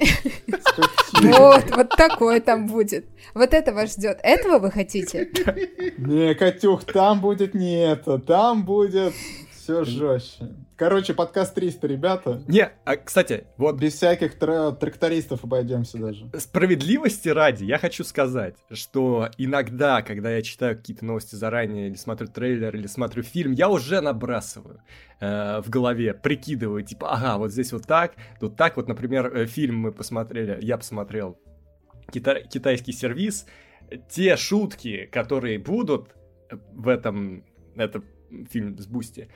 [1.14, 3.04] Вот, вот такое там будет.
[3.34, 4.18] Вот это вас ждет.
[4.22, 5.30] Этого вы хотите?
[5.98, 8.18] Не, Катюх, там будет не это.
[8.18, 9.12] Там будет
[9.54, 10.48] все жестче.
[10.82, 12.42] Короче, подкаст 300, ребята.
[12.48, 13.78] Не, а, кстати, вот...
[13.78, 16.28] Без всяких тр- трактористов обойдемся даже.
[16.36, 22.26] Справедливости ради, я хочу сказать, что иногда, когда я читаю какие-то новости заранее, или смотрю
[22.26, 24.80] трейлер, или смотрю фильм, я уже набрасываю
[25.20, 28.76] э, в голове, прикидываю, типа, ага, вот здесь вот так, тут так.
[28.76, 31.38] Вот, например, э, фильм мы посмотрели, я посмотрел
[32.12, 33.46] кита- китайский сервис,
[34.10, 36.08] те шутки, которые будут
[36.72, 37.44] в этом,
[37.76, 38.02] это
[38.50, 39.28] фильм с Boosty,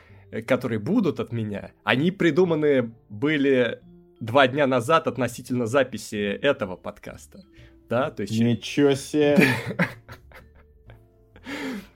[0.47, 3.81] которые будут от меня, они придуманы были
[4.21, 7.45] два дня назад относительно записи этого подкаста.
[7.89, 8.39] Да, то есть...
[8.39, 9.39] Ничего себе!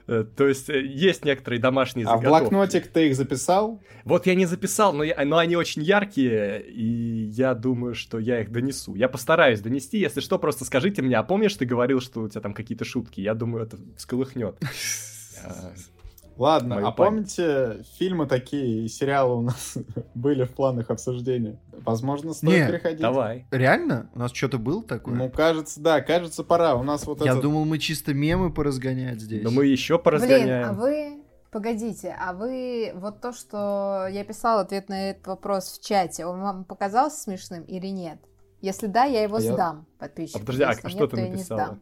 [0.07, 2.27] Э, то есть э, есть некоторые домашние заготовки.
[2.27, 3.81] А в блокнотик ты их записал?
[4.05, 8.41] Вот я не записал, но, я, но они очень яркие, и я думаю, что я
[8.41, 8.97] их донесу.
[8.97, 12.41] Я постараюсь донести, если что, просто скажите мне, а помнишь, ты говорил, что у тебя
[12.41, 13.21] там какие-то шутки?
[13.21, 14.57] Я думаю, это всколыхнет.
[16.41, 16.97] Ладно, а память.
[17.37, 19.77] помните, фильмы такие и сериалы у нас
[20.15, 21.61] были в планах обсуждения?
[21.85, 23.01] Возможно, стоит Не, переходить.
[23.01, 23.47] Давай.
[23.51, 24.09] Реально?
[24.15, 25.15] У нас что-то было такое?
[25.15, 26.77] Ну, кажется, да, кажется, пора.
[26.77, 27.43] У нас вот Я этот...
[27.43, 29.45] думал, мы чисто мемы поразгонять здесь.
[29.45, 30.47] Но мы еще поразгоняем.
[30.47, 31.23] Блин, а вы...
[31.51, 36.41] Погодите, а вы вот то, что я писал ответ на этот вопрос в чате, он
[36.41, 38.19] вам показался смешным или нет?
[38.63, 39.85] Если да, я его а сдам я...
[39.99, 40.39] подписчику.
[40.39, 41.79] А подожди, а Если что нет, ты написала?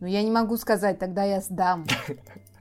[0.00, 1.86] Ну, я не могу сказать, тогда я сдам.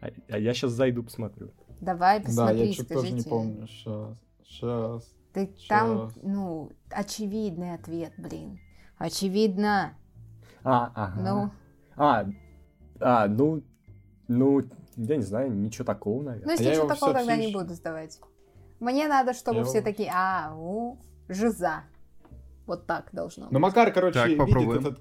[0.00, 1.50] А, а я сейчас зайду, посмотрю.
[1.80, 3.66] Давай, посмотри, Да, я что-то тоже не помню.
[3.66, 5.14] Сейчас, сейчас.
[5.32, 5.68] Ты сейчас.
[5.68, 8.58] там, ну, очевидный ответ, блин.
[8.96, 9.94] Очевидно.
[10.64, 11.20] А, ага.
[11.20, 11.50] Ну.
[11.96, 12.26] А,
[13.00, 13.62] а, ну,
[14.26, 14.62] ну,
[14.96, 16.46] я не знаю, ничего такого, наверное.
[16.46, 18.18] Ну, если а ничего такого, тогда не буду сдавать.
[18.80, 19.84] Мне надо, чтобы я все его...
[19.84, 20.98] такие, а, у,
[21.28, 21.84] жиза.
[22.66, 23.52] Вот так должно быть.
[23.52, 25.00] Ну, Макар, короче, так, видит этот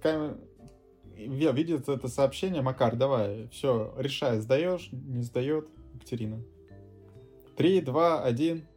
[1.18, 6.42] камень видит это сообщение, Макар, давай, все, решай, сдаешь, не сдает, Екатерина.
[7.56, 8.68] Три, два, один.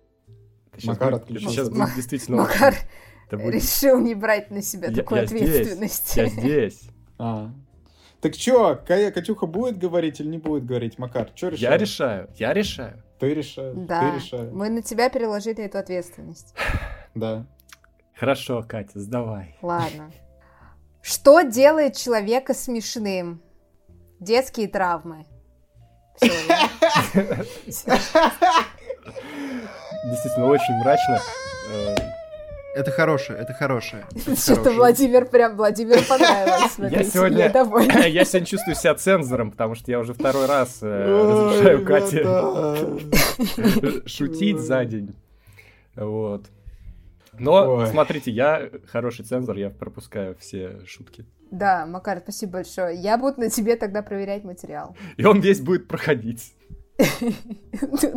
[0.73, 1.55] Сейчас Макар будет, отключился.
[1.55, 2.37] Сейчас будет действительно...
[2.39, 2.75] Макар
[3.31, 3.55] будет...
[3.55, 6.13] решил не брать на себя я, такую я ответственность.
[6.13, 6.83] Здесь, я здесь.
[7.19, 7.53] А.
[8.21, 11.31] Так чё, Катюха будет говорить или не будет говорить, Макар?
[11.35, 11.71] Чё решаешь?
[11.71, 13.03] Я решаю, я решаю.
[13.19, 14.53] Ты решаешь, да, ты решаешь.
[14.53, 16.55] мы на тебя переложили эту ответственность.
[17.15, 17.47] Да.
[18.15, 19.57] Хорошо, Катя, сдавай.
[19.61, 20.11] Ладно.
[21.03, 23.43] Что делает человека смешным?
[24.21, 25.25] Детские травмы.
[30.05, 31.21] действительно очень мрачно.
[31.73, 31.95] Э,
[32.75, 34.05] это хорошее, это хорошее.
[34.37, 36.77] Что-то Владимир прям, Владимир понравилось.
[36.79, 37.47] Я сегодня,
[38.09, 42.25] я сегодня чувствую себя цензором, потому что я уже второй раз э, разрешаю Кате
[44.09, 45.15] шутить за день.
[45.97, 46.45] Вот.
[47.41, 47.87] Но, Ой.
[47.87, 51.25] смотрите, я хороший цензор, я пропускаю все шутки.
[51.51, 52.95] Да, Макар, спасибо большое.
[52.97, 54.95] Я буду на тебе тогда проверять материал.
[55.17, 56.55] И он весь будет проходить.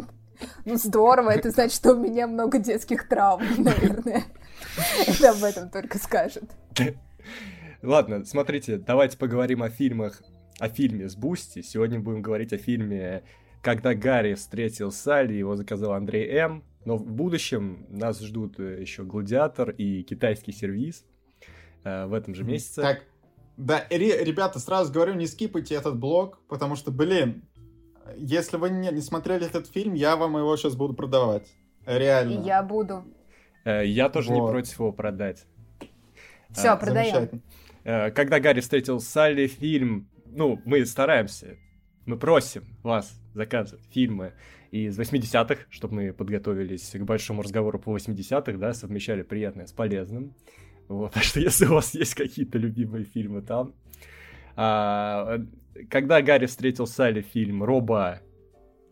[0.65, 4.23] Ну, здорово, это значит, что у меня много детских травм, наверное.
[5.07, 6.43] Это об этом только скажет.
[7.81, 10.21] Ладно, смотрите, давайте поговорим о фильмах,
[10.59, 11.61] о фильме с Boosty.
[11.61, 13.23] Сегодня будем говорить о фильме
[13.61, 16.63] «Когда Гарри встретил Салли», его заказал Андрей М.
[16.85, 21.05] Но в будущем нас ждут э, еще «Гладиатор» и «Китайский сервис»
[21.83, 22.81] э, в этом же месяце.
[22.81, 23.03] Так,
[23.55, 27.43] да, ребята, сразу говорю, не скипайте этот блог, потому что, блин,
[28.17, 31.47] если вы не, не смотрели этот фильм, я вам его сейчас буду продавать.
[31.85, 32.41] Реально.
[32.41, 33.05] И я буду.
[33.63, 34.35] Э, я тоже вот.
[34.35, 35.45] не против его продать.
[36.49, 37.41] Все, а, продаем.
[37.83, 41.57] Когда Гарри встретил Салли, фильм, ну, мы стараемся,
[42.05, 44.33] мы просим вас заказывать фильмы
[44.73, 50.33] из 80-х, чтобы мы подготовились к большому разговору по 80-х, да, совмещали приятное с полезным.
[50.87, 53.75] Вот, так что если у вас есть какие-то любимые фильмы там,
[54.55, 55.37] а,
[55.91, 58.21] когда Гарри встретил Салли фильм Роба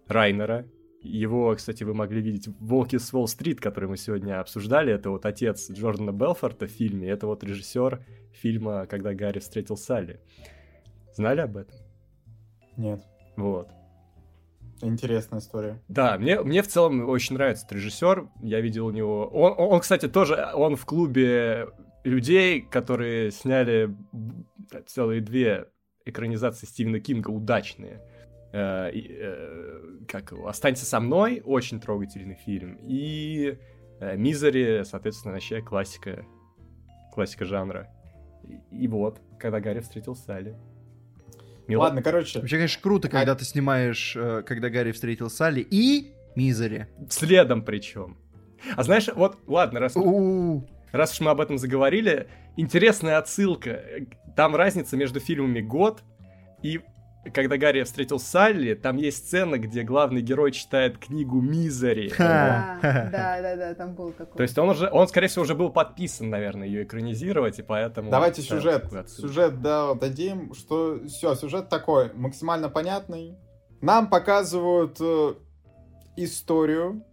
[0.08, 0.68] Райнера,
[1.02, 4.94] его, кстати, вы могли видеть в «Волке с Уолл-стрит», который мы сегодня обсуждали.
[4.94, 7.10] Это вот отец Джордана Белфорта в фильме.
[7.10, 10.20] Это вот режиссер фильма «Когда Гарри встретил Салли».
[11.16, 11.80] Знали об этом?
[12.78, 13.02] Нет.
[13.36, 13.68] Вот.
[14.82, 15.82] Интересная история.
[15.88, 18.30] Да, мне, мне в целом очень нравится этот режиссер.
[18.42, 19.28] Я видел у него...
[19.28, 20.50] Он, он, кстати, тоже...
[20.54, 21.68] Он в клубе
[22.04, 23.96] людей, которые сняли
[24.88, 25.68] целые две
[26.06, 28.02] экранизации Стивена Кинга удачные.
[28.54, 30.48] Э, э, как его?
[30.48, 32.78] «Останься со мной»— очень трогательный фильм.
[32.82, 33.58] И
[34.00, 36.26] э, «Мизери», соответственно, вообще классика,
[37.14, 37.90] классика жанра.
[38.44, 40.58] И, и вот, когда Гарри встретил Салли.
[41.72, 41.84] Мило...
[41.84, 42.40] Ладно, короче.
[42.40, 43.12] Вообще, конечно, круто, а...
[43.12, 46.88] когда ты снимаешь, э, когда Гарри встретил Салли и Мизери.
[47.10, 48.18] Следом причем.
[48.76, 49.96] А знаешь, вот, ладно, раз...
[49.96, 50.68] У-у-у.
[50.92, 52.28] Раз уж мы об этом заговорили,
[52.58, 53.82] интересная отсылка.
[54.36, 56.04] Там разница между фильмами год
[56.62, 56.82] и
[57.34, 62.12] когда Гарри встретил Салли, там есть сцена, где главный герой читает книгу Мизери.
[62.18, 64.38] Да, да, да, да, там был такой.
[64.38, 68.10] То есть он уже, он, скорее всего, уже был подписан, наверное, ее экранизировать, и поэтому...
[68.10, 73.38] Давайте сюжет, сюжет, да, дадим, что все, сюжет такой, максимально понятный.
[73.82, 75.34] Нам показывают э,
[76.18, 77.04] историю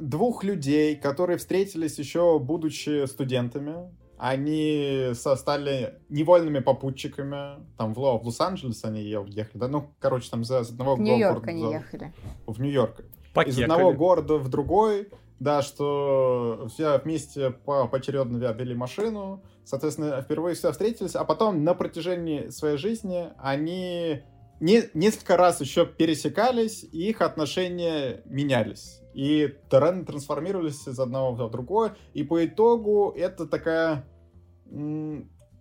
[0.00, 3.90] двух людей, которые встретились еще будучи студентами.
[4.24, 7.60] Они стали невольными попутчиками.
[7.76, 9.66] Там в, в Лос-Анджелес они ехали, да?
[9.66, 12.12] Ну, короче, там за, из одного в Нью-Йорк они ехали.
[12.46, 13.00] В Нью-Йорк.
[13.44, 15.08] Из одного города в другой,
[15.40, 21.74] да, что все вместе по поочередно вели машину, соответственно, впервые все встретились, а потом на
[21.74, 24.22] протяжении своей жизни они
[24.60, 29.00] не, несколько раз еще пересекались, и их отношения менялись.
[29.14, 31.96] И трансформировались из одного в другое.
[32.14, 34.06] И по итогу это такая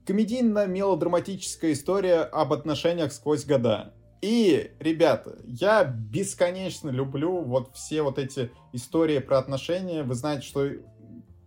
[0.05, 3.93] комедийно-мелодраматическая история об отношениях сквозь года.
[4.21, 10.03] И, ребята, я бесконечно люблю вот все вот эти истории про отношения.
[10.03, 10.69] Вы знаете, что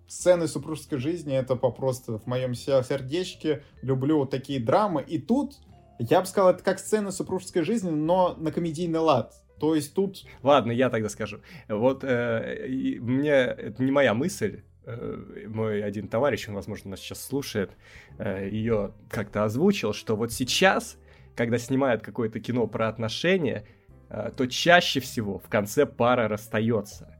[0.08, 3.62] сцены супружеской жизни это просто в моем сердечке.
[3.82, 5.02] Люблю вот такие драмы.
[5.02, 5.60] И тут
[5.98, 9.34] я бы сказал, это как сцена супружеской жизни, но на комедийный лад.
[9.60, 10.24] То есть тут...
[10.42, 11.38] Ладно, я тогда скажу.
[11.68, 12.66] Вот э,
[13.00, 13.30] мне...
[13.30, 14.62] Это не моя мысль.
[14.86, 17.70] Э, мой один товарищ, он, возможно, нас сейчас слушает,
[18.18, 20.98] э, ее как-то озвучил, что вот сейчас,
[21.34, 23.64] когда снимают какое-то кино про отношения,
[24.10, 27.16] э, то чаще всего в конце пара расстается.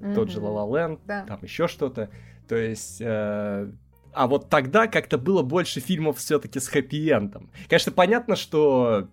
[0.00, 0.14] Mm-hmm.
[0.14, 1.24] Тот же La La Land, да.
[1.26, 2.10] там еще что-то.
[2.48, 3.00] То есть...
[3.00, 3.70] Э,
[4.12, 7.50] а вот тогда как-то было больше фильмов все-таки с хэппи-эндом.
[7.68, 9.08] Конечно, понятно, что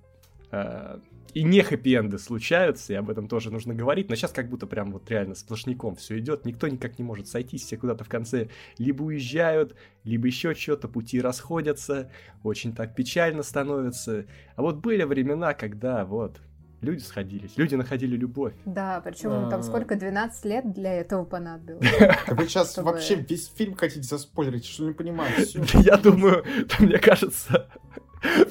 [0.49, 0.99] э,
[1.33, 4.91] и не хэппи-энды случаются, и об этом тоже нужно говорить, но сейчас как будто прям
[4.91, 9.03] вот реально сплошняком все идет, никто никак не может сойтись, все куда-то в конце либо
[9.03, 12.11] уезжают, либо еще что-то, пути расходятся,
[12.43, 14.25] очень так печально становится.
[14.55, 16.39] А вот были времена, когда вот
[16.81, 18.53] люди сходились, люди находили любовь.
[18.65, 19.63] Да, причем там а.
[19.63, 21.87] сколько, 12 лет для этого понадобилось.
[22.27, 25.63] Вы сейчас вообще весь фильм хотите заспойлерить, что не понимаете?
[25.79, 26.43] Я думаю,
[26.79, 27.69] мне кажется,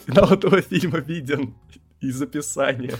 [0.06, 1.54] финал этого фильма виден
[2.02, 2.96] из описания.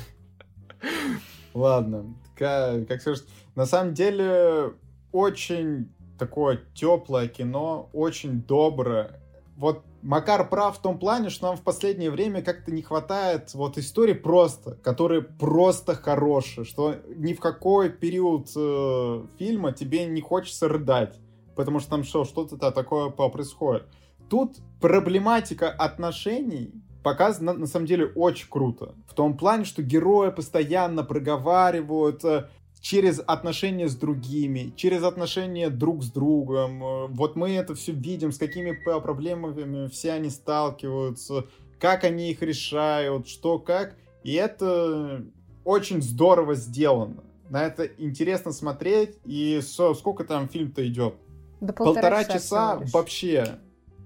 [1.53, 3.25] Ладно, как, как скажешь,
[3.55, 4.73] на самом деле
[5.13, 9.21] очень такое теплое кино, очень доброе,
[9.57, 13.79] вот Макар прав в том плане, что нам в последнее время как-то не хватает вот
[13.79, 20.69] истории просто, которые просто хорошие, что ни в какой период э, фильма тебе не хочется
[20.69, 21.21] рыдать,
[21.55, 23.85] потому что там что, что-то такое происходит.
[24.29, 26.73] Тут проблематика отношений
[27.03, 28.95] показана на самом деле очень круто.
[29.07, 32.49] В том плане, что герои постоянно проговаривают э,
[32.81, 36.83] через отношения с другими, через отношения друг с другом.
[36.83, 41.47] Э, вот мы это все видим, с какими проблемами все они сталкиваются,
[41.79, 43.97] как они их решают, что как.
[44.23, 45.25] И это
[45.65, 47.25] очень здорово сделано.
[47.51, 49.19] На это интересно смотреть.
[49.25, 51.15] И сколько там фильм-то идет?
[51.61, 53.59] До полтора, полтора часа вообще.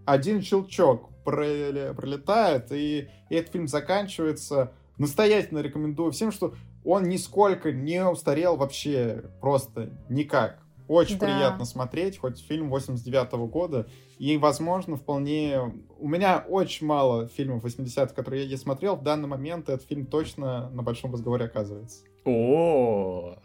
[0.04, 4.72] Один щелчок пролетает, и, и этот фильм заканчивается.
[4.98, 6.54] Настоятельно рекомендую всем, что
[6.84, 10.62] он нисколько не устарел вообще просто никак.
[10.88, 11.26] Очень да.
[11.26, 13.86] приятно смотреть, хоть фильм 89 -го года.
[14.18, 15.60] И, возможно, вполне...
[15.98, 18.96] У меня очень мало фильмов 80-х, которые я, смотрел.
[18.96, 22.04] В данный момент этот фильм точно на большом разговоре оказывается.
[22.24, 23.36] О,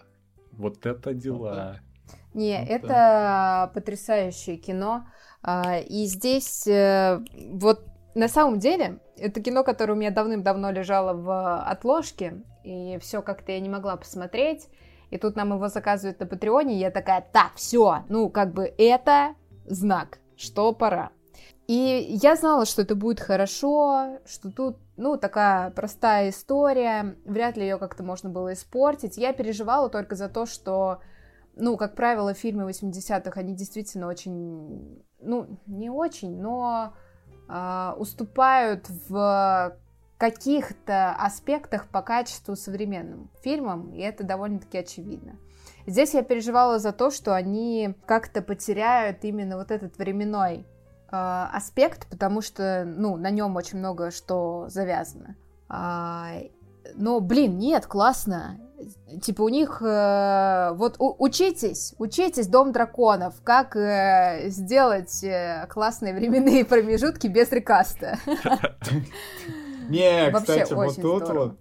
[0.51, 1.79] вот это дела.
[2.33, 3.71] Не, вот это да.
[3.73, 5.07] потрясающее кино.
[5.43, 7.19] А, и здесь э,
[7.51, 13.21] вот на самом деле это кино, которое у меня давным-давно лежало в отложке, и все
[13.21, 14.67] как-то я не могла посмотреть.
[15.09, 18.73] И тут нам его заказывают на Патреоне, и я такая, так, все, ну, как бы
[18.77, 19.35] это
[19.65, 21.11] знак, что пора.
[21.67, 27.63] И я знала, что это будет хорошо, что тут, ну, такая простая история, вряд ли
[27.63, 29.17] ее как-то можно было испортить.
[29.17, 30.99] Я переживала только за то, что,
[31.55, 36.93] ну, как правило, фильмы 80-х, они действительно очень, ну, не очень, но
[37.47, 39.77] э, уступают в
[40.17, 45.35] каких-то аспектах по качеству современным фильмам, и это довольно-таки очевидно.
[45.87, 50.65] Здесь я переживала за то, что они как-то потеряют именно вот этот временной э,
[51.11, 55.35] аспект, потому что, ну, на нем очень много что завязано.
[55.69, 56.33] А,
[56.95, 58.59] но, блин, нет, классно.
[59.21, 66.13] Типа у них э, вот у, учитесь, учитесь Дом драконов, как э, сделать э, классные
[66.13, 68.17] временные промежутки без рекаста.
[69.89, 71.57] Не, кстати, вот тут вот.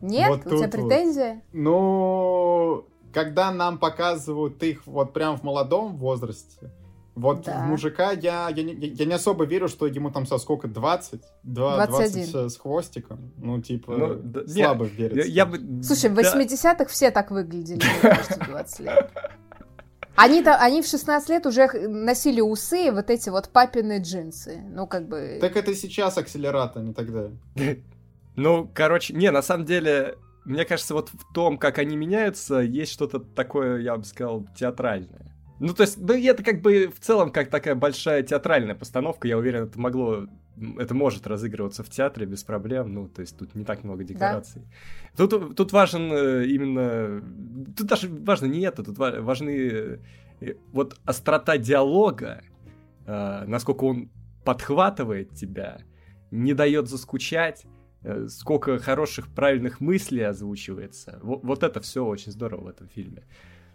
[0.00, 0.46] Нет?
[0.46, 1.42] У тебя претензия?
[1.52, 6.70] Ну, когда нам показывают их вот прям в молодом возрасте,
[7.16, 7.62] вот да.
[7.62, 11.22] в мужика я, я, я не особо верю, что ему там со сколько, 20?
[11.44, 13.32] 2, 20 с хвостиком.
[13.38, 15.28] Ну, типа, ну, да, слабо нет, верится.
[15.28, 15.82] Я, я бы...
[15.82, 19.10] Слушай, в 80-х все так выглядели, мне 20 лет.
[20.14, 24.62] Они-то, они в 16 лет уже носили усы и вот эти вот папины джинсы.
[24.70, 25.38] Ну, как бы...
[25.40, 27.30] Так это сейчас акселерат, а не тогда.
[28.38, 32.92] Ну, короче, не, на самом деле, мне кажется, вот в том, как они меняются, есть
[32.92, 35.35] что-то такое, я бы сказал, театральное.
[35.58, 39.26] Ну, то есть, ну, это как бы в целом как такая большая театральная постановка.
[39.26, 40.26] Я уверен, это могло,
[40.78, 42.92] это может разыгрываться в театре без проблем.
[42.92, 44.62] Ну, то есть, тут не так много декораций.
[45.16, 45.26] Да.
[45.26, 47.22] Тут, тут важен э, именно...
[47.76, 49.98] Тут даже важно не это, тут важны
[50.40, 52.42] э, вот острота диалога,
[53.06, 54.10] э, насколько он
[54.44, 55.78] подхватывает тебя,
[56.30, 57.64] не дает заскучать,
[58.28, 61.18] сколько хороших, правильных мыслей озвучивается.
[61.22, 63.24] Вот, вот это все очень здорово в этом фильме.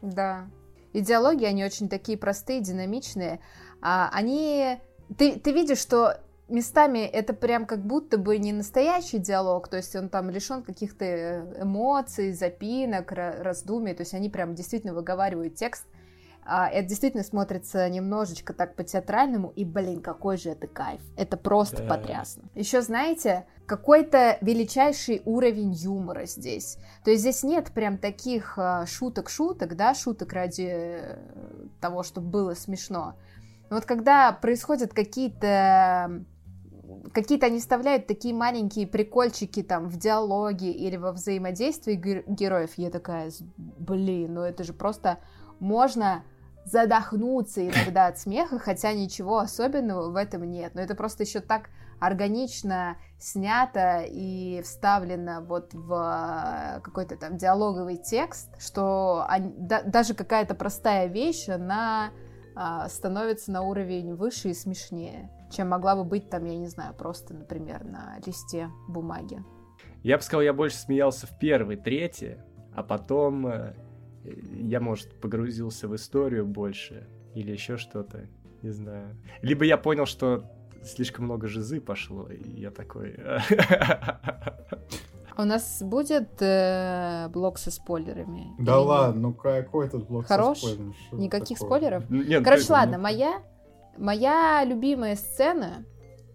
[0.02, 0.48] Да,
[0.94, 3.40] идеологии, они очень такие простые, динамичные.
[3.82, 4.80] А, они...
[5.18, 6.20] Ты, ты видишь, что
[6.52, 11.56] местами это прям как будто бы не настоящий диалог, то есть он там лишен каких-то
[11.60, 15.86] эмоций, запинок, раздумий, то есть они прям действительно выговаривают текст,
[16.44, 21.02] а, это действительно смотрится немножечко так по-театральному, и, блин, какой же это кайф.
[21.16, 21.96] Это просто да.
[21.96, 22.44] потрясно.
[22.56, 26.78] Еще, знаете, какой-то величайший уровень юмора здесь.
[27.06, 31.18] То есть здесь нет прям таких а, шуток-шуток, да, шуток ради э,
[31.80, 33.16] того, чтобы было смешно.
[33.70, 36.22] Но вот когда происходят какие-то
[37.14, 43.32] какие-то они вставляют такие маленькие прикольчики там в диалоге или во взаимодействии героев, я такая,
[43.56, 45.20] блин, ну это же просто
[45.62, 46.26] можно
[46.66, 50.76] задохнуться иногда от смеха, хотя ничего особенного в этом нет.
[50.76, 51.70] Но это просто еще так
[52.02, 60.16] органично снято и вставлено вот в э, какой-то там диалоговый текст, что они, да, даже
[60.16, 62.10] какая-то простая вещь, она
[62.56, 66.96] а, становится на уровень выше и смешнее, чем могла бы быть там, я не знаю,
[66.96, 69.44] просто, например, на листе бумаги.
[70.02, 72.38] Я бы сказал, я больше смеялся в первой, третьей,
[72.74, 73.76] а потом э,
[74.24, 78.28] я, может, погрузился в историю больше или еще что-то,
[78.64, 79.16] не знаю.
[79.44, 80.50] Либо я понял, что
[80.84, 83.18] слишком много жизы пошло, и я такой...
[85.38, 88.54] У нас будет э, блок со спойлерами?
[88.60, 90.60] Да Или ладно, ну какой тут блок Хорош?
[90.60, 90.94] со спойлерами?
[91.14, 91.80] Никаких такое?
[91.80, 92.10] спойлеров?
[92.10, 93.04] Нет, Короче, ладно, ну...
[93.04, 93.42] моя,
[93.98, 95.86] моя любимая сцена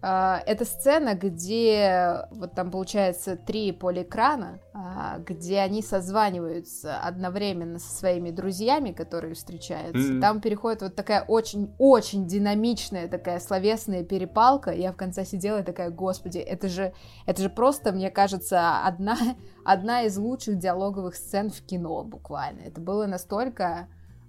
[0.01, 8.29] это сцена, где вот там получается три полиэкрана, а, где они созваниваются одновременно со своими
[8.29, 10.13] друзьями, которые встречаются.
[10.13, 10.21] Mm-hmm.
[10.21, 14.71] Там переходит вот такая очень-очень динамичная такая словесная перепалка.
[14.71, 16.93] Я в конце сидела и такая, господи, это же,
[17.25, 19.17] это же просто, мне кажется, одна,
[19.65, 22.61] одна из лучших диалоговых сцен в кино буквально.
[22.61, 23.87] Это было настолько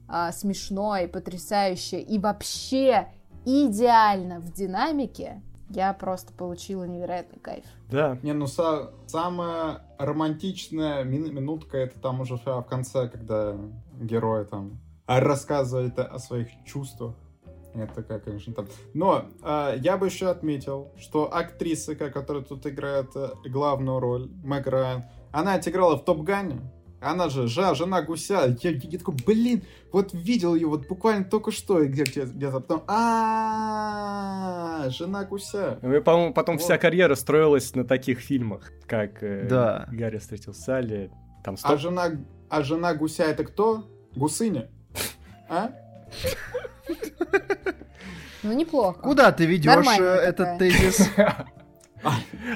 [0.08, 3.08] а, смешно и потрясающе и вообще
[3.44, 7.64] идеально в динамике я просто получила невероятный кайф.
[7.90, 8.18] Да.
[8.22, 13.56] Не, ну са- самая романтичная мин- минутка это там уже в конце, когда
[14.00, 17.14] герой там рассказывает о своих чувствах.
[17.74, 18.66] Это такая, конечно, там.
[18.94, 24.66] Но э, я бы еще отметил, что актриса, которая тут играет э, главную роль, Мэг
[24.66, 26.60] Райан, она отыграла в Топ Гане.
[27.00, 28.56] Она же жа, жена гуся.
[28.62, 29.62] Я, я, я такой, блин,
[29.92, 35.78] вот видел ее вот буквально только что где-то, где-то потом, а жена гуся.
[35.82, 39.86] Ну и, по-моему, потом вся карьера строилась на таких фильмах, как э, да.
[39.92, 41.12] Гарри встретил Салли.
[41.44, 42.10] Там а жена,
[42.48, 43.84] а жена гуся это кто?
[44.16, 44.68] Гусыня?
[45.50, 45.70] А?
[48.42, 49.00] Ну, неплохо.
[49.00, 51.08] Куда ты ведешь э, этот тезис?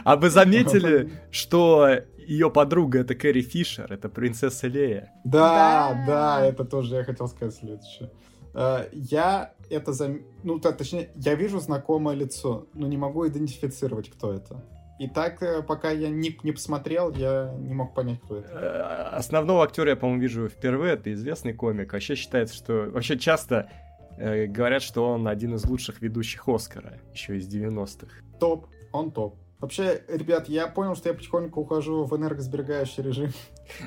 [0.05, 5.13] А вы заметили, что ее подруга это Кэрри Фишер, это принцесса Лея.
[5.25, 8.11] Да, да, да, это тоже я хотел сказать следующее.
[8.55, 10.19] Э, я это за...
[10.43, 14.63] Ну, так, точнее, я вижу знакомое лицо, но не могу идентифицировать, кто это.
[14.99, 18.49] И так, э, пока я не, не посмотрел, я не мог понять, кто это.
[18.53, 20.95] Э, основного актера я, по-моему, вижу впервые.
[20.95, 21.93] Это известный комик.
[21.93, 22.91] Вообще считается, что...
[22.91, 23.69] Вообще часто
[24.17, 28.15] э, говорят, что он один из лучших ведущих Оскара, еще из 90-х.
[28.39, 29.42] Топ, он топ.
[29.63, 33.31] Вообще, ребят, я понял, что я потихоньку ухожу в энергосберегающий режим.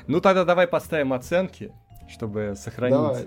[0.06, 1.70] Ну тогда давай поставим оценки,
[2.08, 2.96] чтобы сохранить.
[2.96, 3.26] Давай.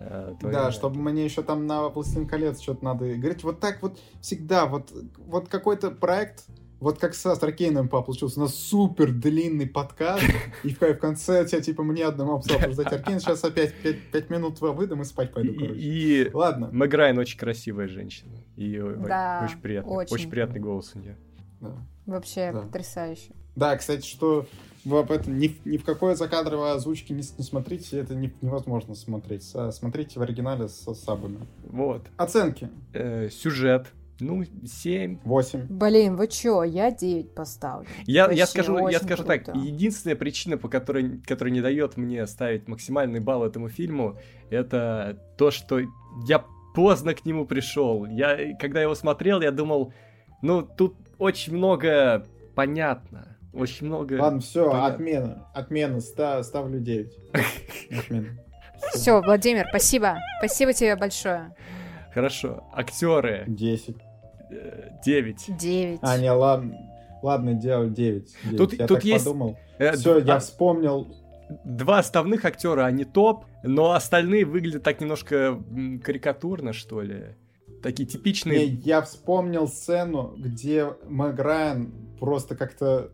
[0.00, 3.44] Э, Да, чтобы мне еще там на «Властелин колец» что-то надо говорить.
[3.44, 6.46] Вот так вот всегда, вот, вот какой-то проект,
[6.80, 10.24] вот как со Стракейном получился, у нас супер длинный подкаст,
[10.64, 14.60] и в, в конце тебя, типа, мне одному обсуждать Аркейн, сейчас опять 5, 5 минут
[14.62, 15.74] выдам и спать пойду, короче.
[15.78, 16.70] И, Ладно.
[16.72, 20.14] Мэг очень красивая женщина, и да, очень приятный, очень.
[20.14, 21.18] очень приятный голос у нее.
[21.60, 21.76] Да.
[22.10, 22.62] Вообще да.
[22.62, 23.32] потрясающе.
[23.54, 24.46] Да, кстати, что
[24.84, 28.94] вы об этом ни, ни в какой закадровой озвучке не, не смотрите, это не, невозможно
[28.94, 29.44] смотреть.
[29.70, 31.38] Смотрите в оригинале с сабами.
[31.64, 32.02] Вот.
[32.16, 32.68] Оценки.
[32.92, 33.86] Э, сюжет.
[34.18, 35.18] Ну, 7.
[35.24, 35.66] 8.
[35.68, 37.88] Блин, вы чё, я 9 поставлю.
[38.06, 39.52] Я, я скажу, я скажу круто.
[39.52, 44.18] так, единственная причина, по которой, которая не дает мне ставить максимальный балл этому фильму,
[44.50, 45.80] это то, что
[46.26, 48.04] я поздно к нему пришел.
[48.04, 49.94] Я, когда его смотрел, я думал,
[50.42, 53.36] ну, тут очень много понятно.
[53.52, 54.14] Очень много...
[54.20, 54.86] Ладно, все, понятно.
[54.86, 55.48] отмена.
[55.54, 57.12] Отмена, ста, ставлю 9.
[57.98, 58.28] Отмена.
[58.92, 60.18] Все, Владимир, спасибо.
[60.38, 61.54] Спасибо тебе большое.
[62.14, 62.64] Хорошо.
[62.72, 63.44] Актеры.
[63.46, 63.96] 10.
[65.04, 65.56] 9.
[65.58, 65.98] 9.
[66.02, 66.76] А, не, ладно.
[67.22, 68.36] Ладно, делаю 9.
[68.44, 68.56] 9.
[68.56, 69.24] Тут, я тут так есть...
[69.24, 69.58] подумал.
[69.78, 71.14] Э, Все, я вспомнил.
[71.64, 75.60] Два основных актера, они топ, но остальные выглядят так немножко
[76.02, 77.34] карикатурно, что ли
[77.82, 78.66] такие типичные...
[78.66, 83.12] Не, я вспомнил сцену, где Мэг Райан просто как-то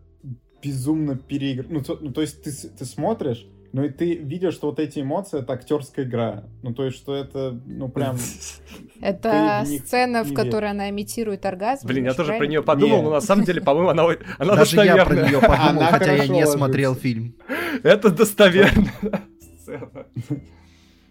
[0.63, 1.67] безумно переиграл.
[1.71, 5.01] Ну, то, ну, то есть ты, ты смотришь, ну и ты видишь, что вот эти
[5.01, 6.45] эмоции это актерская игра.
[6.63, 8.17] Ну, то есть, что это, ну, прям.
[9.03, 11.87] Это сцена, в которой она имитирует оргазм.
[11.87, 14.05] Блин, я тоже про нее подумал, но на самом деле, по-моему, она,
[14.39, 17.35] она Даже я про нее подумал, хотя я не смотрел фильм.
[17.83, 18.91] Это достоверно.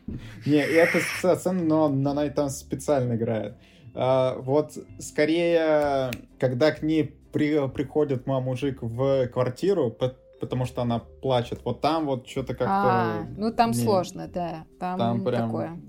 [0.45, 3.57] Не, это сцена, но она там специально играет.
[3.93, 9.95] А, вот скорее, когда к ней при, приходит мама мужик в квартиру,
[10.39, 12.65] потому что она плачет, вот там вот что-то как-то...
[12.67, 14.65] А, ну там не, сложно, да.
[14.79, 15.79] Там, там прям такое.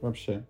[0.00, 0.46] вообще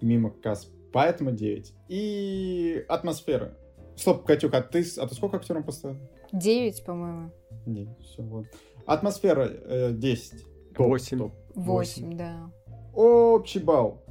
[0.00, 0.68] мимо касс.
[0.92, 1.72] Поэтому 9.
[1.88, 3.56] И атмосфера.
[3.96, 5.98] Стоп, Катюк, а ты, а ты сколько актерам поставил?
[6.32, 7.30] 9, по-моему.
[7.66, 8.46] 9, все, вот.
[8.86, 10.44] Атмосфера э, 10.
[10.76, 11.18] 8.
[11.18, 11.32] Топ.
[11.54, 12.50] 8, да.
[12.94, 14.02] Общий балл.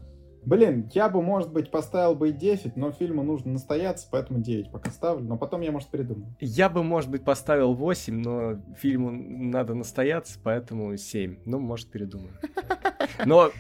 [0.44, 4.72] Блин, я бы, может быть, поставил бы и 10, но фильму нужно настояться, поэтому 9
[4.72, 6.36] пока ставлю, но потом я, может, передумаю.
[6.40, 11.42] Я бы, может быть, поставил 8, но фильму надо настояться, поэтому 7.
[11.46, 12.34] Ну, может, передумаю.
[13.26, 13.52] Но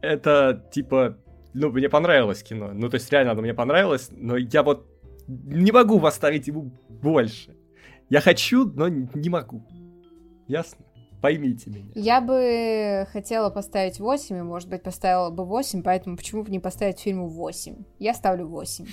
[0.00, 1.18] это, типа,
[1.52, 2.70] ну, мне понравилось кино.
[2.72, 4.86] Ну, то есть, реально, оно мне понравилось, но я вот
[5.28, 7.54] не могу поставить ему больше.
[8.08, 9.66] Я хочу, но не могу.
[10.48, 10.84] Ясно?
[11.24, 11.90] Поймите меня.
[11.94, 16.60] Я бы хотела поставить 8, и, может быть, поставила бы 8, поэтому почему бы не
[16.60, 17.76] поставить фильму 8?
[17.98, 18.86] Я ставлю 8.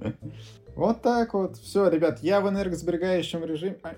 [0.74, 1.56] Вот так вот.
[1.56, 3.78] Все, ребят, я в энергосберегающем режиме.
[3.84, 3.94] А,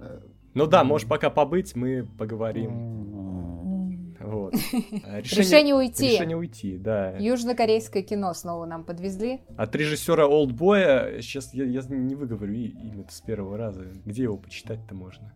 [0.00, 0.20] э,
[0.52, 4.16] ну да, можешь пока побыть, мы поговорим.
[4.20, 4.54] Вот.
[4.72, 6.10] Решение, решение уйти.
[6.10, 7.16] Решение уйти, да.
[7.18, 9.40] Южнокорейское кино снова нам подвезли.
[9.56, 13.86] От режиссера Олдбоя, сейчас я, я не выговорю имя с первого раза.
[14.04, 15.32] Где его почитать-то можно?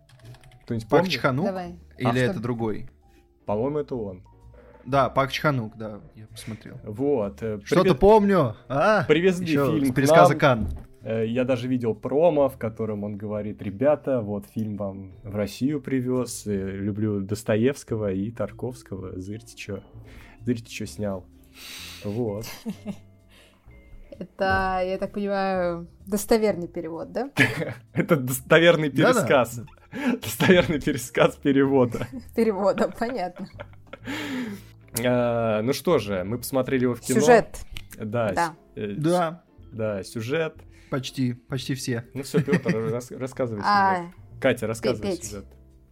[0.65, 1.47] Кто-нибудь Пак Чханук?
[1.47, 1.78] Давай.
[1.99, 2.23] Или Автор?
[2.23, 2.89] это другой?
[3.45, 4.23] По-моему, это он.
[4.86, 6.77] Да, Пак Чханук, да, я посмотрел.
[6.85, 7.43] Вот.
[7.43, 7.99] Э, Что-то привез...
[7.99, 8.57] помню.
[8.69, 9.05] А?
[9.05, 10.69] Привезли Еще фильм с пересказа Кан.
[11.03, 15.81] Э, я даже видел промо, в котором он говорит, ребята, вот фильм вам в Россию
[15.82, 19.82] привез, э, люблю Достоевского и Тарковского, зырьте что,
[20.41, 21.27] зырьте что снял.
[22.05, 22.47] Вот.
[24.19, 27.31] Это, я так понимаю, достоверный перевод, да?
[27.93, 29.61] Это достоверный пересказ.
[30.22, 32.06] Достоверный пересказ перевода.
[32.34, 33.48] Перевода, понятно.
[35.04, 37.20] А, ну что же, мы посмотрели его в кино.
[37.20, 37.58] Сюжет.
[37.98, 38.32] Да.
[38.32, 38.54] Да.
[38.76, 39.44] Да.
[39.72, 40.54] Да, сюжет.
[40.90, 42.04] Почти, почти все.
[42.14, 44.06] Ну все, Петр, рас, рассказывай а,
[44.40, 45.46] Катя, рассказывай сюжет.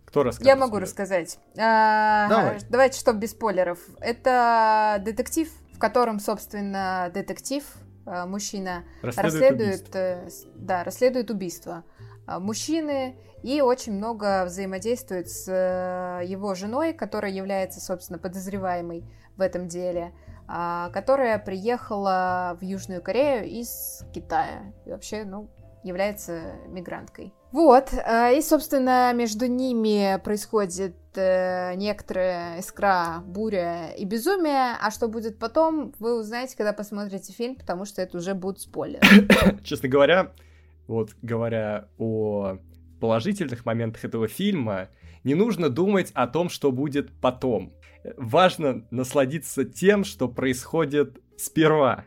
[0.05, 0.47] Кто рассказывает?
[0.47, 0.89] Я могу сюжет?
[0.89, 1.39] рассказать.
[1.59, 2.59] А, Давай.
[2.69, 3.79] Давайте, чтобы без спойлеров.
[4.01, 7.65] Это детектив, в котором, собственно, детектив,
[8.05, 11.85] а, мужчина, расследует, расследует, э, да, расследует убийство
[12.27, 19.05] мужчины и очень много взаимодействует с э, его женой, которая является, собственно, подозреваемой
[19.37, 20.13] в этом деле.
[20.55, 24.73] А, которая приехала в Южную Корею из Китая.
[24.85, 25.49] И вообще, ну,
[25.83, 27.33] является мигранткой.
[27.53, 35.09] Вот, а, и, собственно, между ними происходит э, некоторая искра, буря и безумие, а что
[35.09, 39.07] будет потом, вы узнаете, когда посмотрите фильм, потому что это уже будут спойлеры.
[39.65, 40.33] Честно говоря,
[40.87, 42.59] вот говоря о
[43.01, 44.89] положительных моментах этого фильма,
[45.25, 47.73] не нужно думать о том, что будет потом
[48.17, 52.05] важно насладиться тем, что происходит сперва.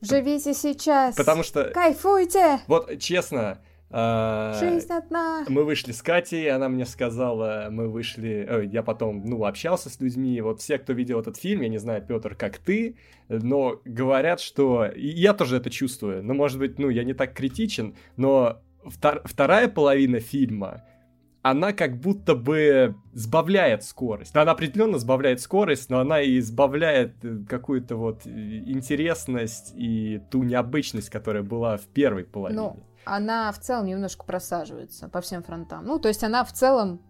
[0.00, 1.14] Живите сейчас.
[1.14, 1.64] Потому что...
[1.64, 2.60] Кайфуйте!
[2.66, 5.44] Вот, честно, Жизнь одна.
[5.48, 10.00] Мы вышли с Катей, она мне сказала, мы вышли, э, я потом, ну, общался с
[10.00, 12.96] людьми, вот все, кто видел этот фильм, я не знаю, Петр, как ты,
[13.28, 17.34] но говорят, что, и я тоже это чувствую, но, может быть, ну, я не так
[17.34, 19.22] критичен, но втор...
[19.24, 20.84] вторая половина фильма,
[21.42, 24.36] она как будто бы сбавляет скорость.
[24.36, 28.30] Она определенно сбавляет скорость, но она и сбавляет э, какую-то вот э,
[28.66, 32.60] интересность и ту необычность, которая была в первой половине.
[32.60, 35.84] Ну, она в целом немножко просаживается по всем фронтам.
[35.84, 37.02] Ну, то есть она в целом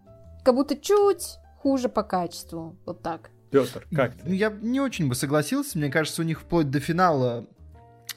[0.43, 2.77] как будто чуть хуже по качеству.
[2.85, 3.29] Вот так.
[3.51, 4.23] Петр, как ты?
[4.25, 5.77] Ну, я не очень бы согласился.
[5.77, 7.47] Мне кажется, у них вплоть до финала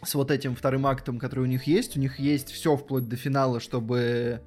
[0.02, 3.16] с вот этим вторым актом, который у них есть, у них есть все вплоть до
[3.16, 4.42] финала, чтобы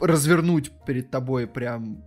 [0.00, 2.04] развернуть перед тобой прям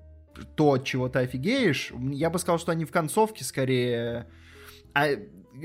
[0.56, 1.92] то, от чего ты офигеешь.
[2.12, 4.28] Я бы сказал, что они в концовке скорее...
[4.94, 5.08] А,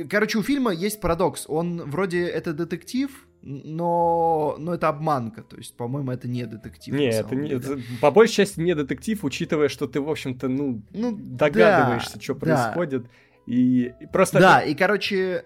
[0.09, 1.45] короче, у фильма есть парадокс.
[1.49, 3.11] Он вроде это детектив,
[3.43, 5.43] но, но это обманка.
[5.43, 6.95] То есть, по-моему, это не детектив.
[6.95, 10.83] Не, это не, это, по большей части не детектив, учитывая, что ты, в общем-то, ну,
[10.93, 13.03] ну догадываешься, да, что происходит.
[13.03, 13.09] Да.
[13.47, 14.39] И, и просто...
[14.39, 15.45] Да, и, короче,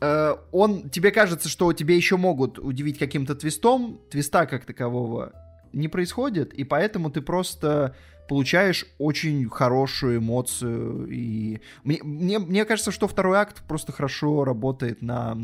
[0.00, 4.00] э, он, тебе кажется, что тебе еще могут удивить каким-то твистом.
[4.10, 5.32] Твиста как такового
[5.72, 7.94] не происходит, и поэтому ты просто
[8.30, 11.08] получаешь очень хорошую эмоцию.
[11.10, 15.36] И мне, мне, мне кажется, что второй акт просто хорошо работает на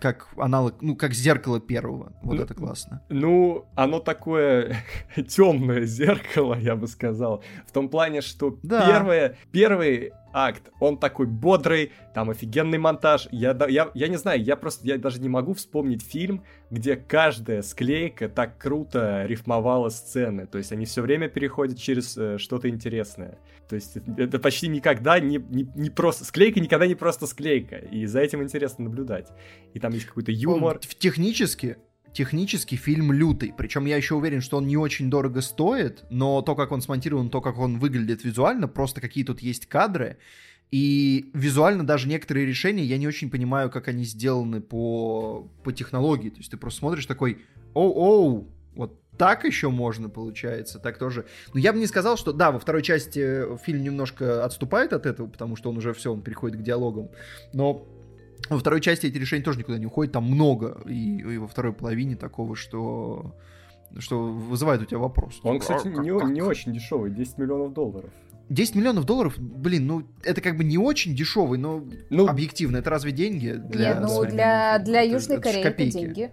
[0.00, 2.14] как аналог, ну, как зеркало первого.
[2.22, 3.02] Вот ну, это классно.
[3.10, 4.76] Ну, оно такое
[5.28, 7.42] темное зеркало, я бы сказал.
[7.66, 8.86] В том плане, что да.
[8.86, 13.26] первое, первый акт, он такой бодрый, там офигенный монтаж.
[13.30, 17.62] Я, я, я не знаю, я просто, я даже не могу вспомнить фильм, где каждая
[17.62, 20.46] склейка так круто рифмовала сцены.
[20.46, 23.38] То есть они все время переходят через э, что-то интересное.
[23.66, 26.24] То есть это, почти никогда не, не, не просто...
[26.24, 27.76] Склейка никогда не просто склейка.
[27.76, 29.28] И за этим интересно наблюдать.
[29.72, 30.78] И там есть какой-то юмор.
[30.78, 31.78] Технически,
[32.16, 33.52] технически фильм лютый.
[33.54, 37.28] Причем я еще уверен, что он не очень дорого стоит, но то, как он смонтирован,
[37.28, 40.16] то, как он выглядит визуально, просто какие тут есть кадры.
[40.70, 46.30] И визуально даже некоторые решения я не очень понимаю, как они сделаны по, по технологии.
[46.30, 47.42] То есть ты просто смотришь такой,
[47.74, 51.26] оу-оу, вот так еще можно, получается, так тоже.
[51.52, 55.26] Но я бы не сказал, что да, во второй части фильм немножко отступает от этого,
[55.26, 57.10] потому что он уже все, он переходит к диалогам.
[57.52, 57.86] Но
[58.48, 61.72] во второй части эти решения тоже никуда не уходят, там много, и, и во второй
[61.72, 63.34] половине такого, что
[63.98, 65.40] что вызывает у тебя вопрос.
[65.42, 66.30] Он, кстати, а, не, как?
[66.30, 68.10] не очень дешевый, 10 миллионов долларов.
[68.48, 72.90] 10 миллионов долларов, блин, ну это как бы не очень дешевый, но ну, объективно, это
[72.90, 73.52] разве деньги?
[73.52, 76.30] Для нет, ну для, для Южной это, Кореи это, это деньги.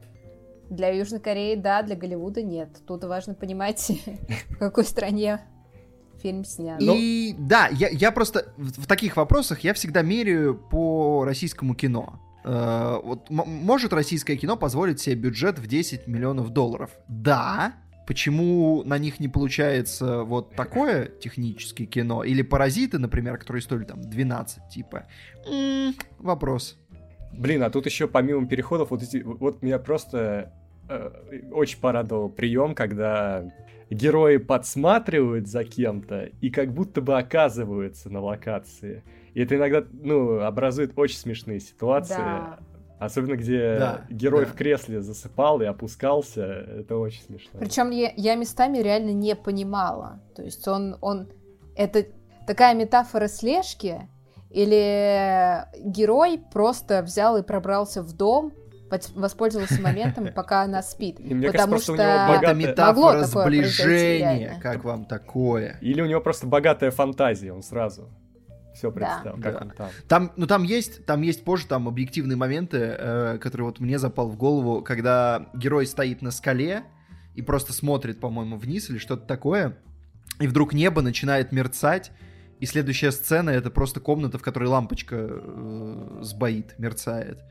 [0.70, 2.70] Для Южной Кореи, да, для Голливуда нет.
[2.88, 3.92] Тут важно понимать,
[4.50, 5.42] в какой стране
[6.24, 6.82] фильм снят.
[6.82, 7.46] И ну...
[7.48, 12.20] да, я, я просто в, в таких вопросах я всегда меряю по российскому кино.
[12.44, 16.90] Э, вот может российское кино позволить себе бюджет в 10 миллионов долларов?
[17.08, 17.74] Да,
[18.08, 24.02] почему на них не получается вот такое техническое кино, или «Паразиты», например, которые стоили там
[24.02, 25.06] 12, типа,
[25.46, 26.78] м-м, вопрос.
[27.32, 30.54] Блин, а тут еще помимо переходов, вот, эти, вот меня просто
[31.52, 33.46] очень порадовал прием, когда
[33.90, 39.04] герои подсматривают за кем-то и как будто бы оказываются на локации.
[39.34, 42.16] И это иногда, ну, образует очень смешные ситуации.
[42.16, 42.60] Да.
[43.00, 44.52] Особенно, где да, герой да.
[44.52, 46.46] в кресле засыпал и опускался.
[46.46, 47.60] Это очень смешно.
[47.60, 50.22] Причем я, я местами реально не понимала.
[50.36, 51.28] То есть он, он...
[51.76, 52.06] Это
[52.48, 54.08] такая метафора слежки,
[54.54, 58.54] или герой просто взял и пробрался в дом,
[59.16, 61.20] воспользовался моментом, пока она спит.
[61.20, 62.52] И мне потому кажется, что у него богатая...
[62.52, 65.78] Это метафора сближения, как вам такое?
[65.82, 68.10] Или у него просто богатая фантазия, он сразу
[68.74, 69.52] все представил, да.
[69.52, 69.60] как да.
[69.62, 69.90] он там.
[70.08, 74.30] Там, ну там есть, там есть позже там объективные моменты, э, которые вот мне запал
[74.30, 76.84] в голову, когда герой стоит на скале
[77.36, 79.78] и просто смотрит, по-моему, вниз или что-то такое,
[80.40, 82.12] и вдруг небо начинает мерцать,
[82.60, 87.44] и следующая сцена это просто комната, в которой лампочка э, сбоит, мерцает.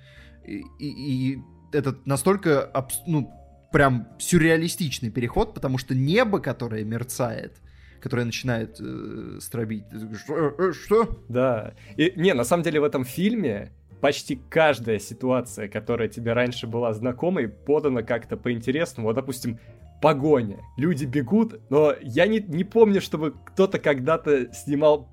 [0.45, 1.43] И, и, и
[1.73, 2.71] это настолько,
[3.07, 3.31] ну,
[3.73, 7.57] прям сюрреалистичный переход, потому что небо, которое мерцает,
[8.01, 9.85] которая начинает э, стробить.
[10.29, 11.25] Э, э, что?
[11.29, 11.75] Да.
[11.97, 16.93] И, не, на самом деле в этом фильме почти каждая ситуация, которая тебе раньше была
[16.93, 19.09] знакомой, подана как-то по-интересному.
[19.09, 19.59] Вот, допустим,
[20.03, 20.59] погоня.
[20.77, 25.09] Люди бегут, но я не, не помню, чтобы кто-то когда-то снимал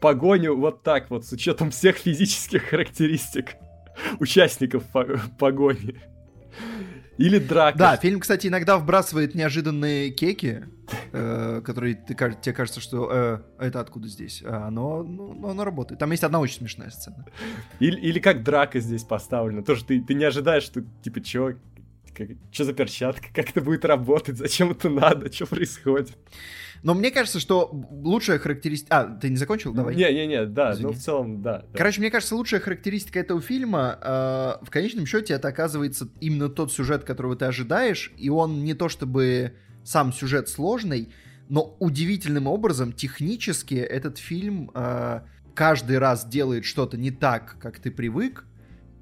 [0.00, 3.54] погоню вот так вот, с учетом всех физических характеристик
[4.20, 4.84] участников
[5.38, 6.00] погони.
[7.18, 7.78] Или драка.
[7.78, 10.66] Да, фильм, кстати, иногда вбрасывает неожиданные кеки,
[11.12, 14.42] э, которые ты, тебе кажется, что э, это откуда здесь.
[14.44, 16.00] А оно, ну, оно работает.
[16.00, 17.26] Там есть одна очень смешная сцена.
[17.80, 19.62] Или, или как драка здесь поставлена.
[19.62, 21.52] Тоже ты, ты не ожидаешь, что типа, чё,
[22.50, 26.16] что за перчатка, как это будет работать, зачем это надо, что происходит.
[26.82, 29.00] Но мне кажется, что лучшая характеристика...
[29.00, 29.72] А, ты не закончил?
[29.72, 29.94] Давай.
[29.94, 30.86] Не-не-не, да, Извини.
[30.86, 31.78] ну в целом, да, да.
[31.78, 36.72] Короче, мне кажется, лучшая характеристика этого фильма, э, в конечном счете, это оказывается именно тот
[36.72, 39.54] сюжет, которого ты ожидаешь, и он не то чтобы
[39.84, 41.12] сам сюжет сложный,
[41.48, 45.20] но удивительным образом технически этот фильм э,
[45.54, 48.44] каждый раз делает что-то не так, как ты привык,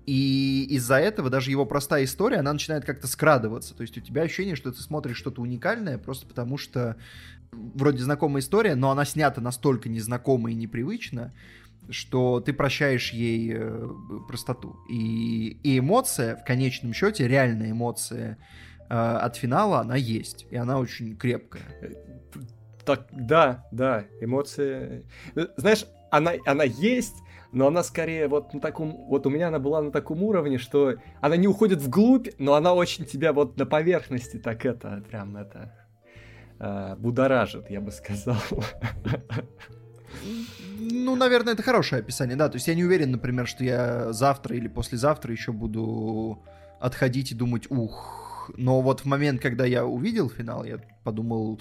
[0.07, 3.77] и из-за этого даже его простая история, она начинает как-то скрадываться.
[3.77, 6.97] То есть у тебя ощущение, что ты смотришь что-то уникальное, просто потому что
[7.53, 11.33] вроде знакомая история, но она снята настолько незнакомо и непривычно,
[11.89, 13.89] что ты прощаешь ей э,
[14.29, 14.77] простоту.
[14.89, 18.39] И, и эмоция, в конечном счете, реальная эмоция
[18.89, 20.47] э, от финала, она есть.
[20.51, 21.63] И она очень крепкая.
[22.85, 25.05] Так, да, да, эмоции.
[25.35, 27.17] Э, знаешь, она, она есть,
[27.53, 30.95] но она скорее вот на таком, вот у меня она была на таком уровне, что
[31.21, 35.73] она не уходит вглубь, но она очень тебя вот на поверхности так это, прям это,
[36.61, 38.37] э, будоражит, я бы сказал.
[40.79, 42.49] Ну, наверное, это хорошее описание, да.
[42.49, 46.43] То есть я не уверен, например, что я завтра или послезавтра еще буду
[46.81, 48.51] отходить и думать, ух.
[48.57, 51.61] Но вот в момент, когда я увидел финал, я подумал...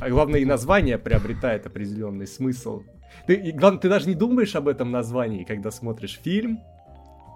[0.00, 2.82] А главное, и название приобретает определенный смысл.
[3.26, 6.60] Ты, и, главное, ты даже не думаешь об этом названии, когда смотришь фильм,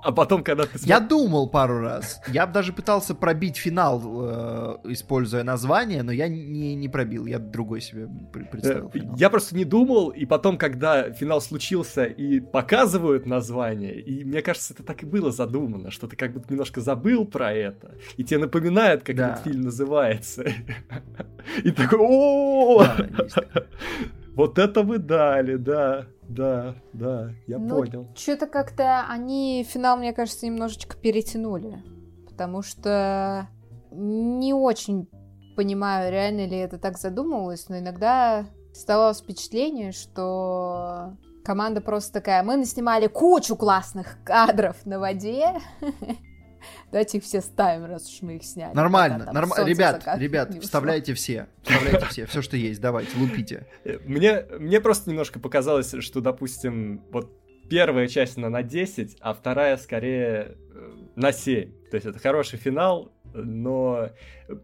[0.05, 0.79] а потом, когда ты...
[0.83, 2.21] Я думал пару раз.
[2.29, 7.25] Я даже пытался пробить финал, э, используя название, но я не, не пробил.
[7.25, 9.17] Я другой себе представил э, финал.
[9.17, 14.75] Я просто не думал, и потом, когда финал случился и показывают название, и мне кажется,
[14.75, 18.41] это так и было задумано, что ты как будто немножко забыл про это, и тебе
[18.41, 20.45] напоминает, как этот фильм называется.
[21.63, 22.87] И такой, о
[24.35, 26.07] Вот это вы дали, да.
[26.29, 28.09] Да, да, я ну, понял.
[28.15, 31.83] Что-то как-то они финал, мне кажется, немножечко перетянули.
[32.29, 33.49] Потому что
[33.91, 35.09] не очень
[35.57, 42.57] понимаю, реально ли это так задумывалось, но иногда оставалось впечатление, что команда просто такая, мы
[42.57, 45.61] наснимали кучу классных кадров на воде,
[46.91, 48.74] Давайте их все ставим, раз уж мы их сняли.
[48.74, 49.65] Нормально, нормально.
[49.69, 51.49] Ребят, ребят, вставляйте все.
[51.62, 52.27] Вставляйте все.
[52.27, 52.81] Все, что есть.
[52.81, 53.66] Давайте, лупите.
[54.05, 57.32] Мне, мне просто немножко показалось, что, допустим, вот
[57.69, 61.70] первая часть она на 10, а вторая скорее э, на 7.
[61.91, 64.11] То есть это хороший финал, но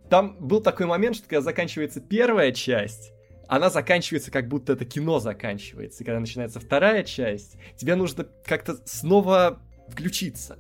[0.09, 3.13] там был такой момент, что когда заканчивается первая часть,
[3.49, 6.03] она заканчивается, как будто это кино заканчивается.
[6.03, 10.57] И когда начинается вторая часть, тебе нужно как-то снова включиться.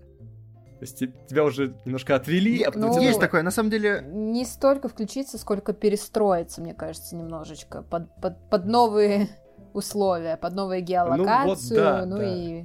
[0.80, 0.98] То есть
[1.28, 2.92] тебя уже немножко отвели, а потом...
[2.92, 4.02] Ну, есть такое, на самом деле...
[4.10, 7.82] Не столько включиться, сколько перестроиться, мне кажется, немножечко.
[7.82, 9.28] Под, под, под новые
[9.74, 12.34] условия, под новую геолокацию, ну, вот, да, ну да.
[12.34, 12.64] и...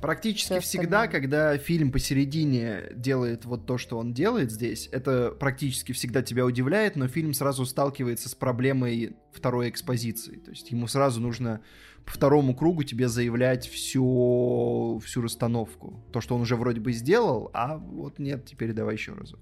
[0.00, 6.22] Практически всегда, когда фильм посередине делает вот то, что он делает здесь, это практически всегда
[6.22, 10.36] тебя удивляет, но фильм сразу сталкивается с проблемой второй экспозиции.
[10.38, 11.60] То есть ему сразу нужно
[12.08, 16.02] по второму кругу тебе заявлять всю, всю расстановку.
[16.10, 19.40] То, что он уже вроде бы сделал, а вот нет, теперь давай еще разок.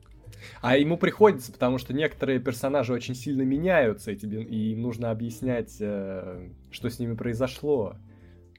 [0.62, 5.12] А ему приходится, потому что некоторые персонажи очень сильно меняются, и, тебе, и им нужно
[5.12, 7.94] объяснять, э, что с ними произошло.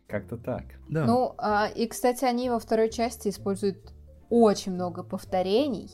[0.08, 0.64] Как-то так.
[0.88, 1.06] Да.
[1.06, 3.94] Ну, а, и, кстати, они во второй части используют
[4.30, 5.92] очень много повторений.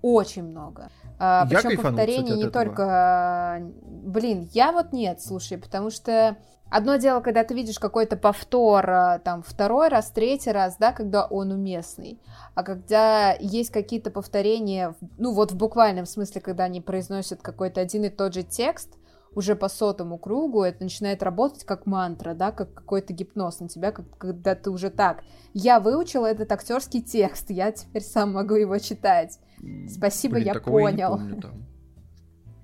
[0.00, 0.90] Очень много.
[1.18, 3.62] А, причем повторений не только...
[3.84, 6.38] Блин, я вот нет, слушай, потому что
[6.72, 11.26] одно дело, когда ты видишь какой-то повтор а, там второй раз, третий раз, да, когда
[11.26, 12.18] он уместный,
[12.54, 18.04] а когда есть какие-то повторения, ну вот в буквальном смысле, когда они произносят какой-то один
[18.04, 18.96] и тот же текст,
[19.34, 23.92] уже по сотому кругу это начинает работать как мантра, да, как какой-то гипноз на тебя,
[23.92, 25.22] как, когда ты уже так.
[25.54, 29.38] Я выучила этот актерский текст, я теперь сам могу его читать.
[29.88, 30.96] Спасибо, Блин, я понял.
[30.96, 31.52] Я, помню,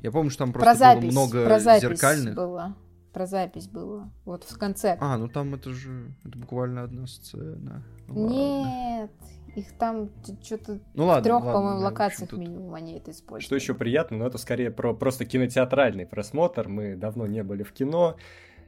[0.02, 2.35] я помню, что там просто про запись, было много про запись зеркальных.
[2.35, 2.76] Было.
[3.19, 4.12] Про запись было.
[4.24, 4.97] Вот в конце.
[5.01, 7.82] А, ну там это же это буквально одна сцена.
[8.07, 9.57] Ну, Нет, ладно.
[9.57, 12.39] Их там что-то ну, ладно, в трех, по-моему, локациях тут...
[12.39, 13.43] минимум они это используют.
[13.43, 16.69] Что еще приятно, но это скорее про просто кинотеатральный просмотр.
[16.69, 18.15] Мы давно не были в кино.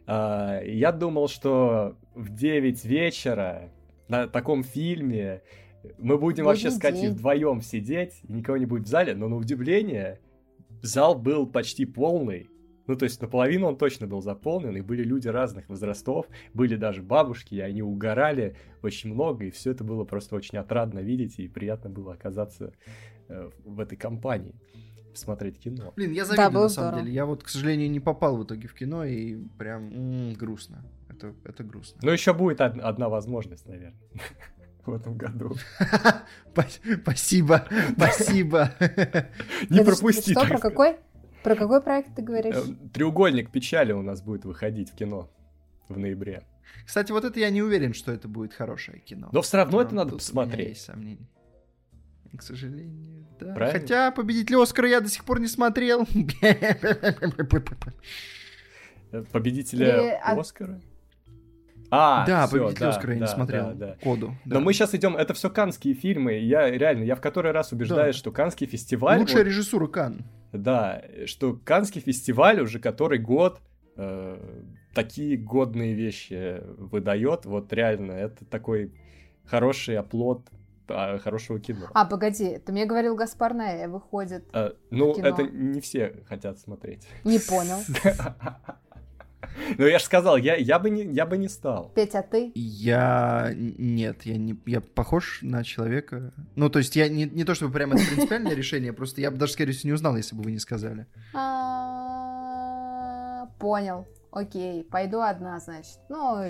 [0.08, 3.70] А, я думал, что в 9 вечера
[4.08, 5.42] на таком фильме
[5.96, 9.36] мы будем вообще с Катей вдвоем сидеть, и никого не будет в зале, но на
[9.36, 10.18] удивление
[10.82, 12.48] зал был почти полный.
[12.90, 17.02] Ну, то есть наполовину он точно был заполнен, и были люди разных возрастов, были даже
[17.02, 21.46] бабушки, и они угорали очень много, и все это было просто очень отрадно видеть, и
[21.46, 22.72] приятно было оказаться
[23.28, 24.56] э, в этой компании
[25.14, 25.92] смотреть кино.
[25.94, 27.12] Блин, я завидую, да, на самом деле.
[27.14, 30.84] Я вот, к сожалению, не попал в итоге в кино, и прям м-м, грустно.
[31.08, 32.00] Это, это грустно.
[32.02, 33.94] Ну, еще будет од- одна возможность, наверное
[34.84, 35.54] в этом году.
[37.02, 38.72] Спасибо, спасибо.
[39.68, 40.32] Не пропусти.
[40.32, 40.96] Что, про какой?
[41.42, 42.54] Про какой проект ты говоришь?
[42.54, 45.30] Э, Треугольник печали у нас будет выходить в кино
[45.88, 46.44] в ноябре.
[46.86, 49.28] Кстати, вот это я не уверен, что это будет хорошее кино.
[49.32, 50.68] Но все равно это надо посмотреть.
[50.68, 51.28] есть сомнения.
[52.36, 53.54] К сожалению, да.
[53.54, 53.80] Правильно?
[53.80, 56.06] Хотя победителя Оскара я до сих пор не смотрел.
[59.32, 60.80] Победителя Оскара?
[61.90, 63.64] А, да, всё, победитель да, Оскара я не смотрел.
[63.68, 63.96] Да, да.
[64.02, 64.34] Коду.
[64.44, 64.54] Да.
[64.54, 66.34] Но мы сейчас идем, это все канские фильмы.
[66.34, 68.18] Я реально, я в который раз убеждаюсь, да.
[68.18, 69.18] что канский фестиваль.
[69.18, 70.24] Лучшая вот, режиссура Кан.
[70.52, 73.60] Да, что канский фестиваль уже который год
[73.96, 74.38] э,
[74.94, 77.44] такие годные вещи выдает.
[77.44, 78.92] Вот реально, это такой
[79.44, 80.48] хороший оплот
[80.88, 81.88] а, хорошего кино.
[81.94, 84.44] А, погоди, ты мне говорил, Гаспар Ноэ выходит.
[84.52, 87.06] А, ну, это не все хотят смотреть.
[87.24, 87.78] Не понял.
[89.78, 91.90] Ну, я же сказал, я, я, бы не, я бы не стал.
[91.94, 92.52] Петя, а ты?
[92.54, 93.52] Я...
[93.54, 94.56] Нет, я не...
[94.66, 96.32] Я похож на человека...
[96.56, 99.36] Ну, то есть я не, не то, чтобы прямо это принципиальное решение, просто я бы
[99.36, 101.06] даже, скорее всего, не узнал, если бы вы не сказали.
[101.34, 102.50] А,
[103.58, 104.06] понял.
[104.32, 105.98] Окей, пойду одна, значит.
[106.08, 106.44] Ну,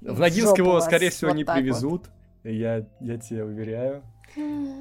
[0.00, 2.10] в Ногинск его, скорее всего, не привезут.
[2.42, 4.02] Я, я тебе уверяю.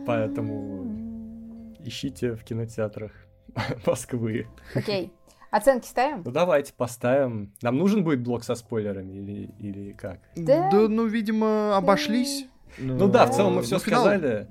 [0.05, 3.11] Поэтому ищите в кинотеатрах
[3.85, 4.47] Москвы.
[4.75, 5.13] Окей.
[5.53, 6.23] Оценки ставим?
[6.25, 7.53] Ну давайте поставим.
[7.61, 10.19] Нам нужен будет блок со спойлерами или, или как?
[10.35, 12.47] Да, да ну, видимо, обошлись.
[12.79, 14.47] Ну, ну да, в целом мы все сказали.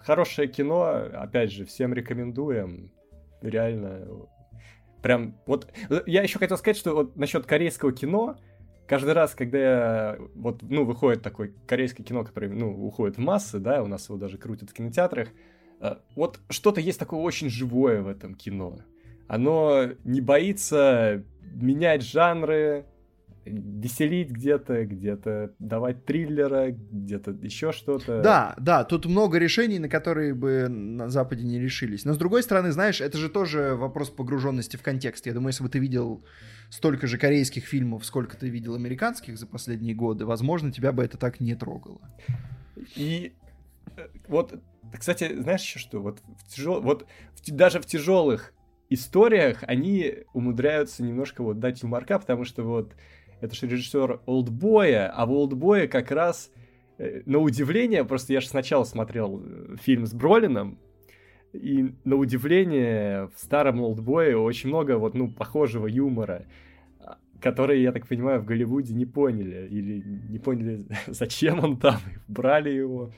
[0.00, 2.92] Хорошее кино, опять же, всем рекомендуем.
[3.40, 4.06] Реально.
[5.00, 5.72] Прям вот.
[6.04, 8.36] Я еще хотел сказать, что вот насчет корейского кино,
[8.86, 13.58] каждый раз, когда я, вот, ну, выходит такое корейское кино, которое, ну, уходит в массы,
[13.58, 15.28] да, у нас его даже крутят в кинотеатрах,
[15.80, 18.80] э, вот что-то есть такое очень живое в этом кино
[19.28, 21.22] оно не боится
[21.54, 22.86] менять жанры,
[23.46, 28.20] веселить где-то, где-то давать триллера, где-то еще что-то.
[28.20, 32.04] Да, да, тут много решений, на которые бы на Западе не решились.
[32.04, 35.26] Но с другой стороны, знаешь, это же тоже вопрос погруженности в контекст.
[35.26, 36.24] Я думаю, если бы ты видел
[36.70, 41.16] столько же корейских фильмов, сколько ты видел американских за последние годы, возможно, тебя бы это
[41.16, 42.00] так не трогало.
[42.96, 43.32] И
[43.96, 44.60] э, вот,
[44.92, 46.00] кстати, знаешь еще что?
[46.00, 46.82] Вот, в тяжел...
[46.82, 47.50] вот в...
[47.52, 48.52] даже в тяжелых
[48.88, 52.94] историях они умудряются немножко вот дать юморка, потому что вот
[53.40, 56.50] это же режиссер Олдбоя, а в Олдбое как раз
[56.98, 60.78] э, на удивление, просто я же сначала смотрел э, фильм с Бролином,
[61.52, 66.46] и на удивление в старом Олдбое очень много вот, ну, похожего юмора,
[67.40, 71.96] который, я так понимаю, в Голливуде не поняли, или не поняли, зачем он там,
[72.28, 73.12] брали его,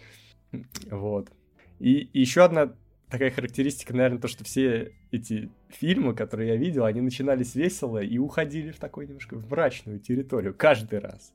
[0.90, 1.31] вот.
[1.78, 2.74] И, и еще одна
[3.10, 8.18] такая характеристика, наверное, то, что все эти фильмы, которые я видел, они начинались весело и
[8.18, 11.32] уходили в такой немножко в мрачную территорию каждый раз.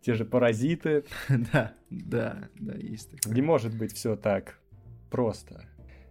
[0.00, 1.04] те же паразиты.
[1.52, 3.34] Да, да, да, есть такое.
[3.34, 4.58] Не может быть все так
[5.10, 5.64] просто.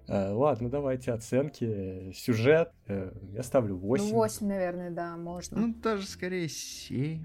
[0.07, 2.11] Э, ладно, давайте оценки.
[2.13, 4.05] Сюжет э, я ставлю 8.
[4.05, 5.59] Ну, 8, наверное, да, можно.
[5.59, 7.23] Ну, даже скорее 7.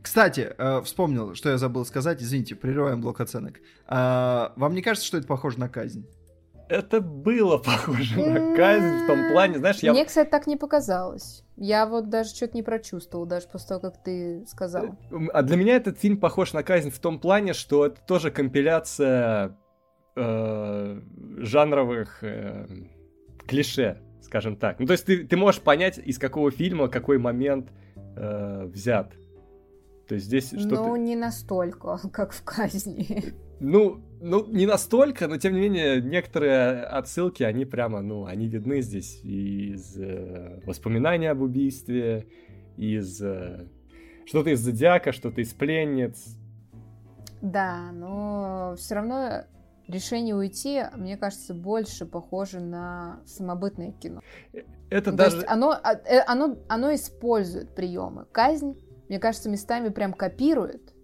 [0.00, 2.22] Кстати, э, вспомнил, что я забыл сказать.
[2.22, 3.60] Извините, прерываем блок оценок.
[3.88, 6.06] Вам не кажется, что это похоже на казнь?
[6.68, 9.92] Это было похоже на казнь в том плане, знаешь, я...
[9.92, 11.44] Мне, кстати, так не показалось.
[11.56, 14.96] Я вот даже что-то не прочувствовал, даже после того, как ты сказал.
[15.32, 19.56] А для меня этот фильм похож на казнь в том плане, что это тоже компиляция
[20.16, 21.00] э,
[21.38, 22.66] жанровых э,
[23.46, 24.80] клише, скажем так.
[24.80, 27.70] Ну, то есть ты, ты можешь понять, из какого фильма какой момент
[28.16, 29.12] э, взят.
[30.08, 30.76] То есть здесь что-то...
[30.76, 33.34] Ну, не настолько, как в казни.
[33.60, 38.80] Ну, ну, не настолько, но тем не менее, некоторые отсылки, они прямо, ну, они видны
[38.80, 42.26] здесь из э, воспоминаний об убийстве,
[42.78, 43.68] из э,
[44.24, 46.38] что-то из Зодиака, что-то из Пленниц.
[47.42, 49.44] Да, но все равно
[49.88, 54.22] решение уйти, мне кажется, больше похоже на самобытное кино.
[54.88, 55.30] Это ну, даже...
[55.32, 58.24] То есть оно, а, э, оно, оно использует приемы.
[58.32, 58.78] Казнь,
[59.10, 60.94] мне кажется, местами прям копирует.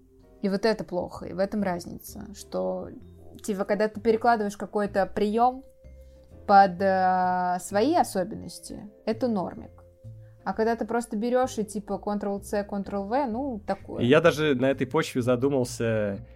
[0.40, 2.88] И вот это плохо, и в этом разница, что
[3.42, 5.62] типа, когда ты перекладываешь какой-то прием
[6.46, 9.70] под э, свои особенности, это нормик.
[10.44, 14.02] А когда ты просто берешь и типа Ctrl-C, Ctrl-V, ну, такое.
[14.02, 16.26] я даже на этой почве задумался,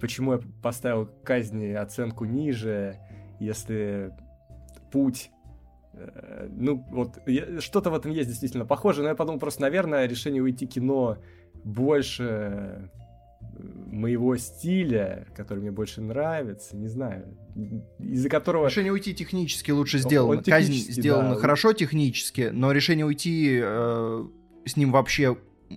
[0.00, 2.98] почему я поставил казни оценку ниже,
[3.38, 4.12] если
[4.90, 5.30] путь
[5.94, 7.20] э, ну, вот,
[7.60, 11.18] что-то в этом есть действительно похоже, но я подумал просто, наверное, решение уйти кино
[11.64, 12.90] больше
[13.58, 17.36] моего стиля, который мне больше нравится, не знаю,
[17.98, 18.66] из-за которого...
[18.66, 20.38] Решение уйти технически лучше сделано.
[20.38, 21.40] Он Казнь сделана да.
[21.40, 24.24] хорошо технически, но решение уйти э,
[24.64, 25.36] с ним вообще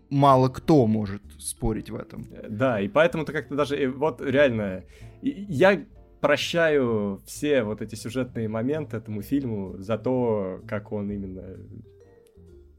[0.10, 2.27] мало кто может спорить в этом.
[2.49, 4.84] Да, и поэтому-то как-то даже, э, вот реально,
[5.22, 5.84] я
[6.22, 11.57] прощаю все вот эти сюжетные моменты этому фильму за то, как он именно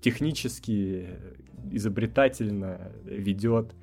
[0.00, 1.08] технически,
[1.70, 3.74] изобретательно ведет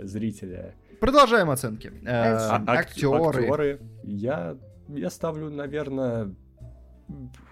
[0.00, 0.74] зрителя.
[1.00, 1.92] Продолжаем оценки.
[2.04, 3.46] Э, а, актеры.
[3.46, 3.80] актеры.
[4.04, 4.56] Я,
[4.88, 6.34] я ставлю, наверное,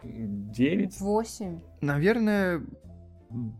[0.05, 1.01] 9.
[1.01, 1.61] 8.
[1.81, 2.62] Наверное,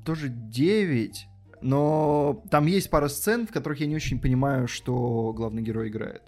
[0.05, 1.27] тоже 9.
[1.63, 6.23] Но там есть пара сцен, в которых я не очень понимаю, что главный герой играет.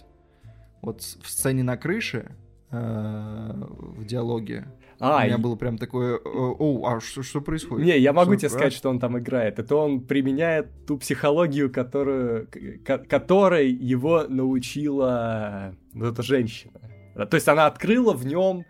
[0.83, 2.37] Вот в сцене на крыше,
[2.71, 4.67] э, в диалоге,
[5.03, 5.41] а, у меня и...
[5.41, 7.87] было прям такое, о, а что, что происходит?
[7.87, 8.51] Не, я могу что, тебе а?
[8.51, 9.59] сказать, что он там играет.
[9.59, 12.49] Это он применяет ту психологию, которую,
[12.85, 16.81] которой его научила вот эта женщина.
[17.15, 18.65] То есть она открыла в нем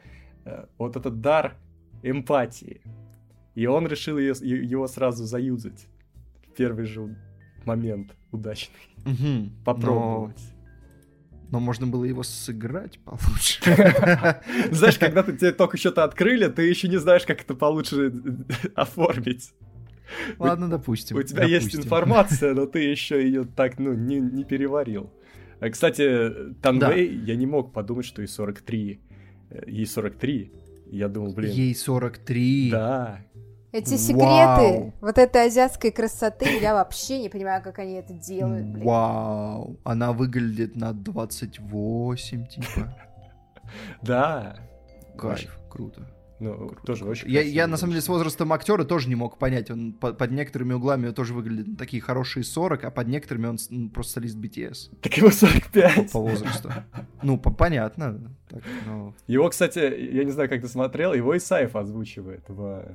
[0.45, 1.57] э, вот этот дар
[2.03, 2.81] эмпатии.
[3.55, 5.87] И он решил ее, его сразу заюзать
[6.49, 7.15] в первый же
[7.67, 8.89] момент удачный.
[9.05, 10.41] Угу, Попробовать.
[10.41, 10.52] Но
[11.53, 13.61] но можно было его сыграть получше.
[14.71, 18.11] Знаешь, когда ты тебе только что-то открыли, ты еще не знаешь, как это получше
[18.75, 19.53] оформить.
[20.39, 21.19] Ладно, допустим.
[21.19, 25.13] У тебя есть информация, но ты еще ее так, ну, не, не переварил.
[25.61, 29.01] Э, кстати, Танвей, я не мог подумать, что ей 43.
[29.51, 30.53] Э, ей 43.
[30.91, 31.51] Я думал, блин.
[31.51, 32.71] Ей 43.
[32.71, 33.27] Да.
[33.73, 34.95] Эти секреты Вау.
[35.01, 38.67] вот этой азиатской красоты, я вообще не понимаю, как они это делают.
[38.67, 38.85] Блин.
[38.85, 42.95] Вау, она выглядит на 28, типа.
[44.03, 44.57] Да.
[45.17, 46.07] Кайф, круто.
[46.39, 46.83] Ну, круто.
[46.85, 49.71] тоже очень я, я, на самом деле, с возрастом актера тоже не мог понять.
[49.71, 53.59] Он по, под некоторыми углами тоже выглядит на такие хорошие 40, а под некоторыми он
[53.71, 54.99] ну, просто солист BTS.
[55.01, 55.95] Так его 45.
[55.95, 56.71] По, по возрасту.
[57.23, 58.37] Ну, по, понятно.
[58.49, 59.15] Так, но...
[59.29, 62.93] Его, кстати, я не знаю, как ты смотрел, его Исаев озвучивает в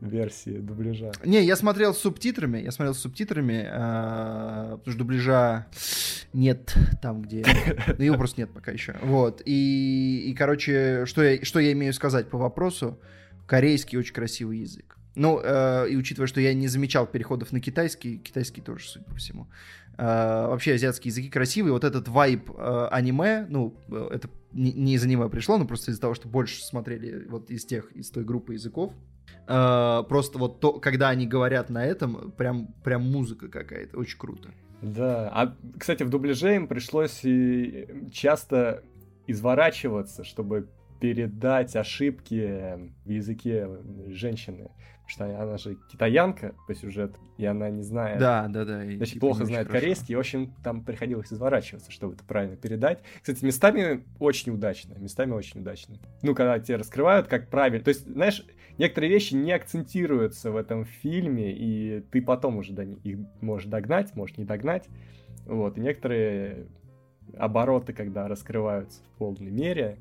[0.00, 1.12] версии дубляжа.
[1.24, 5.66] Не, я смотрел с субтитрами, я смотрел с субтитрами, э, потому что дубляжа
[6.32, 7.44] нет там, где...
[7.98, 8.96] Ну, его просто нет пока еще.
[9.02, 12.98] Вот, и, и короче, что я, что я имею сказать по вопросу,
[13.46, 14.96] корейский очень красивый язык.
[15.14, 19.14] Ну, э, и учитывая, что я не замечал переходов на китайский, китайский тоже, судя по
[19.14, 19.48] всему.
[19.96, 21.72] Э, вообще азиатские языки красивые.
[21.72, 26.02] Вот этот вайб э, аниме, ну, это не, не из аниме пришло, но просто из-за
[26.02, 28.92] того, что больше смотрели вот из тех, из той группы языков,
[29.46, 34.50] Uh, просто вот то, когда они говорят на этом, прям, прям музыка какая-то, очень круто.
[34.82, 38.82] Да, а, кстати, в дубляже им пришлось и часто
[39.26, 40.68] изворачиваться, чтобы
[41.00, 43.68] передать ошибки в языке
[44.08, 44.70] женщины.
[45.06, 48.18] Потому что она же китаянка по сюжету, и она не знает...
[48.18, 48.82] Да, да, да.
[48.82, 49.80] Значит, плохо знает хорошо.
[49.80, 53.04] корейский, и, в общем, там приходилось изворачиваться, чтобы это правильно передать.
[53.20, 55.98] Кстати, местами очень удачно, местами очень удачно.
[56.22, 57.84] Ну, когда тебе раскрывают, как правильно...
[57.84, 58.44] То есть, знаешь,
[58.78, 63.68] некоторые вещи не акцентируются в этом фильме, и ты потом уже до них их можешь
[63.68, 64.88] догнать, можешь не догнать.
[65.44, 66.66] Вот, и некоторые
[67.38, 69.98] обороты, когда раскрываются в полной мере,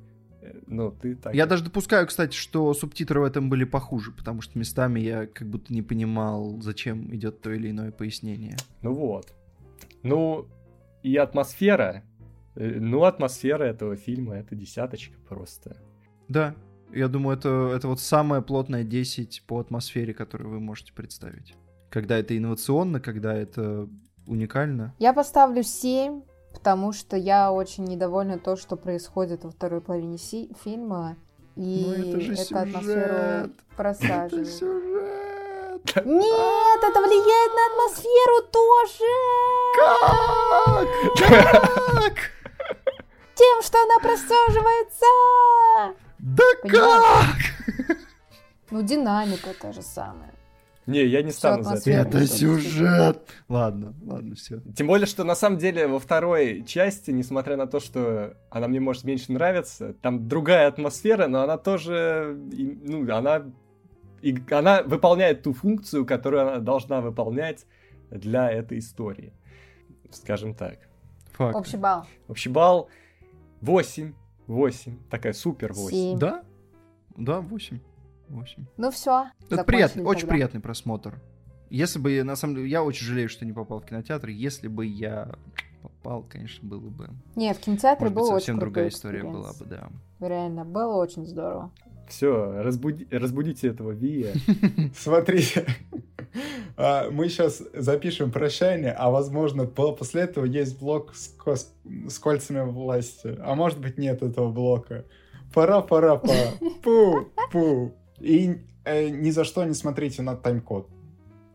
[0.68, 1.34] ну, ты так...
[1.34, 5.48] Я даже допускаю, кстати, что субтитры в этом были похуже, потому что местами я как
[5.48, 8.58] будто не понимал, зачем идет то или иное пояснение.
[8.82, 9.34] Ну вот.
[10.04, 10.48] Ну,
[11.04, 12.04] и атмосфера,
[12.56, 15.78] э, ну, атмосфера этого фильма, это десяточка просто.
[16.28, 16.56] Да,
[16.92, 21.56] я думаю, это, это вот самое плотное 10 по атмосфере, которую вы можете представить.
[21.90, 23.90] Когда это инновационно, когда это
[24.26, 24.94] уникально.
[25.00, 26.22] Я поставлю 7,
[26.56, 31.18] потому что я очень недовольна то, что происходит во второй половине си- фильма.
[31.56, 32.68] И ну, это, же это сюжет.
[32.76, 34.34] атмосферу просаживает.
[34.34, 36.06] Это сюжет.
[36.06, 39.12] Нет, это влияет на атмосферу тоже.
[39.78, 40.88] Как?
[41.20, 42.14] Как?
[43.36, 45.06] Тем, что она просаживается.
[46.20, 47.36] Да как?
[48.72, 50.34] Ну, динамика та же самая.
[50.88, 51.90] Не, я не стану за это.
[51.92, 53.28] Это сюжет.
[53.50, 54.62] Ладно, ладно, все.
[54.76, 58.80] Тем более, что на самом деле во второй части, несмотря на то, что она мне
[58.80, 63.44] может меньше нравиться, там другая атмосфера, но она тоже, ну, она,
[64.22, 67.66] и она выполняет ту функцию, которую она должна выполнять
[68.12, 69.34] для этой истории.
[70.12, 70.78] Скажем так.
[71.32, 71.56] Факт.
[71.56, 72.06] Общий балл.
[72.28, 72.90] Общий балл
[73.62, 74.14] 8.
[74.48, 74.98] 8.
[75.10, 75.90] Такая супер 8.
[75.90, 76.20] 7.
[76.20, 76.44] Да?
[77.18, 77.80] Да, 8.
[78.30, 78.66] 8.
[78.78, 79.26] Ну все.
[79.50, 80.10] Это приятный, тогда.
[80.10, 81.22] очень приятный просмотр.
[81.70, 84.30] Если бы, на самом деле, я очень жалею, что не попал в кинотеатр.
[84.30, 85.36] Если бы я
[85.82, 87.10] попал, конечно, было бы...
[87.36, 89.90] Не, в кинотеатре было очень совсем другая история была бы, да.
[90.20, 91.72] Реально, было очень здорово.
[92.08, 94.34] Все, разбуди, разбудите этого Вия.
[94.96, 95.66] Смотрите,
[96.78, 101.34] а, мы сейчас запишем прощание, а возможно после этого есть блок с,
[102.08, 103.38] с кольцами власти.
[103.42, 105.06] А может быть нет этого блока.
[105.54, 106.52] Пора, пора, пора.
[106.84, 107.94] Пу, пу.
[108.20, 110.90] И э, ни за что не смотрите на тайм-код.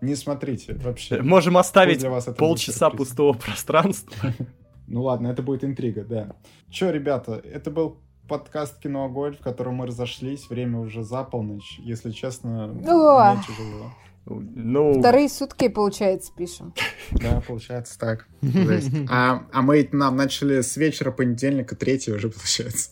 [0.01, 1.23] Не смотрите вообще.
[1.23, 2.05] Можем оставить
[2.37, 4.35] полчаса пустого пространства.
[4.93, 6.35] Ну ладно, это будет интрига, да.
[6.69, 10.51] Че, ребята, это был подкаст «Кино Огонь», в котором мы разошлись.
[10.51, 11.79] Время уже за полночь.
[11.79, 13.93] Если честно, мне тяжело.
[14.27, 15.01] Ну...
[15.01, 16.75] Вторые сутки, получается, пишем.
[17.13, 18.27] Да, получается так.
[19.11, 22.91] А, а мы нам начали с вечера понедельника, третьего уже получается.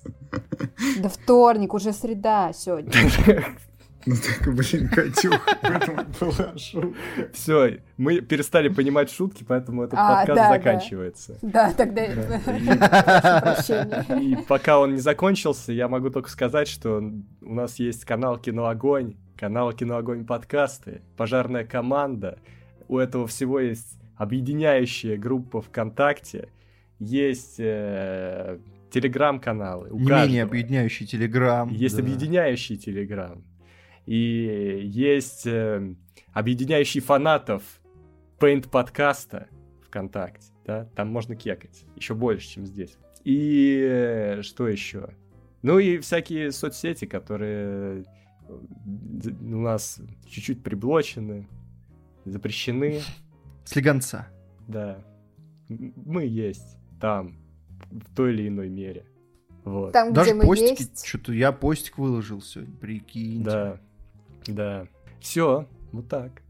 [0.99, 2.93] Да вторник, уже среда сегодня.
[4.07, 5.39] Ну так, блин, Катюх,
[6.21, 6.97] была шутка.
[7.35, 11.39] Все, мы перестали понимать шутки, поэтому этот а, подкаст да, заканчивается.
[11.43, 12.05] Да, да тогда
[14.19, 17.03] И пока он не закончился, я могу только сказать, что
[17.43, 22.39] у нас есть канал Кино Огонь, канал Кино Огонь подкасты, пожарная команда.
[22.89, 26.49] У этого всего есть объединяющая группа ВКонтакте,
[26.99, 28.59] есть э,
[28.91, 29.91] телеграм-каналы.
[29.91, 30.27] Не каждого.
[30.27, 31.69] менее объединяющий телеграм.
[31.71, 32.03] Есть да.
[32.03, 33.45] объединяющий телеграм.
[34.07, 35.95] И есть э,
[36.33, 37.63] объединяющий фанатов
[38.41, 39.47] Paint подкаста
[39.87, 40.49] ВКонтакте.
[40.67, 40.89] Да?
[40.97, 41.85] Там можно кекать.
[41.95, 42.97] Еще больше, чем здесь.
[43.23, 45.11] И э, что еще?
[45.63, 48.05] Ну и всякие соцсети, которые
[48.49, 51.47] у нас чуть-чуть приблочены,
[52.25, 53.01] запрещены.
[53.65, 54.29] Слегонца.
[54.67, 55.05] Да.
[55.69, 57.37] Мы есть там,
[57.91, 59.05] в той или иной мере.
[59.65, 59.93] Вот.
[59.93, 61.05] Там, Даже где мы постики, есть.
[61.05, 63.45] Что-то я постик выложил сегодня, прикиньте.
[63.45, 63.81] Да,
[64.47, 64.87] да.
[65.21, 66.43] Все, вот так.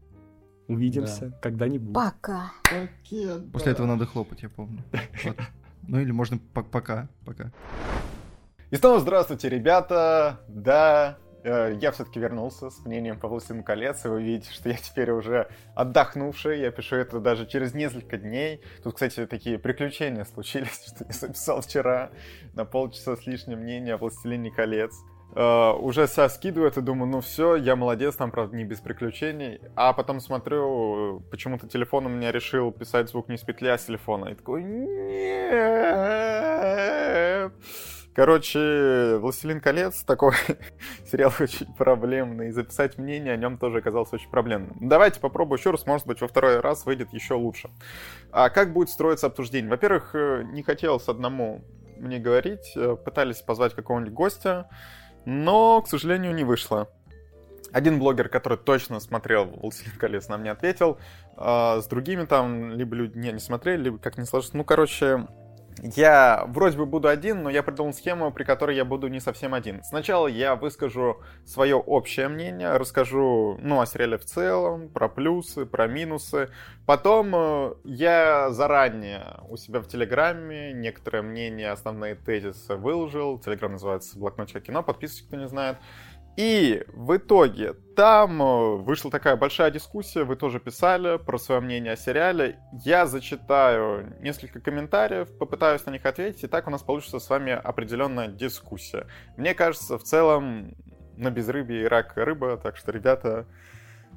[0.67, 1.39] Увидимся да.
[1.41, 1.93] когда-нибудь.
[1.93, 2.53] Пока.
[3.51, 4.83] После этого надо хлопать, я помню.
[5.87, 7.51] Ну или можно пока, пока.
[8.69, 10.39] И снова здравствуйте, ребята.
[10.47, 15.11] Да, я все-таки вернулся с мнением по «Властелину колец», и вы видите, что я теперь
[15.11, 18.61] уже отдохнувший, я пишу это даже через несколько дней.
[18.83, 22.11] Тут, кстати, такие приключения случились, что я записал вчера
[22.53, 24.93] на полчаса с лишним мнение о «Властелине колец».
[25.31, 29.61] Uh, уже себя скидываю это, думаю, ну все, я молодец, там, правда, не без приключений.
[29.75, 33.85] А потом смотрю, почему-то телефон у меня решил писать звук не с петли, а с
[33.85, 34.29] телефона.
[34.29, 35.59] И такой, нет.
[38.19, 40.33] Короче, «Властелин колец» такой
[41.09, 44.75] сериал очень проблемный, и записать мнение о нем тоже оказалось очень проблемным.
[44.81, 47.69] Давайте попробую еще раз, может быть, во второй раз выйдет еще лучше.
[48.33, 49.69] А как будет строиться обсуждение?
[49.69, 51.61] Во-первых, э, не хотелось одному
[51.95, 54.69] мне говорить, э, пытались позвать какого-нибудь гостя,
[55.23, 56.89] но, к сожалению, не вышло.
[57.71, 60.97] Один блогер, который точно смотрел «Властелин колец», нам не ответил.
[61.37, 64.53] А с другими там либо люди не, не смотрели, либо как не сложилось.
[64.53, 65.25] Ну, короче,
[65.83, 69.53] я вроде бы буду один, но я придумал схему, при которой я буду не совсем
[69.53, 69.83] один.
[69.83, 75.87] Сначала я выскажу свое общее мнение, расскажу, ну, о сериале в целом, про плюсы, про
[75.87, 76.49] минусы.
[76.85, 83.39] Потом э, я заранее у себя в Телеграме некоторые мнения, основные тезисы выложил.
[83.39, 85.77] Телеграм называется «Блокнотик кино», подписывайтесь, кто не знает.
[86.39, 91.91] И в итоге там э, вышла такая большая дискуссия, вы тоже писали про свое мнение
[91.91, 92.57] о сериале.
[92.71, 97.51] Я зачитаю несколько комментариев, попытаюсь на них ответить, и так у нас получится с вами
[97.51, 99.07] определенная дискуссия.
[99.35, 100.77] Мне кажется, в целом
[101.17, 103.45] на безрыбье и рак рыба, так что, ребята,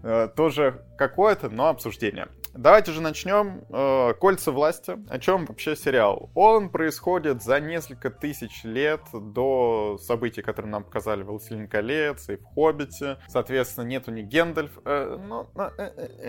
[0.04, 2.28] э, тоже какое-то, но обсуждение.
[2.54, 3.64] Давайте же начнем.
[3.70, 4.98] Э, «Кольца власти».
[5.08, 6.30] О чем вообще сериал?
[6.34, 12.36] Он происходит за несколько тысяч лет до событий, которые нам показали в «Властелин колец» и
[12.36, 13.16] в «Хоббите».
[13.28, 14.78] Соответственно, нету ни Гендальф.
[14.84, 15.70] Э, ну, ну,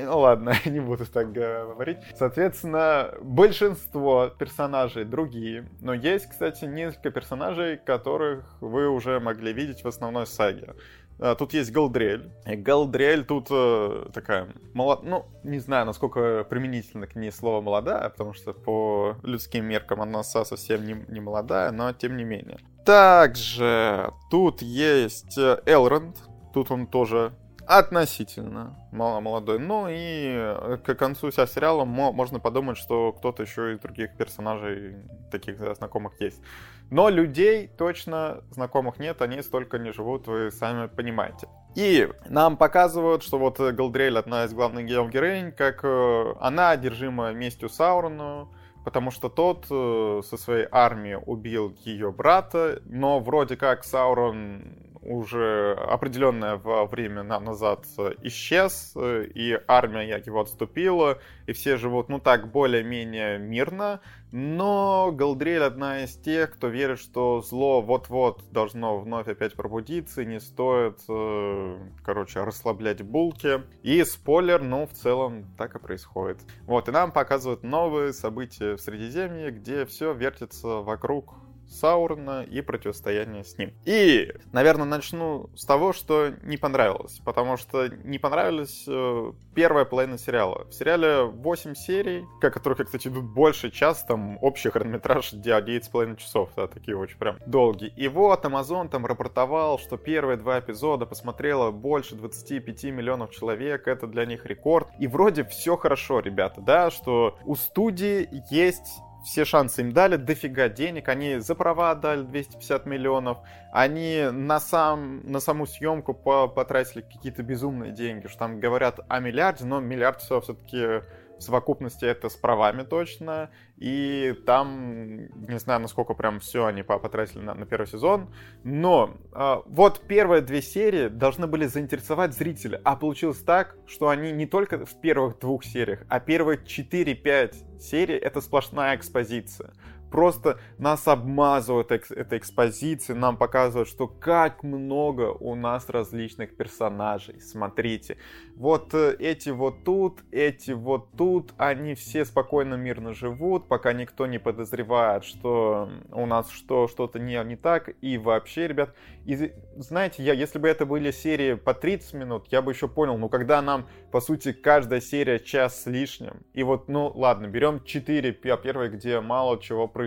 [0.06, 1.98] ну ладно, не буду так говорить.
[2.16, 5.70] Соответственно, большинство персонажей другие.
[5.82, 10.74] Но есть, кстати, несколько персонажей, которых вы уже могли видеть в основной саге.
[11.20, 12.32] А, тут есть Галдрель.
[12.46, 15.04] И Галдрель тут э, такая, молод...
[15.04, 20.24] ну, не знаю, насколько применительно к ней слово молодая, потому что по людским меркам она
[20.24, 22.60] совсем не, не молодая, но тем не менее.
[22.86, 26.18] Также тут есть э, Элронд.
[26.54, 27.34] Тут он тоже
[27.68, 29.60] относительно молодой.
[29.60, 34.98] Ну и э, к концу вся сериала можно подумать, что кто-то еще из других персонажей
[35.32, 36.42] таких знакомых есть.
[36.90, 41.48] Но людей точно знакомых нет, они столько не живут, вы сами понимаете.
[41.76, 47.70] И нам показывают, что вот Галдрель, одна из главных героинь, как э, она одержима местью
[47.70, 48.54] Саурону,
[48.84, 55.74] потому что тот э, со своей армией убил ее брата, но вроде как Саурон уже
[55.74, 57.86] определенное время назад
[58.22, 64.02] исчез, и армия его отступила, и все живут, ну так, более-менее мирно,
[64.36, 70.26] но Галдрель одна из тех, кто верит, что зло вот-вот должно вновь опять пробудиться, и
[70.26, 73.62] не стоит, э, короче, расслаблять булки.
[73.84, 76.40] И спойлер, ну, в целом так и происходит.
[76.64, 81.36] Вот, и нам показывают новые события в Средиземье, где все вертится вокруг
[81.74, 83.74] Саурона и противостояние с ним.
[83.86, 90.18] И, наверное, начну с того, что не понравилось, потому что не понравилась э, первая половина
[90.18, 90.66] сериала.
[90.70, 96.68] В сериале 8 серий, которых, кстати, идут больше час, там общий хронометраж 9,5 часов, да,
[96.68, 97.92] такие очень прям долгие.
[97.96, 104.08] И вот Amazon там рапортовал, что первые два эпизода посмотрело больше 25 миллионов человек, это
[104.08, 104.88] для них рекорд.
[105.00, 110.70] И вроде все хорошо, ребята, да, что у студии есть все шансы им дали, дофига
[110.70, 113.38] денег, они за права отдали 250 миллионов,
[113.72, 119.66] они на, сам, на саму съемку потратили какие-то безумные деньги, что там говорят о миллиарде,
[119.66, 121.02] но миллиард все все-таки
[121.38, 127.42] в совокупности это с правами точно, и там, не знаю, насколько прям все они потратили
[127.42, 128.34] на, на первый сезон,
[128.64, 134.32] но э, вот первые две серии должны были заинтересовать зрителя, а получилось так, что они
[134.32, 139.74] не только в первых двух сериях, а первые 4-5 серий это сплошная экспозиция
[140.14, 147.42] просто нас обмазывают экс этой экспозицией, нам показывают, что как много у нас различных персонажей.
[147.42, 148.18] Смотрите,
[148.56, 154.28] вот э, эти вот тут, эти вот тут, они все спокойно, мирно живут, пока никто
[154.28, 157.90] не подозревает, что у нас что, что-то не, не так.
[158.02, 158.94] И вообще, ребят,
[159.26, 163.18] и, знаете, я, если бы это были серии по 30 минут, я бы еще понял,
[163.18, 167.84] но когда нам, по сути, каждая серия час с лишним, и вот, ну ладно, берем
[167.84, 170.03] 4 первые, где мало чего происходит.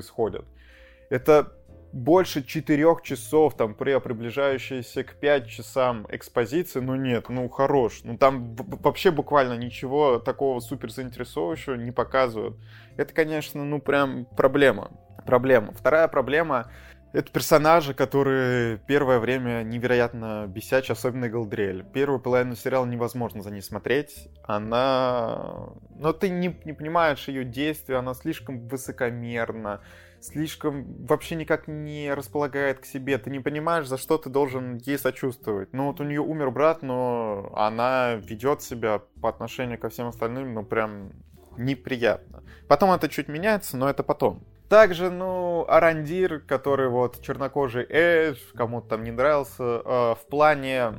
[1.10, 1.52] Это
[1.92, 8.00] больше четырех часов, там, при приближающейся к 5 часам экспозиции, ну нет, ну хорош.
[8.04, 12.56] Ну там вообще буквально ничего такого супер заинтересовывающего не показывают.
[12.96, 14.90] Это, конечно, ну прям проблема.
[15.24, 15.72] Проблема.
[15.72, 16.70] Вторая проблема
[17.16, 21.82] это персонажи, которые первое время невероятно бесячи, особенно Галдриэль.
[21.82, 24.28] Первую половину сериала невозможно за ней смотреть.
[24.44, 25.70] Она...
[25.98, 29.80] Но ты не, не понимаешь ее действия, она слишком высокомерна
[30.20, 33.16] слишком вообще никак не располагает к себе.
[33.18, 35.72] Ты не понимаешь, за что ты должен ей сочувствовать.
[35.72, 40.52] Ну вот у нее умер брат, но она ведет себя по отношению ко всем остальным,
[40.54, 41.12] ну прям
[41.56, 42.42] неприятно.
[42.66, 44.44] Потом это чуть меняется, но это потом.
[44.68, 50.94] Также, ну, Арандир, который вот чернокожий Эдж, кому-то там не нравился, э, в плане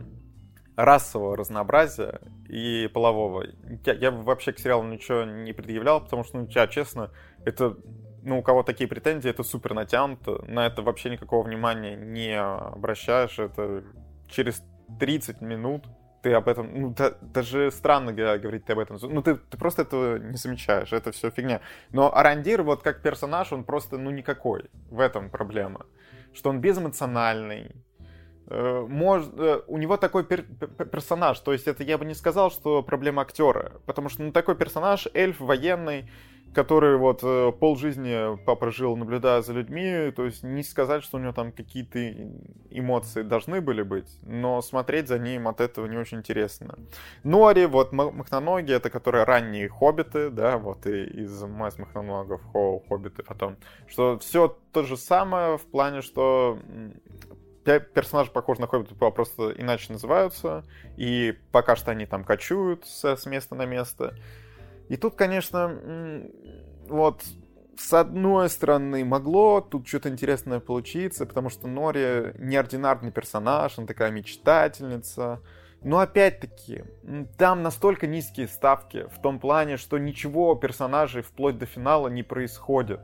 [0.77, 3.45] расового разнообразия и полового.
[3.85, 7.11] Я, я вообще к сериалу ничего не предъявлял, потому что, ну, я честно,
[7.43, 7.75] это
[8.23, 13.39] ну, у кого такие претензии, это супер натянуто, на это вообще никакого внимания не обращаешь,
[13.39, 13.83] это
[14.27, 14.61] через
[14.99, 15.85] 30 минут
[16.21, 19.83] ты об этом, ну, да, даже странно говорить ты об этом, ну, ты, ты просто
[19.83, 21.61] этого не замечаешь, это все фигня.
[21.91, 25.85] Но Арандир, вот как персонаж, он просто, ну, никакой, в этом проблема.
[26.33, 27.71] Что он безэмоциональный,
[28.49, 32.51] э, может, э, у него такой пер персонаж, то есть это я бы не сказал,
[32.51, 36.09] что проблема актера, потому что ну, такой персонаж, эльф военный,
[36.53, 41.19] который вот э, полжизни папа жил, наблюдая за людьми, то есть не сказать, что у
[41.19, 41.99] него там какие-то
[42.69, 46.75] эмоции должны были быть, но смотреть за ним от этого не очень интересно.
[47.23, 53.57] Нори, вот Махноноги, это которые ранние хоббиты, да, вот и из Мас Махноногов, хоббиты потом,
[53.87, 56.59] что все то же самое в плане, что
[57.93, 60.63] персонажи похожи на хоббитов, просто иначе называются,
[60.95, 64.15] и пока что они там кочуют с места на место.
[64.89, 66.23] И тут, конечно,
[66.87, 67.23] вот
[67.77, 74.09] с одной стороны, могло тут что-то интересное получиться, потому что Нори неординарный персонаж, она такая
[74.11, 75.41] мечтательница.
[75.83, 76.85] Но опять-таки,
[77.37, 83.01] там настолько низкие ставки в том плане, что ничего персонажей вплоть до финала не происходит.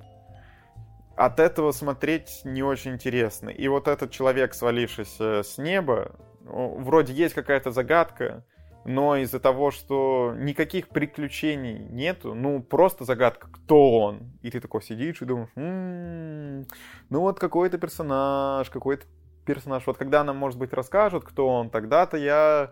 [1.15, 3.49] От этого смотреть не очень интересно.
[3.49, 8.43] И вот этот человек, свалившийся с неба, вроде есть какая-то загадка,
[8.85, 14.31] но из-за того, что никаких приключений нету, ну, просто загадка, кто он.
[14.41, 16.67] И ты такой сидишь и думаешь, м-м-м,
[17.09, 19.05] ну вот какой-то персонаж, какой-то
[19.45, 19.85] персонаж.
[19.87, 22.71] Вот когда нам, может быть, расскажут, кто он, тогда-то я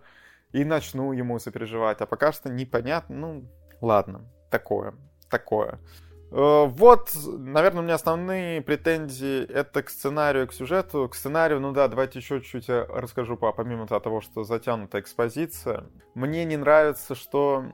[0.52, 2.02] и начну ему сопереживать.
[2.02, 3.44] А пока что непонятно, ну,
[3.80, 4.94] ладно, такое,
[5.30, 5.80] такое.
[6.32, 11.08] Э, вот, наверное, у меня основные претензии это к сценарию, к сюжету.
[11.10, 15.86] К сценарию, ну да, давайте еще чуть-чуть расскажу, помимо того, что затянутая экспозиция.
[16.16, 17.66] Мне не нравится, что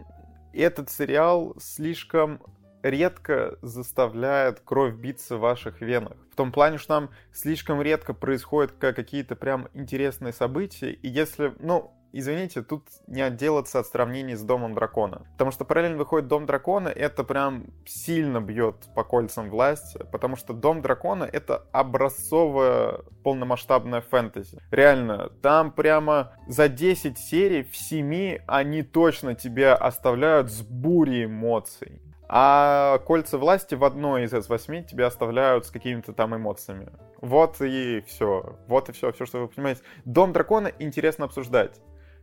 [0.54, 2.42] этот сериал слишком
[2.82, 6.18] редко заставляет кровь биться в ваших венах.
[6.32, 11.92] В том плане, что там слишком редко происходят какие-то прям интересные события, и если, ну,
[12.14, 15.28] извините, тут не отделаться от сравнений с Домом Дракона.
[15.34, 20.54] Потому что параллельно выходит Дом Дракона, это прям сильно бьет по кольцам власти, потому что
[20.54, 24.62] Дом Дракона— это образцовая полномасштабная фэнтези.
[24.72, 32.02] Реально, там прямо за 10 серий в 7 они точно тебя оставляют с бурей эмоций.
[32.30, 36.92] А кольца власти в одной из восьми тебя оставляют с какими-то там эмоциями.
[37.22, 38.58] Вот и все.
[38.68, 39.82] Вот и все, все, что вы понимаете.
[40.04, 41.80] Дом дракона интересно обсуждать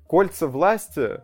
[0.06, 1.20] кольца власти,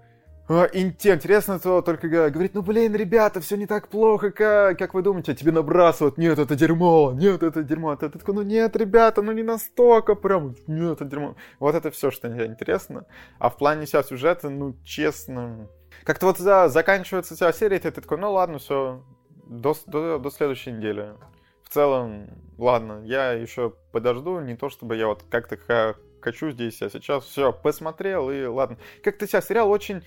[0.53, 5.03] а, Интересно то только говорит, ну блин, ребята, все не так плохо, как, как вы
[5.03, 9.31] думаете, тебе набрасывают, нет, это дерьмо, нет, это дерьмо, ты такой, ну нет, ребята, ну
[9.31, 11.37] не настолько прям, нет, это дерьмо.
[11.61, 13.07] Вот это все, что интересно.
[13.39, 15.69] А в плане вся сюжета, ну честно,
[16.03, 19.05] как-то вот за, заканчивается вся серия, и ты такой, ну ладно, все,
[19.47, 21.15] до, до, до следующей недели.
[21.63, 22.29] В целом,
[22.59, 25.57] ладно, я еще подожду, не то чтобы я вот как-то
[26.21, 28.79] хочу здесь, а сейчас все, посмотрел и ладно.
[29.03, 30.03] Как-то сейчас сериал очень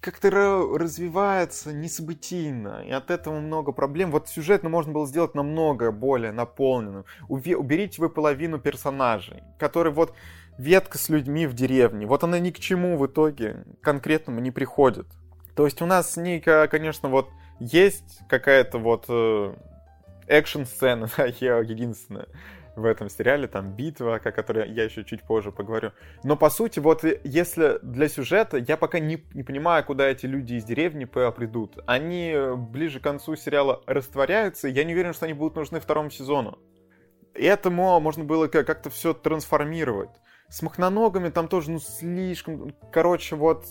[0.00, 4.10] как-то развивается несобытийно, и от этого много проблем.
[4.10, 7.04] Вот сюжетно можно было сделать намного более наполненным.
[7.28, 10.14] Уберите вы половину персонажей, которые вот
[10.58, 15.06] ветка с людьми в деревне, вот она ни к чему в итоге конкретному не приходит.
[15.54, 17.28] То есть у нас с ней, конечно, вот
[17.58, 19.54] есть какая-то вот э,
[20.26, 22.26] экшн-сцена, да, единственная
[22.80, 25.92] в этом сериале, там битва, о которой я еще чуть позже поговорю.
[26.24, 30.54] Но по сути, вот если для сюжета, я пока не, не понимаю, куда эти люди
[30.54, 31.78] из деревни придут.
[31.86, 36.10] Они ближе к концу сериала растворяются, и я не уверен, что они будут нужны второму
[36.10, 36.58] сезону.
[37.34, 40.10] Этому можно было как-то все трансформировать.
[40.48, 42.74] С махноногами там тоже, ну, слишком...
[42.90, 43.66] Короче, вот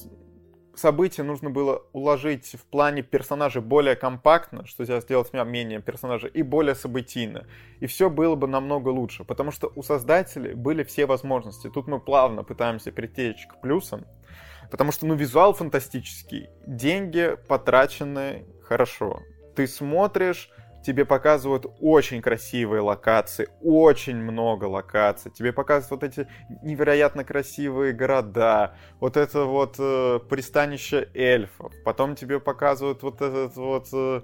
[0.80, 6.30] события нужно было уложить в плане персонажей более компактно, что сейчас сделать меня менее персонажей,
[6.32, 7.46] и более событийно.
[7.80, 11.70] И все было бы намного лучше, потому что у создателей были все возможности.
[11.70, 14.06] Тут мы плавно пытаемся притечь к плюсам,
[14.72, 19.22] потому что, ну, визуал фантастический, деньги потрачены хорошо.
[19.56, 20.50] Ты смотришь,
[20.84, 25.32] тебе показывают очень красивые локации, очень много локаций.
[25.32, 26.28] Тебе показывают вот эти
[26.64, 31.74] невероятно красивые города, вот это вот э, пристанище эльфов.
[31.84, 34.22] Потом тебе показывают вот этот вот э,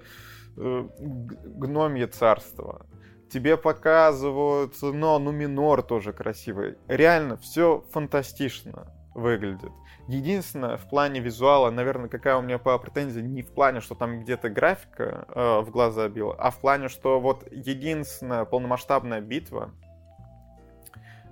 [0.56, 2.86] э, гномье царство.
[3.30, 6.76] Тебе показывают, но Нуминор тоже красивый.
[6.86, 9.72] Реально, все фантастично выглядит.
[10.08, 14.20] Единственное, в плане визуала, наверное, какая у меня по претензия, не в плане, что там
[14.20, 19.70] где-то графика э, в глаза била, а в плане, что вот единственная полномасштабная битва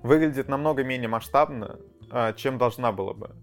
[0.02, 1.78] выглядит намного менее масштабно,
[2.10, 3.36] э, чем должна была бы.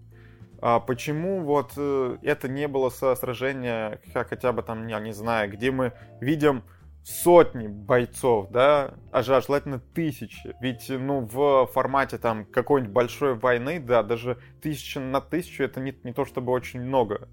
[0.59, 5.51] А почему вот э, это не было со сражения, хотя бы там, я не знаю,
[5.51, 6.63] где мы видим
[7.03, 10.56] сотни бойцов, да, а желательно тысячи.
[10.61, 15.95] Ведь, ну, в формате там какой-нибудь большой войны, да, даже тысяча на тысячу это не,
[16.03, 17.28] не то чтобы очень много.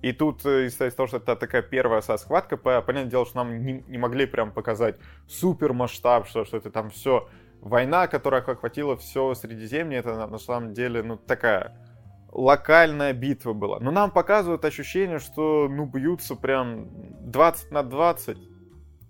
[0.00, 3.64] И тут э, из-за того, что это такая первая со схватка, понятное дело, что нам
[3.64, 4.96] не, не могли прям показать
[5.28, 7.28] супер масштаб, что, что это там все
[7.60, 11.78] война, которая охватила все Средиземье, это на, на самом деле, ну, такая
[12.32, 13.78] локальная битва была.
[13.78, 16.88] Но нам показывают ощущение, что, ну, бьются прям
[17.30, 18.38] 20 на 20.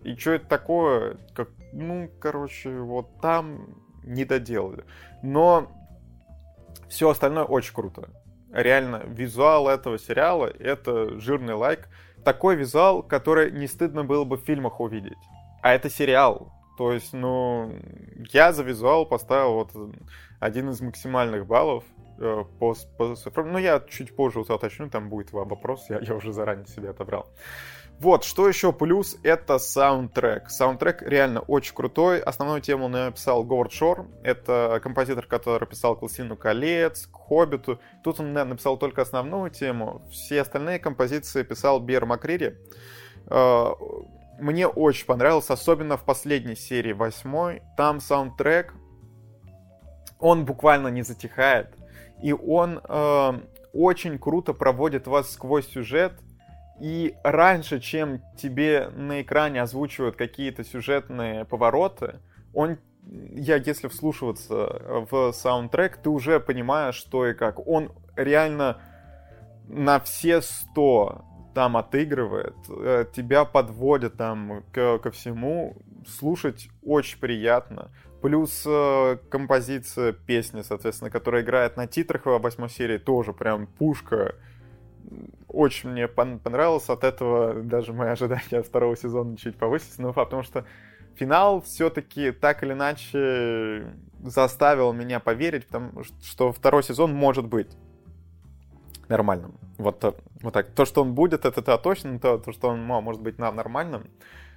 [0.05, 1.19] И что это такое?
[1.35, 3.66] Как, ну, короче, вот там
[4.05, 4.85] не доделали.
[5.23, 5.70] Но
[6.89, 8.09] все остальное очень круто.
[8.53, 11.89] Реально, визуал этого сериала— это жирный лайк.
[12.24, 15.19] Такой визуал, который не стыдно было бы в фильмах увидеть.
[15.62, 16.53] А это сериал.
[16.77, 17.73] То есть, ну,
[18.33, 19.70] я за визуал поставил вот
[20.41, 21.85] один из максимальных баллов
[22.19, 26.66] э, по, по Ну, я чуть позже уточню, там будет вопрос, я, я уже заранее
[26.66, 27.29] себе отобрал.
[28.03, 30.51] Вот, что еще плюс, это саундтрек.
[30.51, 32.19] Саундтрек реально очень крутой.
[32.20, 34.09] Основную тему написал Говард Шор.
[34.24, 37.79] Это композитор, который писал «Классину колец», к «Хоббиту».
[38.03, 40.03] Тут он написал только основную тему.
[40.11, 42.59] Все остальные композиции писал Бер Макрири.
[43.29, 43.66] Э,
[44.41, 47.62] мне очень понравилось, особенно в последней серии, восьмой.
[47.77, 48.74] Там саундтрек,
[50.19, 51.69] он буквально не затихает.
[52.20, 53.33] И он э,
[53.73, 56.15] очень круто проводит вас сквозь сюжет.
[56.83, 62.17] И раньше, чем тебе на экране озвучивают какие-то сюжетные повороты,
[62.53, 67.65] он я, если вслушиваться в саундтрек, ты уже понимаешь, что и как.
[67.67, 68.81] Он реально
[69.69, 75.77] на все сто там отыгрывает, э, тебя подводит там к, ко всему,
[76.07, 77.91] слушать очень приятно.
[78.23, 84.35] Плюс э, композиция песни, соответственно, которая играет на титрах во восьмой серии, тоже прям пушка.
[85.53, 90.12] Очень мне пон- понравилось, от этого даже мои ожидания от второго сезона чуть повысились, ну,
[90.12, 90.65] потому что
[91.15, 93.93] финал все-таки так или иначе
[94.23, 97.77] заставил меня поверить, потому что второй сезон может быть
[99.09, 99.55] нормальным.
[99.77, 100.03] Вот,
[100.41, 100.70] вот так.
[100.70, 104.09] То, что он будет, это то точно, то, то что он может быть нормальным,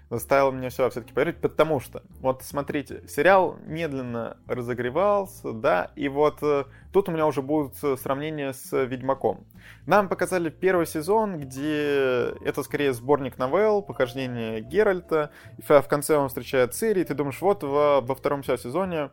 [0.09, 6.39] заставило меня все все-таки поверить, потому что, вот смотрите, сериал медленно разогревался, да, и вот
[6.41, 9.45] э, тут у меня уже будут сравнения с Ведьмаком.
[9.85, 16.73] Нам показали первый сезон, где это скорее сборник новелл, похождения Геральта, в конце он встречает
[16.73, 19.09] Цири, и ты думаешь, вот во, во втором сезоне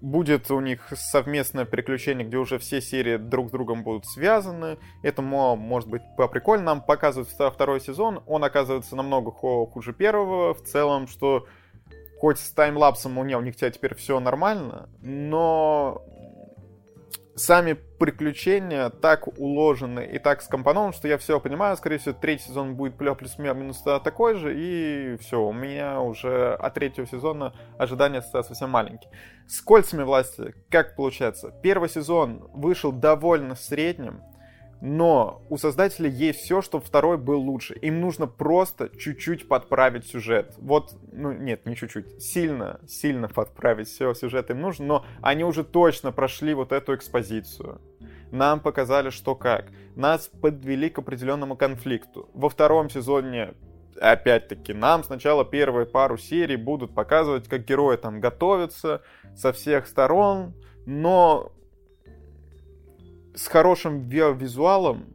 [0.00, 4.78] будет у них совместное приключение, где уже все серии друг с другом будут связаны.
[5.02, 6.64] Это может быть прикольно.
[6.64, 8.22] Нам показывают второй сезон.
[8.26, 10.54] Он оказывается намного хуже первого.
[10.54, 11.46] В целом, что
[12.20, 16.02] хоть с таймлапсом у них, у них теперь все нормально, но
[17.40, 21.76] сами приключения так уложены и так скомпонованы, что я все понимаю.
[21.76, 27.06] Скорее всего, третий сезон будет плюс-минус такой же, и все, у меня уже от третьего
[27.06, 29.10] сезона ожидания совсем маленькие.
[29.48, 31.52] С кольцами власти, как получается?
[31.62, 34.22] Первый сезон вышел довольно средним,
[34.80, 37.74] но у создателей есть все, чтобы второй был лучше.
[37.74, 40.54] Им нужно просто чуть-чуть подправить сюжет.
[40.58, 45.64] Вот, ну нет, не чуть-чуть, сильно, сильно подправить все сюжет им нужно, но они уже
[45.64, 47.80] точно прошли вот эту экспозицию.
[48.30, 49.66] Нам показали, что как.
[49.96, 52.30] Нас подвели к определенному конфликту.
[52.32, 53.54] Во втором сезоне
[54.00, 59.02] опять-таки, нам сначала первые пару серий будут показывать, как герои там готовятся
[59.36, 60.54] со всех сторон,
[60.86, 61.52] но
[63.40, 65.06] с хорошим визуалом,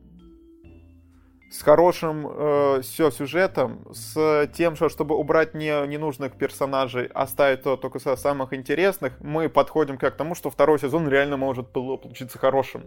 [1.52, 7.78] с хорошим э, все сюжетом, с тем, что чтобы убрать не, ненужных персонажей, оставить то,
[7.78, 12.86] только самых интересных, мы подходим как к тому, что второй сезон реально может получиться хорошим.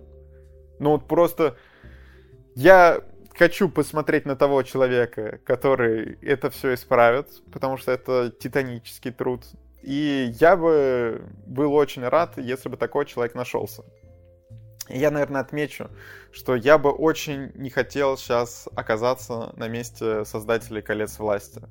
[0.81, 1.57] Ну вот просто
[2.57, 3.01] я
[3.37, 9.45] хочу посмотреть на того человека, который это все исправит, потому что это титанический труд.
[9.83, 13.85] И я бы был очень рад, если бы такой человек нашелся.
[14.89, 15.91] Я, наверное, отмечу,
[16.33, 21.63] что я бы очень не хотел сейчас оказаться на месте создателей «Колец власти».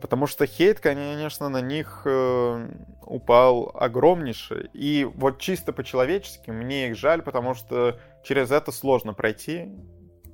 [0.00, 2.68] Потому что хейт, конечно, на них э,
[3.06, 4.68] упал огромнейший.
[4.74, 9.70] И вот чисто по-человечески мне их жаль, потому что через это сложно пройти,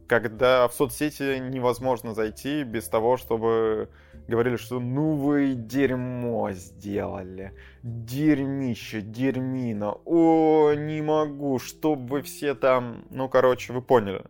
[0.08, 3.90] когда в соцсети невозможно зайти без того, чтобы
[4.30, 7.52] говорили, что ну вы дерьмо сделали.
[7.82, 9.92] Дерьмище, дерьмина.
[10.04, 13.04] О, не могу, чтобы все там...
[13.10, 14.22] Ну, короче, вы поняли.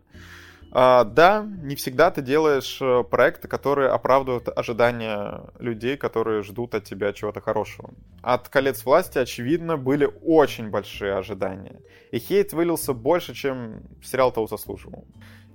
[0.73, 6.85] А, да, не всегда ты делаешь э, проекты, которые оправдывают ожидания людей, которые ждут от
[6.85, 7.93] тебя чего-то хорошего.
[8.21, 11.81] От «Колец власти», очевидно, были очень большие ожидания.
[12.11, 15.05] И хейт вылился больше, чем сериал того заслуживал.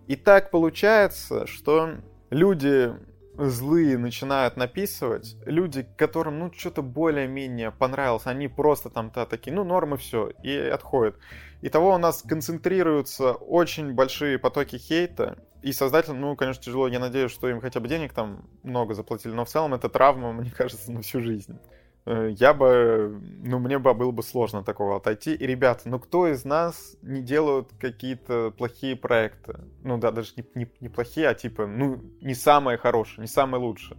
[0.07, 1.97] И так получается, что
[2.28, 2.92] люди
[3.39, 9.97] злые начинают написывать, люди, которым, ну, что-то более-менее понравилось, они просто там-то такие, ну, нормы
[9.97, 11.16] все, и отходят.
[11.62, 17.32] Итого у нас концентрируются очень большие потоки хейта, и создателям, ну, конечно, тяжело, я надеюсь,
[17.32, 20.92] что им хотя бы денег там много заплатили, но в целом это травма, мне кажется,
[20.92, 21.58] на всю жизнь.
[22.07, 25.35] Э, я бы, ну, мне бы было бы сложно такого отойти.
[25.35, 29.60] И, ребята, ну, кто из нас не делают какие-то плохие проекты?
[29.83, 33.60] Ну, да, даже не, не, не плохие, а типа, ну, не самые хорошие, не самые
[33.60, 33.99] лучшие.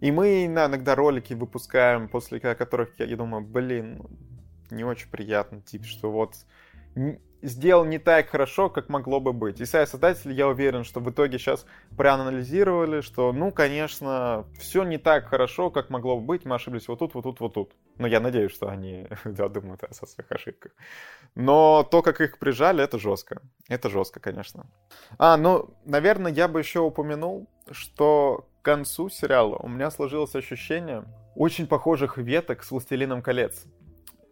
[0.00, 5.62] И мы иногда ролики выпускаем, после которых я, я думаю, блин, ну, не очень приятно,
[5.62, 6.34] типа, что вот
[7.42, 9.60] сделал не так хорошо, как могло бы быть.
[9.60, 15.26] И создатели, я уверен, что в итоге сейчас проанализировали, что, ну, конечно, все не так
[15.26, 17.72] хорошо, как могло бы быть, мы ошиблись вот тут, вот тут, вот тут.
[17.96, 20.72] Но я надеюсь, что они да, думают о своих ошибках.
[21.34, 23.42] Но то, как их прижали, это жестко.
[23.68, 24.66] Это жестко, конечно.
[25.18, 31.04] А, ну, наверное, я бы еще упомянул, что к концу сериала у меня сложилось ощущение
[31.34, 33.64] очень похожих веток с «Властелином колец».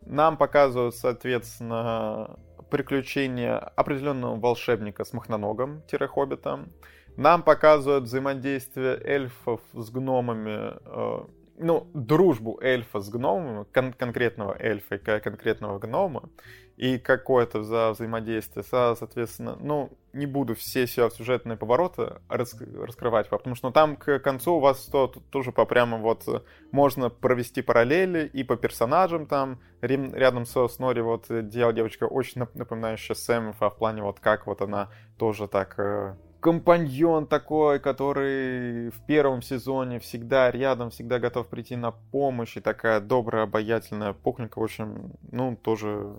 [0.04, 2.38] Нам показывают, соответственно,
[2.70, 6.72] приключения определенного волшебника с махноногом-хоббитом.
[7.16, 11.24] Нам показывают взаимодействие эльфов с гномами, э,
[11.58, 16.28] ну, дружбу эльфа с гномами, кон- конкретного эльфа и конкретного гнома,
[16.76, 23.68] и какое-то за взаимодействие, соответственно, ну, не буду все сюжетные повороты рас- раскрывать, потому что
[23.68, 28.44] ну, там к концу у вас то, тоже по прямо вот можно провести параллели и
[28.44, 34.20] по персонажам там, рядом со Снори вот делала девочка очень напоминающая Сэмфа в плане вот
[34.20, 41.18] как вот она тоже так э, компаньон такой, который в первом сезоне всегда рядом, всегда
[41.18, 46.14] готов прийти на помощь, и такая добрая, обаятельная пухленька, в общем, ну, тоже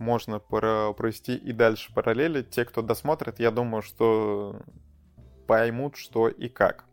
[0.00, 2.42] можно провести и дальше параллели.
[2.42, 4.56] Те, кто досмотрит, я думаю, что
[5.46, 6.86] поймут, что и как.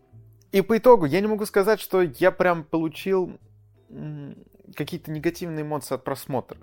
[0.52, 3.40] И по итогу я не могу сказать, что я прям получил
[4.76, 6.60] какие-то негативные эмоции от просмотра.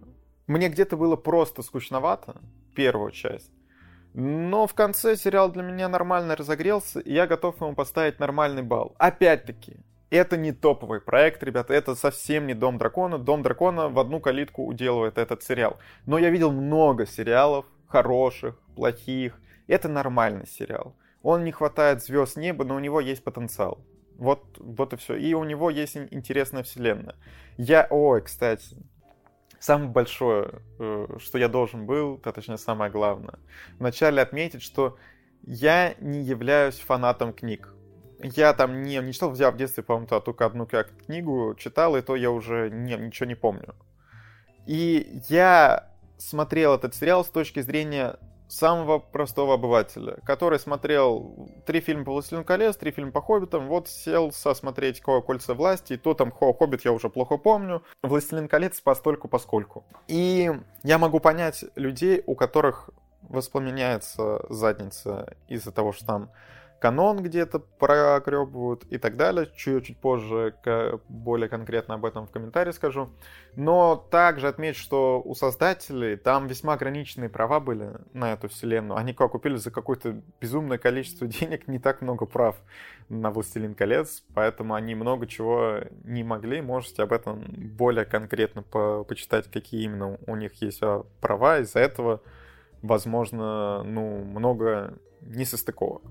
[0.47, 2.41] Мне где-то было просто скучновато,
[2.75, 3.51] первую часть.
[4.13, 8.95] Но в конце сериал для меня нормально разогрелся, и я готов ему поставить нормальный балл.
[8.99, 9.79] Опять-таки,
[10.15, 13.19] это не топовый проект, ребята, это совсем не Дом Дракона.
[13.19, 15.79] Дом Дракона в одну калитку уделывает этот сериал.
[16.07, 19.39] Но я видел много сериалов, хороших, плохих.
[19.67, 20.95] Это нормальный сериал.
[21.23, 23.79] Он не хватает звезд неба, но у него есть потенциал.
[24.17, 25.17] Вот, вот и все.
[25.17, 27.17] И у него есть интересная вселенная.
[27.57, 28.77] Я, ой, кстати,
[29.59, 33.39] самое большое, э, что я должен был, это точнее самое главное,
[33.79, 34.99] вначале отметить, что
[35.43, 37.75] я не являюсь фанатом книг.
[38.25, 42.17] Я там не, не читал, взял в детстве, по-моему, только одну книгу читал, и то
[42.17, 43.75] я уже не, ничего не помню.
[44.67, 48.17] И я смотрел этот сериал с точки зрения
[48.49, 53.89] самого простого обывателя, который смотрел три фильма по «Властелину колец», три фильма по «Хоббитам», вот
[53.89, 59.29] сел смотреть «Кольца власти», и то там «Хоббит» я уже плохо помню, «Властелин колец» постольку
[59.29, 59.85] поскольку.
[60.09, 60.51] И
[60.83, 62.91] я могу понять людей, у которых
[63.23, 66.31] воспламеняется задница из-за того, что там
[66.85, 69.51] канон где-то прогребывают и так далее.
[69.57, 70.55] Чуть-чуть позже
[71.09, 73.09] более конкретно об этом в комментарии скажу.
[73.57, 78.99] Но также отметь, что у создателей там весьма ограниченные права были на эту вселенную.
[78.99, 82.57] Они как купили за какое-то безумное количество денег не так много прав
[83.09, 86.61] на «Властелин колец», поэтому они много чего не могли.
[86.61, 91.61] Можете об этом более конкретно по почитать, какие именно у них есть а, права.
[91.61, 92.21] Из-за этого,
[92.83, 96.03] возможно, ну, много несостыковок.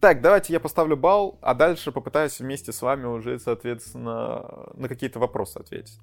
[0.00, 5.18] Так, давайте я поставлю балл, а дальше попытаюсь вместе с вами уже, соответственно, на какие-то
[5.18, 6.00] вопросы ответить.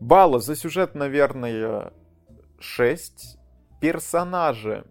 [0.00, 1.92] Баллы за сюжет, наверное,
[2.58, 3.38] 6.
[3.82, 4.86] Персонажи.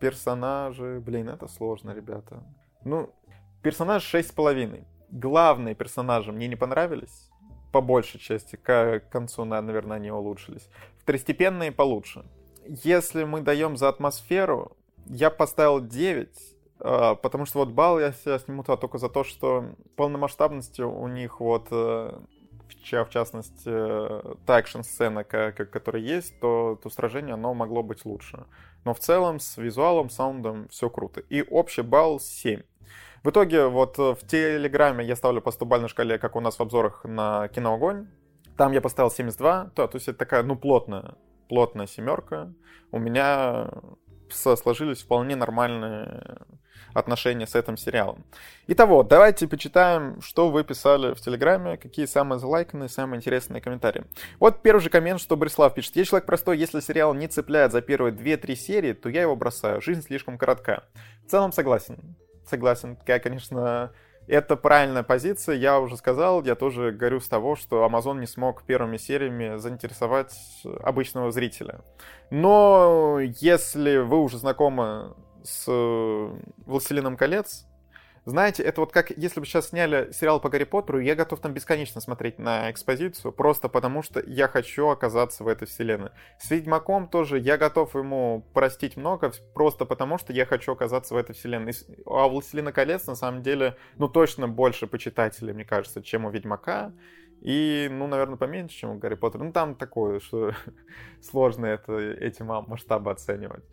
[0.00, 2.42] Персонажи, блин, это сложно, ребята.
[2.84, 3.14] Ну,
[3.62, 4.84] персонаж 6,5.
[5.12, 7.30] Главные персонажи мне не понравились.
[7.70, 8.56] По большей части.
[8.56, 10.68] К концу, наверное, они улучшились.
[10.98, 12.24] Второстепенные получше.
[12.66, 14.76] Если мы даем за атмосферу,
[15.06, 16.49] я поставил 9 а,
[16.80, 21.40] потому что вот балл я себя сниму туда только за то, что полномасштабности у них
[21.40, 22.18] вот э,
[22.70, 28.46] в частности, э, та экшн-сцена, которая есть, то, то сражение, оно могло быть лучше.
[28.84, 31.20] Но в целом с визуалом, саундом все круто.
[31.20, 32.62] И общий балл 7.
[33.22, 36.62] В итоге вот э, в Телеграме я ставлю по 100 шкале, как у нас в
[36.62, 38.08] обзорах на Киноогонь.
[38.56, 41.14] Там я поставил 72, то, то есть это такая, ну, плотная,
[41.48, 42.52] плотная семерка.
[42.92, 43.70] У меня
[44.30, 46.38] сложились вполне нормальные
[46.94, 48.24] отношения с этим сериалом.
[48.66, 54.04] Итого, давайте почитаем, что вы писали в Телеграме, какие самые залайканные, самые интересные комментарии.
[54.38, 55.96] Вот первый же коммент, что Борислав пишет.
[55.96, 59.80] Я человек простой, если сериал не цепляет за первые 2-3 серии, то я его бросаю.
[59.80, 60.84] Жизнь слишком коротка.
[61.26, 62.16] В целом согласен.
[62.48, 62.98] Согласен.
[63.06, 63.92] Я, конечно,
[64.30, 68.62] Это правильная позиция, я уже сказал, я тоже говорю с того, что Amazon не смог
[68.62, 70.32] первыми сериями заинтересовать
[70.84, 71.80] обычного зрителя.
[72.30, 75.66] Но если вы уже знакомы с
[76.66, 77.66] «Властелином колец»,
[78.26, 81.54] знаете, это вот как если бы сейчас сняли сериал по Гарри Поттеру, я готов там
[81.54, 86.10] бесконечно смотреть на экспозицию, просто потому что я хочу оказаться в этой вселенной.
[86.38, 91.16] С Ведьмаком тоже я готов ему простить много, просто потому что я хочу оказаться в
[91.16, 91.72] этой вселенной.
[92.04, 96.30] А у Властелина колец, на самом деле, ну точно больше почитателей, мне кажется, чем у
[96.30, 96.92] Ведьмака.
[97.40, 99.44] И, ну, наверное, поменьше, чем у Гарри Поттера.
[99.44, 100.52] Ну, там такое, что
[101.22, 103.64] сложно это, эти масштабы оценивать.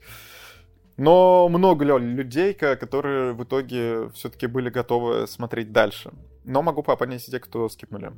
[0.97, 6.11] Но много людей, которые в итоге все-таки были готовы смотреть дальше.
[6.43, 8.13] Но могу понять те, кто скипнули.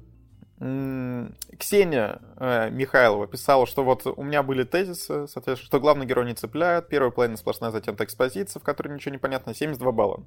[0.60, 6.34] Ксения э, Михайлова писала, что вот у меня были тезисы, соответственно, что главный герой не
[6.34, 10.26] цепляет, первая половина сплошная затянутая экспозиция, в которой ничего не понятно, 72 балла.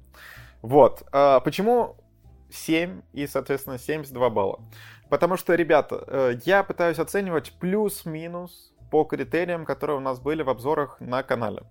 [0.63, 1.03] Вот.
[1.11, 1.97] А почему
[2.49, 4.59] 7 и, соответственно, 72 балла?
[5.07, 10.49] Потому что, ребята, э, я пытаюсь оценивать плюс-минус по критериям, которые у нас были в
[10.49, 11.61] обзорах на канале.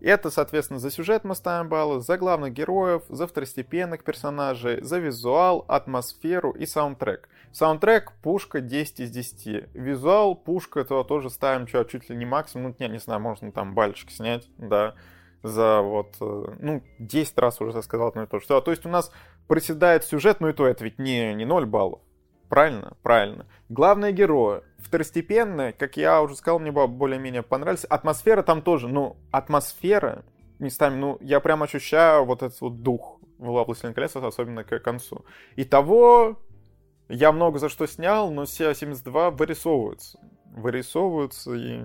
[0.00, 5.64] Это, соответственно, за сюжет мы ставим баллы, за главных героев, за второстепенных персонажей, за визуал,
[5.68, 7.28] атмосферу и саундтрек.
[7.52, 9.74] Саундтрек пушка 10 из 10.
[9.74, 12.68] Визуал пушка, это тоже ставим чуть, чуть ли не максимум.
[12.68, 14.94] Ну, я не знаю, можно там бальчик снять, да
[15.42, 18.46] за вот, э, ну, 10 раз уже сказал одно и то же.
[18.46, 19.12] То есть у нас
[19.46, 22.00] проседает сюжет, но и то это ведь не, не 0 баллов.
[22.48, 22.96] Правильно?
[23.02, 23.46] Правильно.
[23.68, 24.62] Главные герои.
[24.78, 27.84] Второстепенные, как я уже сказал, мне более-менее понравились.
[27.84, 30.24] Атмосфера там тоже, ну, атмосфера
[30.58, 35.24] местами, ну, я прям ощущаю вот этот вот дух в «Властелин колец», особенно к концу.
[35.56, 36.38] И того
[37.08, 40.18] я много за что снял, но все 72 вырисовываются.
[40.46, 41.82] Вырисовываются, и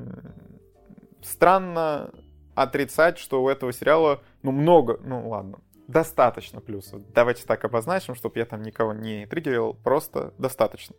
[1.22, 2.12] странно
[2.56, 7.02] отрицать, что у этого сериала, ну, много, ну, ладно, достаточно плюсов.
[7.14, 10.96] Давайте так обозначим, чтобы я там никого не триггерил, просто достаточно.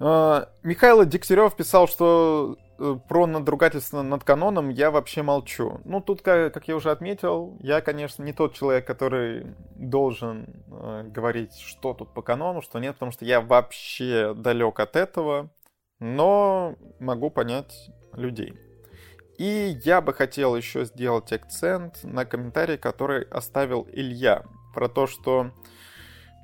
[0.00, 5.80] А, Михаил Дегтярев писал, что э, про надругательство над каноном я вообще молчу.
[5.84, 11.04] Ну, тут, как, как я уже отметил, я, конечно, не тот человек, который должен э,
[11.06, 15.50] говорить, что тут по канону, что нет, потому что я вообще далек от этого,
[15.98, 18.54] но могу понять людей.
[19.36, 24.44] И я бы хотел еще сделать акцент на комментарии, который оставил Илья,
[24.74, 25.50] про то, что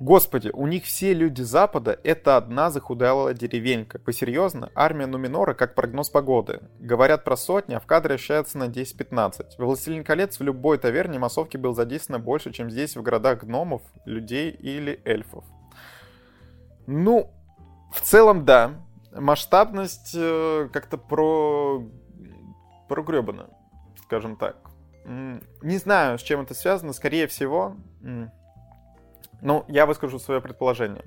[0.01, 3.97] Господи, у них все люди Запада— это одна захудалая деревенька.
[3.97, 6.59] Посерьезно, армия Нуминора как прогноз погоды.
[6.79, 9.55] Говорят про сотни, а в кадре ощущается на 10-15.
[9.57, 13.83] В «Властелин колец» в любой таверне массовки был задействовано больше, чем здесь в городах гномов,
[14.05, 15.45] людей или эльфов.
[16.87, 17.31] Ну,
[17.93, 18.73] в целом, да.
[19.13, 21.81] Масштабность э, как-то про
[22.89, 23.47] прогребано,
[24.03, 24.57] скажем так.
[25.05, 26.91] Не знаю, с чем это связано.
[26.91, 27.77] Скорее всего,
[29.41, 31.05] ну, я выскажу свое предположение.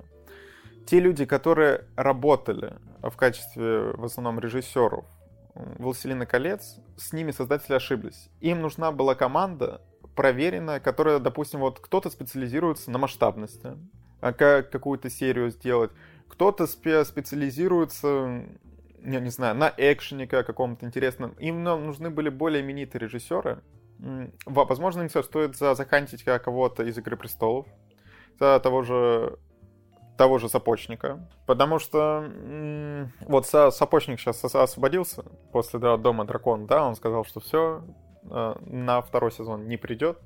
[0.85, 5.05] Те люди, которые работали в качестве, в основном, режиссеров
[5.53, 8.29] «Властелина колец», с ними создатели ошиблись.
[8.39, 9.81] Им нужна была команда
[10.15, 13.77] проверенная, которая, допустим, вот кто-то специализируется на масштабности,
[14.19, 15.91] а как какую-то серию сделать,
[16.27, 18.43] кто-то спе специализируется
[19.03, 21.31] я не знаю, на экшене каком-то интересном.
[21.39, 23.61] Им нужны были более именитые режиссеры.
[24.45, 27.67] Возможно, им стоит за захантить кого-то из «Игры престолов»,
[28.39, 29.37] того же
[30.19, 31.25] того же Сапочника.
[31.45, 32.29] Потому что
[33.21, 37.83] вот Сапочник сейчас освободился после Дома Дракона, да, он сказал, что все,
[38.29, 40.19] э, на второй сезон не придет.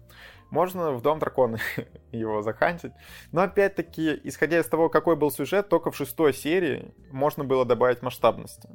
[0.49, 1.59] Можно в Дом Дракона
[2.11, 2.91] его захантить.
[3.31, 8.01] Но опять-таки, исходя из того, какой был сюжет, только в шестой серии можно было добавить
[8.01, 8.69] масштабности.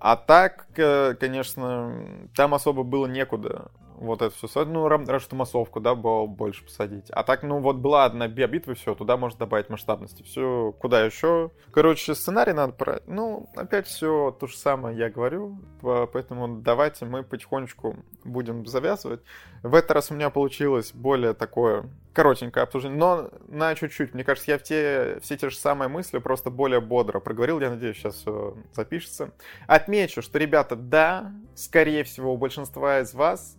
[0.00, 3.70] А так, э, конечно, там особо было некуда
[4.00, 7.10] вот это все Ну, что массовку, да, было больше посадить.
[7.10, 10.22] А так, ну, вот была одна биобитва, все, туда можно добавить масштабности.
[10.22, 11.50] Все, куда еще?
[11.72, 13.02] Короче, сценарий надо брать.
[13.06, 19.20] Ну, опять все то же самое я говорю, поэтому давайте мы потихонечку будем завязывать.
[19.62, 24.14] В этот раз у меня получилось более такое коротенькое обсуждение, но на чуть-чуть.
[24.14, 27.60] Мне кажется, я в те, все те же самые мысли просто более бодро проговорил.
[27.60, 29.32] Я надеюсь, сейчас все запишется.
[29.66, 33.56] Отмечу, что, ребята, да, скорее всего, у большинства из вас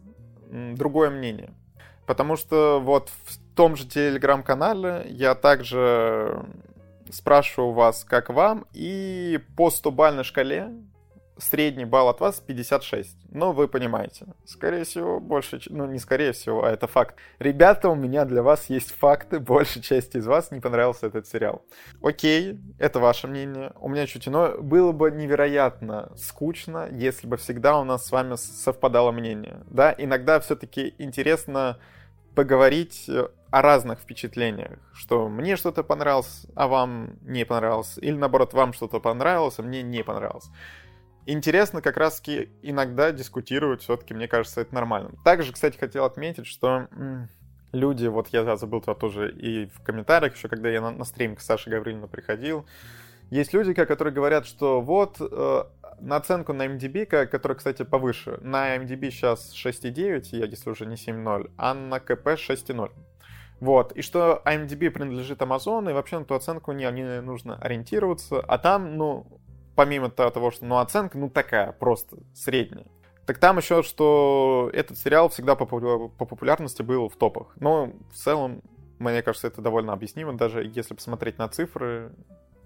[0.49, 1.51] другое мнение.
[2.05, 6.43] Потому что вот в том же телеграм-канале я также
[7.11, 10.71] спрашиваю вас, как вам, и по 100-бальной шкале
[11.39, 13.17] средний балл от вас 56.
[13.31, 14.25] Ну, вы понимаете.
[14.45, 15.59] Скорее всего, больше...
[15.69, 17.15] Ну, не скорее всего, а это факт.
[17.39, 19.39] Ребята, у меня для вас есть факты.
[19.39, 21.63] Большая часть из вас не понравился этот сериал.
[22.01, 23.71] Окей, это ваше мнение.
[23.79, 24.57] У меня чуть иное.
[24.57, 29.61] Было бы невероятно скучно, если бы всегда у нас с вами совпадало мнение.
[29.69, 31.77] Да, иногда все-таки интересно
[32.35, 38.53] поговорить э, о разных впечатлениях, что мне что-то понравилось, а вам не понравилось, или наоборот,
[38.53, 40.49] вам что-то понравилось, а мне не понравилось.
[41.25, 45.11] Интересно как раз-таки иногда дискутировать, все-таки, мне кажется, это нормально.
[45.23, 46.87] Также, кстати, хотел отметить, что
[47.71, 51.35] люди, вот я забыл это тоже и в комментариях еще, когда я на, на стрим
[51.35, 52.65] к Саше Гаврилину приходил,
[53.29, 55.63] есть люди, которые говорят, что вот э,
[55.99, 60.95] на оценку на MDB, которая, кстати, повыше, на MDB сейчас 6,9, я если уже не
[60.95, 62.91] 7,0, а на КП 6,0.
[63.59, 68.39] Вот, и что IMDb принадлежит Amazon, и вообще на ту оценку не, не нужно ориентироваться,
[68.39, 69.27] а там, ну,
[69.79, 72.85] помимо того, что, ну, оценка, ну, такая, просто средняя.
[73.25, 77.53] Так там еще, что этот сериал всегда по, по популярности был в топах.
[77.61, 78.61] Но в целом,
[78.97, 82.11] мне кажется, это довольно объяснимо, даже если посмотреть на цифры,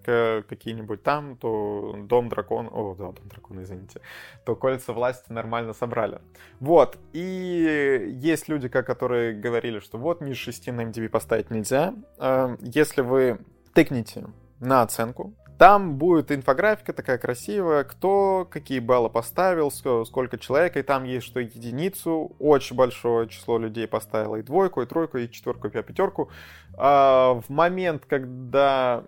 [0.03, 4.01] какие-нибудь там, то Дом Дракона, о, да, Дом Дракона, извините,
[4.43, 6.19] то Кольца Власти нормально собрали.
[6.59, 11.93] Вот, и есть люди, которые говорили, что вот ниже 6 на MDB поставить нельзя.
[12.17, 13.38] Эм, если вы
[13.75, 14.25] тыкнете
[14.59, 21.03] на оценку, там будет инфографика такая красивая, кто какие баллы поставил, сколько человек, и там
[21.03, 25.72] есть что единицу, очень большое число людей поставило и двойку, и тройку, и четверку, и
[25.72, 26.30] пятерку.
[26.75, 29.03] А в момент, когда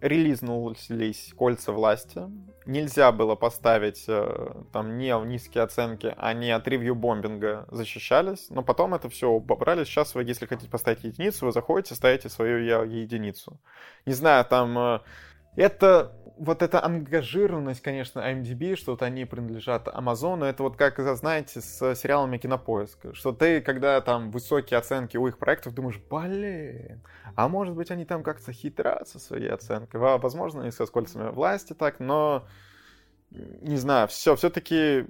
[0.00, 2.22] релизнулись кольца власти.
[2.66, 9.08] Нельзя было поставить э, там не низкие оценки, они от ревью-бомбинга защищались, но потом это
[9.08, 9.84] все убрали.
[9.84, 13.60] Сейчас вы, если хотите поставить единицу, вы заходите, ставите свою единицу.
[14.04, 15.00] Не знаю, там э,
[15.56, 21.60] это вот эта ангажированность, конечно, IMDb, что вот они принадлежат Амазону, это вот как, знаете,
[21.60, 27.00] с сериалами Кинопоиск, что ты, когда там высокие оценки у их проектов, думаешь, блин,
[27.34, 31.72] а может быть они там как-то хитрят со своей оценкой, возможно, не со скольцами власти
[31.72, 32.46] так, но
[33.30, 35.06] не знаю, все, все-таки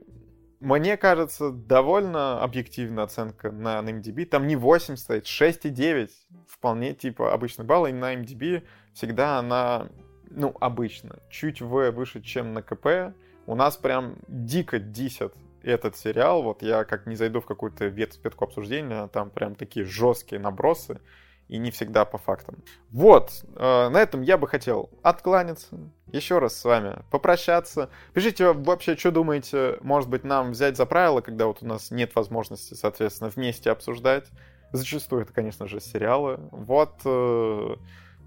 [0.59, 4.25] мне кажется, довольно объективная оценка на, на MDB.
[4.25, 6.09] Там не 8 стоит, 6,9.
[6.49, 7.87] Вполне типа обычный балл.
[7.87, 8.63] И на MDB
[8.95, 9.89] всегда она
[10.31, 13.15] ну, обычно, чуть выше, чем на КП.
[13.47, 16.43] У нас прям дико дисят этот сериал.
[16.43, 21.01] Вот я как не зайду в какую-то ветку обсуждения, там прям такие жесткие набросы
[21.49, 22.63] и не всегда по фактам.
[22.91, 25.79] Вот, э, на этом я бы хотел откланяться,
[26.11, 27.89] еще раз с вами попрощаться.
[28.15, 32.15] Пишите вообще, что думаете, может быть, нам взять за правило, когда вот у нас нет
[32.17, 34.27] возможности, соответственно, вместе обсуждать.
[34.73, 36.41] Зачастую это, конечно же, сериалы.
[36.51, 37.77] Вот, э,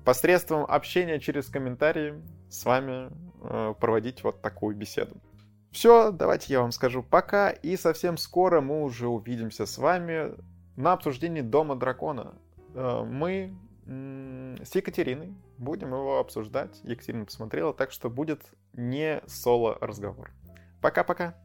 [0.10, 2.16] посредством общения через комментарии
[2.50, 3.12] с вами
[3.44, 5.18] э, проводить вот такую беседу.
[5.72, 10.34] Все, давайте я вам скажу пока, и совсем скоро мы уже увидимся с вами
[10.76, 12.34] на обсуждении Дома Дракона.
[12.74, 13.56] Э, мы
[13.86, 16.80] с Екатериной будем его обсуждать.
[16.82, 18.42] Екатерина посмотрела, так что будет
[18.74, 20.32] не соло разговор.
[20.82, 21.36] Пока-пока.